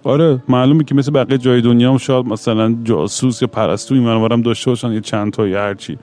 آره. 0.04 0.42
معلومه 0.48 0.84
که 0.84 0.94
مثل 0.94 1.10
بقیه 1.10 1.38
جای 1.38 1.60
دنیا 1.60 1.90
هم 1.90 1.98
شاید 1.98 2.26
مثلا 2.26 2.76
جاسوس 2.84 3.42
یا 3.42 3.48
پرستو 3.48 3.94
این 3.94 4.42
داشته 4.42 4.70
باشن 4.70 4.92
یه 4.92 5.00
چند 5.00 5.32
تا 5.32 5.48
یا 5.48 5.60
هرچی. 5.60 5.98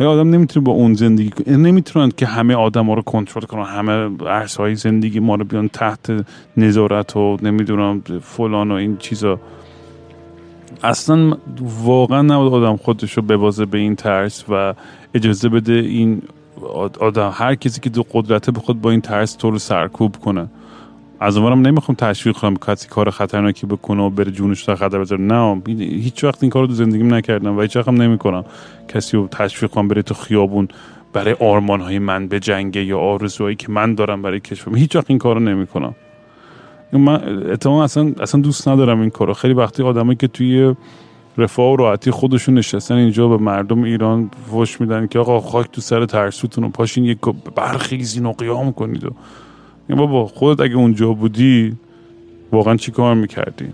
آدم 0.00 0.30
نمی‌تونه 0.30 0.64
با 0.64 0.72
اون 0.72 0.94
زندگی 0.94 1.30
کنه 1.30 1.56
نمی‌تونن 1.56 2.10
که 2.16 2.26
همه 2.26 2.54
آدم 2.54 2.86
ها 2.86 2.94
رو 2.94 3.02
کنترل 3.02 3.44
کنن 3.44 3.64
همه 3.64 4.24
عرصه 4.26 4.62
های 4.62 4.74
زندگی 4.74 5.20
ما 5.20 5.34
رو 5.34 5.44
بیان 5.44 5.68
تحت 5.68 6.26
نظارت 6.56 7.16
و 7.16 7.36
نمی‌دونم 7.42 8.02
فلان 8.22 8.70
و 8.70 8.74
این 8.74 8.96
چیزا. 8.96 9.40
اصلا 10.82 11.36
واقعا 11.82 12.22
نبود 12.22 12.52
آدم 12.52 12.76
خودش 12.76 13.12
رو 13.12 13.22
ببازه 13.22 13.64
به 13.64 13.78
این 13.78 13.96
ترس 13.96 14.44
و 14.48 14.74
اجازه 15.14 15.48
بده 15.48 15.72
این 15.72 16.22
آدم 17.00 17.30
هر 17.34 17.54
کسی 17.54 17.80
که 17.80 17.90
دو 17.90 18.04
قدرته 18.12 18.52
به 18.52 18.60
خود 18.60 18.80
با 18.80 18.90
این 18.90 19.00
ترس 19.00 19.34
تو 19.34 19.50
رو 19.50 19.58
سرکوب 19.58 20.16
کنه. 20.16 20.48
از 21.20 21.36
اونورم 21.36 21.60
نمی‌خوام 21.60 21.96
تشویق 21.96 22.36
کنم 22.36 22.56
کسی 22.56 22.88
کار 22.88 23.10
خطرناکی 23.10 23.66
بکنه 23.66 24.02
و 24.02 24.10
بره 24.10 24.30
جونش 24.30 24.62
در 24.62 24.74
خطر 24.74 24.98
بذاره. 24.98 25.22
نه 25.22 25.62
هیچ 25.78 26.24
وقت 26.24 26.42
این 26.42 26.50
کارو 26.50 26.66
تو 26.66 26.72
زندگیم 26.72 27.14
نکردم 27.14 27.58
و 27.58 27.60
هیچ 27.60 27.76
وقت 27.76 27.88
هم 27.88 28.02
نمی‌کنم 28.02 28.44
کسی 28.88 29.16
رو 29.16 29.28
تشویق 29.28 29.70
کنم 29.70 29.88
بره 29.88 30.02
تو 30.02 30.14
خیابون 30.14 30.68
برای 31.12 31.36
آرمان 31.40 31.80
های 31.80 31.98
من 31.98 32.28
به 32.28 32.40
جنگه 32.40 32.84
یا 32.84 32.98
آرزوهایی 32.98 33.56
که 33.56 33.72
من 33.72 33.94
دارم 33.94 34.22
برای 34.22 34.40
کشورم. 34.40 34.76
هیچ 34.76 34.96
وقت 34.96 35.06
این 35.08 35.18
کارو 35.18 35.40
نمی‌کنم. 35.40 35.94
من 36.92 37.50
اتفاقا 37.50 37.84
اصلا 37.84 38.12
اصلا 38.20 38.40
دوست 38.40 38.68
ندارم 38.68 39.00
این 39.00 39.10
کارو. 39.10 39.34
خیلی 39.34 39.54
وقتی 39.54 39.82
آدمایی 39.82 40.16
که 40.16 40.28
توی 40.28 40.74
رفاه 41.38 41.72
و 41.72 41.76
راحتی 41.76 42.10
خودشون 42.10 42.54
نشستن 42.54 42.94
اینجا 42.94 43.28
به 43.28 43.36
مردم 43.36 43.82
ایران 43.82 44.30
فوش 44.50 44.80
میدن 44.80 45.06
که 45.06 45.18
آقا 45.18 45.40
خاک 45.40 45.70
تو 45.72 45.80
سر 45.80 46.06
ترسوتون 46.06 46.64
و 46.64 46.68
پاشین 46.68 47.04
یک 47.04 47.18
برخیزین 47.56 48.26
و 48.26 48.32
قیام 48.32 48.72
کنید 48.72 49.04
و 49.04 49.10
بابا 49.96 50.26
خودت 50.26 50.60
اگه 50.60 50.76
اونجا 50.76 51.12
بودی 51.12 51.76
واقعا 52.52 52.76
چی 52.76 52.92
کار 52.92 53.14
می‌کردی؟ 53.14 53.68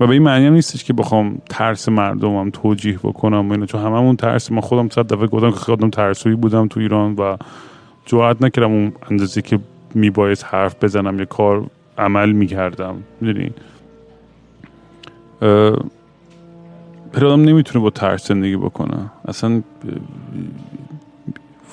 و 0.00 0.06
به 0.06 0.12
این 0.12 0.22
معنی 0.22 0.50
نیستش 0.50 0.84
که 0.84 0.92
بخوام 0.92 1.38
ترس 1.50 1.88
مردمم 1.88 2.50
توجیه 2.50 2.98
بکنم 3.02 3.48
و 3.48 3.52
اینا 3.52 3.66
چون 3.66 3.80
هممون 3.80 4.16
ترس 4.16 4.52
من 4.52 4.60
خودم 4.60 4.88
صد 4.88 5.06
دفعه 5.06 5.26
گفتم 5.26 5.50
که 5.50 5.56
خودم 5.56 5.90
ترسویی 5.90 6.36
بودم 6.36 6.68
تو 6.68 6.80
ایران 6.80 7.14
و 7.14 7.36
جوعت 8.06 8.42
نکردم 8.42 8.72
اون 8.72 8.92
اندازه 9.10 9.42
که 9.42 9.58
میبایست 9.94 10.44
حرف 10.44 10.84
بزنم 10.84 11.18
یه 11.18 11.24
کار 11.24 11.66
عمل 11.98 12.32
می‌کردم. 12.32 12.96
می‌دونی؟ 13.20 13.50
آدم 17.26 17.42
نمی‌تونه 17.42 17.82
با 17.82 17.90
ترس 17.90 18.28
زندگی 18.28 18.56
بکنه. 18.56 19.10
اصلا 19.28 19.62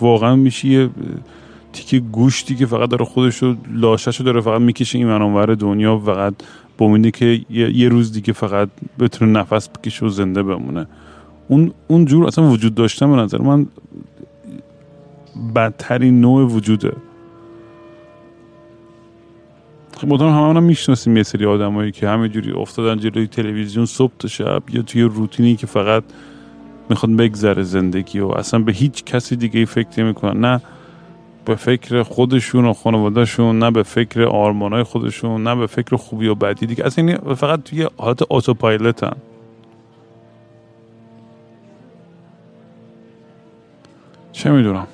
واقعا 0.01 0.35
میشه 0.35 0.67
یه 0.67 0.89
تیکه 1.73 1.99
گوشتی 1.99 2.55
که 2.55 2.65
فقط 2.65 2.89
داره 2.89 3.05
خودش 3.05 3.43
رو 3.43 3.55
لاشش 3.71 4.19
رو 4.19 4.25
داره 4.25 4.41
فقط 4.41 4.61
می‌کشه. 4.61 4.97
این 4.97 5.07
منانور 5.07 5.55
دنیا 5.55 5.99
فقط 5.99 6.33
با 6.77 6.87
که 7.11 7.41
یه،, 7.49 7.89
روز 7.89 8.11
دیگه 8.11 8.33
فقط 8.33 8.69
بتونه 8.99 9.31
نفس 9.31 9.69
بکشه 9.69 10.05
و 10.05 10.09
زنده 10.09 10.43
بمونه. 10.43 10.87
اون 11.47 11.71
اون 11.87 12.05
جور 12.05 12.27
اصلا 12.27 12.49
وجود 12.49 12.75
داشتن 12.75 13.09
به 13.09 13.15
نظر 13.15 13.41
من 13.41 13.67
بدترین 15.55 16.21
نوع 16.21 16.43
وجوده. 16.43 16.93
مدام 20.05 20.29
همه 20.29 20.57
هم 20.57 20.63
می‌شناسیم 20.63 21.17
یه 21.17 21.23
سری 21.23 21.45
آدمایی 21.45 21.91
که 21.91 22.09
همینجوری 22.09 22.51
افتادن 22.51 22.99
جلوی 22.99 23.27
تلویزیون 23.27 23.85
صبح 23.85 24.13
تا 24.19 24.27
شب 24.27 24.63
یا 24.69 24.81
توی 24.81 25.01
روتینی 25.01 25.55
که 25.55 25.67
فقط 25.67 26.03
می‌خواد 26.89 27.11
بگذره 27.11 27.63
زندگی 27.63 28.19
و 28.19 28.27
اصلا 28.27 28.59
به 28.59 28.71
هیچ 28.71 29.03
کسی 29.03 29.35
دیگه 29.35 29.65
فکر 29.65 30.03
نمی‌کنن. 30.03 30.45
نه 30.45 30.61
به 31.45 31.55
فکر 31.55 32.03
خودشون 32.03 32.65
و 32.65 32.73
خانوادهشون 32.73 33.59
نه 33.59 33.71
به 33.71 33.83
فکر 33.83 34.23
آرمانای 34.23 34.83
خودشون 34.83 35.43
نه 35.43 35.55
به 35.55 35.67
فکر 35.67 35.95
خوبی 35.95 36.27
و 36.27 36.35
بدی 36.35 36.65
دیگه. 36.65 36.85
اصلا 36.85 37.17
فقط 37.35 37.63
توی 37.63 37.87
حالت 37.97 38.21
آتوپایلتن 38.21 39.15
چه 44.31 44.51
می‌دونم. 44.51 44.87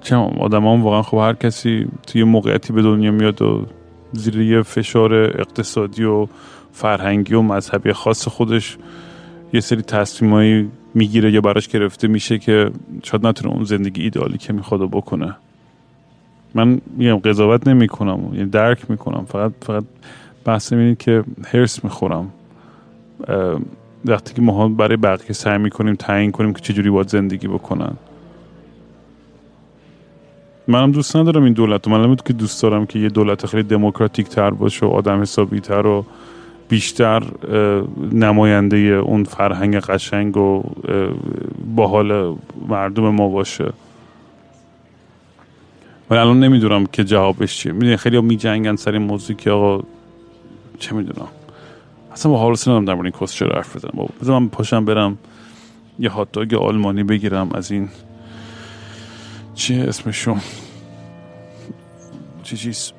چه 0.00 0.16
آدم 0.16 0.66
هم 0.66 0.82
واقعا 0.82 1.02
خب 1.02 1.16
هر 1.16 1.32
کسی 1.34 1.86
توی 2.06 2.24
موقعیتی 2.24 2.72
به 2.72 2.82
دنیا 2.82 3.10
میاد 3.10 3.42
و 3.42 3.66
زیر 4.12 4.40
یه 4.40 4.62
فشار 4.62 5.14
اقتصادی 5.14 6.04
و 6.04 6.26
فرهنگی 6.72 7.34
و 7.34 7.42
مذهبی 7.42 7.92
خاص 7.92 8.28
خودش 8.28 8.76
یه 9.52 9.60
سری 9.60 9.82
تصمیمایی 9.82 10.70
می‌گیره 10.94 11.32
یا 11.32 11.40
براش 11.40 11.68
گرفته 11.68 12.08
میشه 12.08 12.38
که 12.38 12.70
شاید 13.02 13.26
نتونه 13.26 13.54
اون 13.54 13.64
زندگی 13.64 14.02
ایدئالی 14.02 14.38
که 14.38 14.52
می‌خواد 14.52 14.90
بکنه. 14.90 15.36
من 16.54 16.80
میگم 16.96 17.16
قضاوت 17.16 17.68
نمی 17.68 17.88
کنم 17.88 18.34
یعنی 18.34 18.50
درک 18.50 18.90
می‌کنم. 18.90 19.24
فقط 19.28 19.52
فقط 19.62 19.84
بحث 20.44 20.72
اینه 20.72 20.94
که 20.94 21.24
هرس 21.52 21.84
می‌خورم. 21.84 22.30
وقتی 24.04 24.34
که 24.34 24.42
ما 24.42 24.68
برای 24.68 24.96
بقیه 24.96 25.32
سعی 25.32 25.58
می‌کنیم 25.58 25.94
تعیین 25.94 26.32
کنیم 26.32 26.52
که 26.52 26.60
چجوری 26.60 26.90
باید 26.90 27.08
زندگی 27.08 27.48
بکنن. 27.48 27.96
منم 30.68 30.92
دوست 30.92 31.16
ندارم 31.16 31.44
این 31.44 31.52
دولت 31.52 31.88
من 31.88 32.16
که 32.16 32.32
دوست 32.32 32.62
دارم 32.62 32.86
که 32.86 32.98
یه 32.98 33.08
دولت 33.08 33.46
خیلی 33.46 33.62
دموکراتیک 33.62 34.28
تر 34.28 34.50
باشه 34.50 34.86
و 34.86 34.88
آدم 34.88 35.22
حسابی 35.22 35.60
تر 35.60 35.86
و 35.86 36.04
بیشتر 36.68 37.22
نماینده 38.12 38.76
اون 38.76 39.24
فرهنگ 39.24 39.76
قشنگ 39.76 40.36
و 40.36 40.62
با 41.76 41.86
حال 41.86 42.36
مردم 42.68 43.08
ما 43.08 43.28
باشه. 43.28 43.72
ولی 46.10 46.20
الان 46.20 46.40
نمی‌دونم 46.40 46.86
که 46.86 47.04
جوابش 47.04 47.56
چیه. 47.56 47.72
می‌دونی 47.72 47.96
خیلی 47.96 48.16
ها 48.16 48.22
میجنگن 48.22 48.76
سر 48.76 48.92
این 48.92 49.02
موضوع 49.02 49.36
که 49.36 49.50
آقا 49.50 49.84
چه 50.78 50.94
می‌دونم. 50.94 51.28
اصلا 52.12 52.32
با 52.32 52.38
حال 52.38 52.56
ندارم 52.66 52.84
در 52.84 52.92
این 52.92 53.10
کس 53.10 53.32
چرا 53.32 53.56
حرف 53.56 53.76
بزنم. 53.76 54.08
بذار 54.22 54.46
پاشم 54.46 54.84
برم 54.84 55.18
یه 55.98 56.10
هاتداگ 56.10 56.54
آلمانی 56.54 57.02
بگیرم 57.02 57.50
از 57.54 57.70
این 57.70 57.88
چیه 59.58 59.84
اسمشون؟ 59.84 60.40
چی 62.42 62.56
چیز؟ 62.56 62.92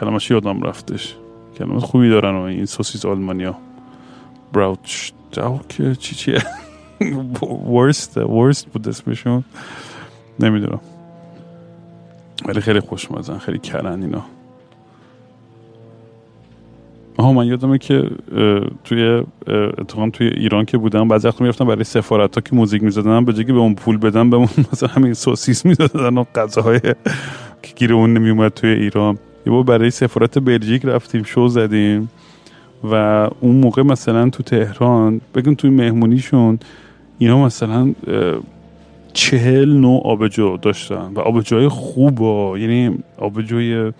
کلمش 0.00 0.30
یادم 0.30 0.62
رفتش. 0.62 1.14
کلمات 1.58 1.82
خوبی 1.82 2.10
دارن 2.10 2.34
و 2.34 2.40
این 2.40 2.66
سوسیس 2.66 3.06
آلمانیا. 3.06 3.56
براوچ 4.52 5.10
که 5.68 5.94
چی 5.94 6.14
چیه؟ 6.14 6.42
ورست 7.74 8.16
ورست 8.16 8.66
بود 8.66 8.88
اسمشون. 8.88 9.44
نمی‌دونم. 10.40 10.80
ولی 12.46 12.60
خیلی 12.60 12.80
خوشمزن 12.80 13.38
خیلی 13.38 13.58
کرن 13.58 14.02
اینا. 14.02 14.24
آها 17.16 17.32
من 17.32 17.46
یادمه 17.46 17.78
که 17.78 18.10
توی 18.84 19.22
اتفاقا 19.78 20.10
توی 20.10 20.26
ایران 20.26 20.64
که 20.64 20.78
بودم 20.78 21.08
بعضی 21.08 21.28
وقت 21.28 21.40
می‌رفتم 21.40 21.64
برای 21.64 21.84
سفارت 21.84 22.34
ها 22.34 22.40
که 22.40 22.56
موزیک 22.56 22.82
می‌زدن 22.82 23.24
به 23.24 23.32
جایی 23.32 23.44
به 23.44 23.58
اون 23.58 23.74
پول 23.74 23.96
بدم 23.96 24.30
به 24.30 24.36
اون 24.36 24.48
مثلا 24.72 24.88
همین 24.88 25.14
سوسیس 25.14 25.66
می‌دادن 25.66 26.18
و 26.18 26.24
غذاهای 26.34 26.80
که 27.62 27.74
گیر 27.76 27.92
اون 27.92 28.12
نمیومد 28.12 28.50
توی 28.50 28.70
ایران. 28.70 29.18
یه 29.46 29.52
بار 29.52 29.62
برای 29.62 29.90
سفارت 29.90 30.38
بلژیک 30.38 30.84
رفتیم 30.84 31.22
شو 31.22 31.48
زدیم 31.48 32.10
و 32.84 32.94
اون 33.40 33.56
موقع 33.56 33.82
مثلا 33.82 34.30
تو 34.30 34.42
تهران 34.42 35.20
بگم 35.34 35.54
توی 35.54 35.70
مهمونیشون 35.70 36.58
اینا 37.18 37.44
مثلا 37.44 37.94
چهل 39.12 39.72
نوع 39.72 40.06
آبجو 40.06 40.56
داشتن 40.56 41.12
و 41.14 41.20
آبجوهای 41.20 41.68
خوب 41.68 42.20
یعنی 42.58 42.98
آبجوی 43.18 43.92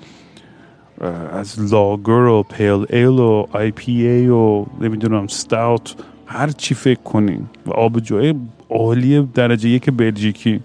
از 1.32 1.72
lager 1.72 2.11
و 2.11 2.42
pale 2.43 2.87
ale 2.91 3.07
و 3.07 3.47
IPA 3.53 4.29
و 4.28 4.66
نمی‌دونم 4.80 5.26
stout 5.27 5.95
هر 6.26 6.51
چی 6.51 6.74
فکر 6.74 7.01
کنین. 7.01 7.47
و 7.66 7.70
آبجوهای 7.70 8.34
عالی 8.70 9.22
درجه 9.34 9.68
یک 9.68 9.90
بلژیکی. 9.90 10.61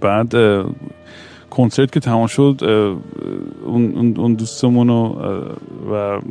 بعد 0.00 0.34
کنسرت 1.50 1.92
که 1.92 2.00
تمام 2.00 2.26
شد 2.26 2.60
اون, 3.64 4.34
دوستمون 4.34 4.90
و 4.90 5.14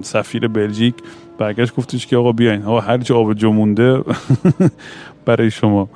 سفیر 0.01 0.47
بلژیک 0.47 0.95
برگشت 1.37 1.75
گفتش 1.75 2.07
که 2.07 2.17
آقا 2.17 2.31
بیاین. 2.31 2.63
آقا 2.63 2.79
هر 2.79 2.97
چی 2.97 3.13
آبجو 3.13 3.51
مونده 3.51 4.03
برای 5.25 5.51
شما. 5.51 5.89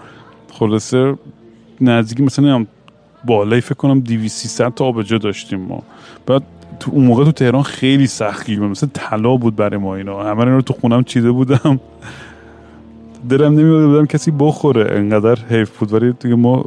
خلاصه 0.52 1.16
نزدیکی 1.82 2.24
مثلا 2.24 2.66
بالای 3.26 3.62
فکر 3.62 3.74
کنم 3.74 4.00
200 4.00 4.70
تا 4.70 4.86
آبجو 4.86 5.18
داشتیم 5.18 5.60
ما. 5.60 5.84
بعد 6.26 6.44
تو 6.80 6.92
اون 6.92 7.06
موقع 7.06 7.24
تو 7.24 7.32
تهران 7.32 7.64
خیلی 7.64 8.08
سخت 8.08 8.50
مثلا 8.50 8.90
طلا 8.94 9.38
بود 9.38 9.56
برای 9.56 9.78
ما 9.78 9.96
اینا. 9.96 10.24
همه 10.24 10.46
رو 10.46 10.62
تو 10.62 10.74
خونم 10.74 11.04
چیده 11.04 11.32
بودم. 11.32 11.80
دلم 13.30 13.60
نمیاد 13.60 13.86
بودم 13.86 14.06
کسی 14.06 14.32
بخوره. 14.40 14.88
انقدر 14.92 15.38
حیف 15.50 15.78
بود. 15.78 15.94
ولی 15.94 16.14
دیگه 16.20 16.36
ما 16.36 16.66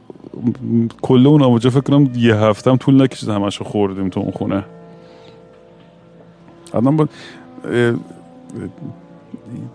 کل 1.03 1.27
اون 1.27 1.43
آبجو 1.43 1.71
فکر 1.71 1.81
کنم 1.81 2.11
یه 2.17 2.37
هفته 2.37 2.71
هم 2.71 2.77
طول 2.77 3.03
نکشید 3.03 3.29
همش 3.29 3.63
خوردیم 3.63 4.09
تو 4.09 4.21
اون 4.21 4.31
خونه. 4.31 4.65
آدم 6.73 6.97
با 6.97 7.09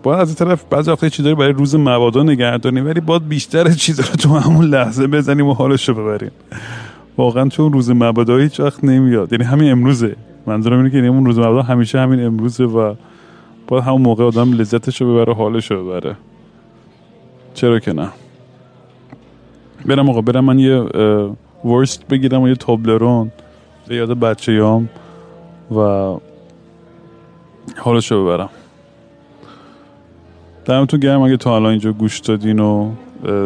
باید 0.02 0.20
از 0.20 0.36
طرف 0.36 0.64
بعضی 0.70 0.90
وقتا 0.90 1.08
چیزایی 1.08 1.34
برای 1.34 1.52
روز 1.52 1.74
مبادا 1.74 2.22
نگه 2.22 2.58
داریم 2.58 2.86
ولی 2.86 3.00
باید 3.00 3.28
بیشتر 3.28 3.70
چیزا 3.70 4.02
رو 4.02 4.16
تو 4.16 4.38
همون 4.38 4.64
لحظه 4.64 5.06
بزنیم 5.06 5.46
و 5.46 5.52
حالش 5.52 5.88
رو 5.88 5.94
ببریم. 5.94 6.30
واقعا 7.16 7.48
چون 7.48 7.72
روز 7.72 7.90
مبادا 7.90 8.36
هیچ 8.36 8.60
وقت 8.60 8.84
نمیاد. 8.84 9.32
یعنی 9.32 9.44
همین 9.44 9.70
امروزه. 9.70 10.16
منظورم 10.46 10.78
اینه 10.78 10.90
که 10.90 10.96
یعنی 10.96 11.08
اون 11.08 11.26
روز 11.26 11.38
مبادا 11.38 11.62
همیشه 11.62 12.00
همین 12.00 12.24
امروزه 12.24 12.64
و 12.64 12.94
باید 13.68 13.84
همون 13.84 14.02
موقع 14.02 14.24
آدم 14.24 14.52
لذتش 14.52 15.00
رو 15.00 15.14
ببره 15.14 15.34
حالش 15.34 15.70
رو 15.70 15.84
ببره. 15.84 16.16
چرا 17.54 17.78
که 17.78 17.92
نه؟ 17.92 18.08
برم 19.86 20.10
آقا 20.10 20.20
برم 20.20 20.44
من 20.44 20.58
یه 20.58 20.78
ورست 21.64 22.08
بگیرم 22.08 22.42
و 22.42 22.48
یه 22.48 22.54
تابلرون. 22.54 23.32
به 23.88 23.94
یاد 23.96 24.10
بچه 24.20 24.52
یام 24.52 24.88
و 25.76 25.80
حالش 27.76 28.12
رو 28.12 28.24
ببرم. 28.24 28.48
دمتون 30.64 31.00
گرم. 31.00 31.22
اگه 31.22 31.36
تا 31.36 31.56
الان 31.56 31.70
اینجا 31.70 31.92
گوش 31.92 32.18
دادین 32.18 32.58
و 32.58 32.90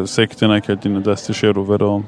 سکته 0.04 0.46
نکردین 0.46 1.00
دست 1.00 1.32
شعر 1.32 1.52
برام 1.52 2.04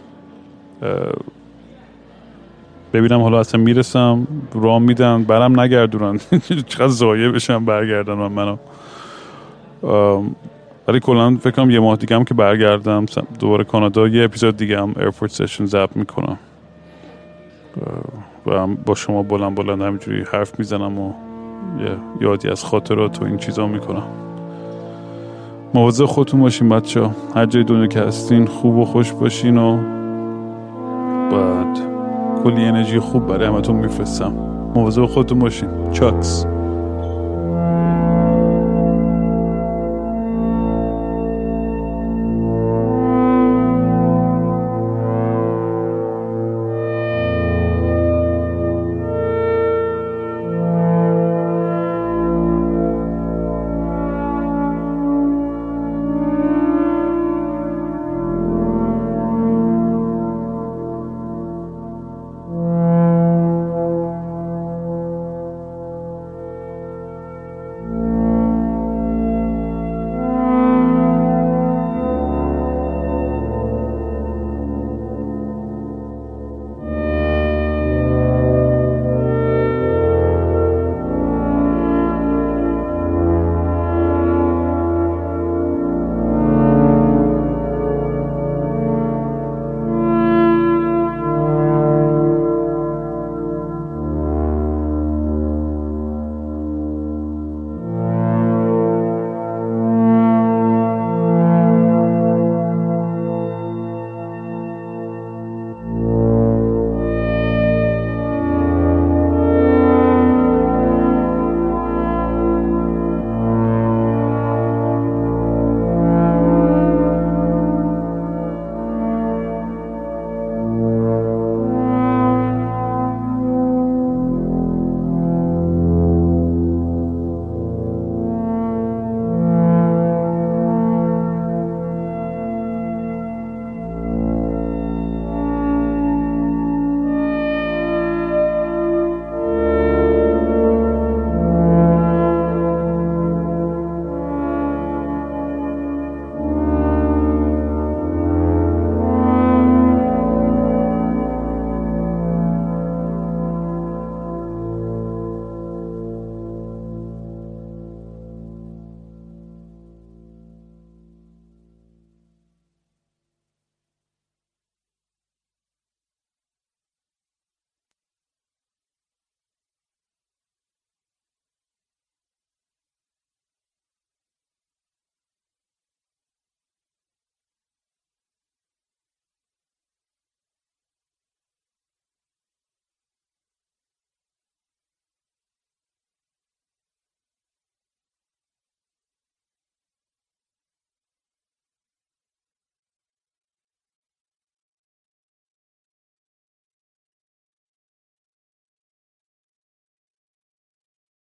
ببینم 2.93 3.21
حالا 3.21 3.41
اصلا 3.41 3.61
می‌رسم 3.61 4.27
رام 4.55 4.83
میدن 4.83 5.25
برم 5.25 5.61
نگردونن. 5.61 6.19
چقدر 6.67 6.89
ضایع 6.89 7.29
بشم 7.29 7.65
برگردن 7.65 8.15
من 8.15 8.33
منو 8.33 8.57
ولی 10.89 11.01
کلا 11.01 11.37
فکر 11.37 11.71
یه 11.71 11.81
ماه 11.81 11.97
دیگه 11.97 12.17
هم 12.17 12.25
که 12.25 12.35
برگردم 12.35 13.07
دوباره 13.39 13.65
کانادا. 13.65 14.09
یه 14.09 14.25
اپیزود 14.25 14.57
دیگه 14.57 14.81
هم 14.81 14.95
airport 14.97 15.31
session 15.33 15.65
ضبط 15.65 15.89
می‌کنم. 15.95 16.39
و 18.47 18.67
با 18.67 18.95
شما 18.95 19.23
بلند 19.23 19.55
بلند 19.55 19.83
همینجوری 19.83 20.25
حرف 20.33 20.59
می‌زنم 20.59 20.99
و 20.99 21.13
یه 21.81 21.97
یادی 22.21 22.49
از 22.49 22.65
خاطرات 22.65 23.23
و 23.23 23.25
این 23.25 23.37
چیزا 23.37 23.67
می‌کنم. 23.67 24.07
مواظب 25.75 26.05
خودتون 26.05 26.41
باشین 26.41 26.69
بچه 26.69 27.11
هر 27.35 27.47
جای 27.47 27.65
دنیا 27.65 27.87
که 27.87 28.01
هستین 28.01 28.47
خوب 28.47 28.77
و 28.77 28.85
خوش 28.85 29.13
باشین 29.13 29.57
و 29.57 29.77
بعد. 31.31 31.92
کلی 32.45 32.65
انرژی 32.65 32.99
خوب 32.99 33.27
برای 33.27 33.47
همتون 33.49 33.77
میفرستم. 33.77 34.33
مواظب 34.75 35.07
خودتون 35.07 35.39
باشین. 35.39 35.69
چاکس. 35.93 36.47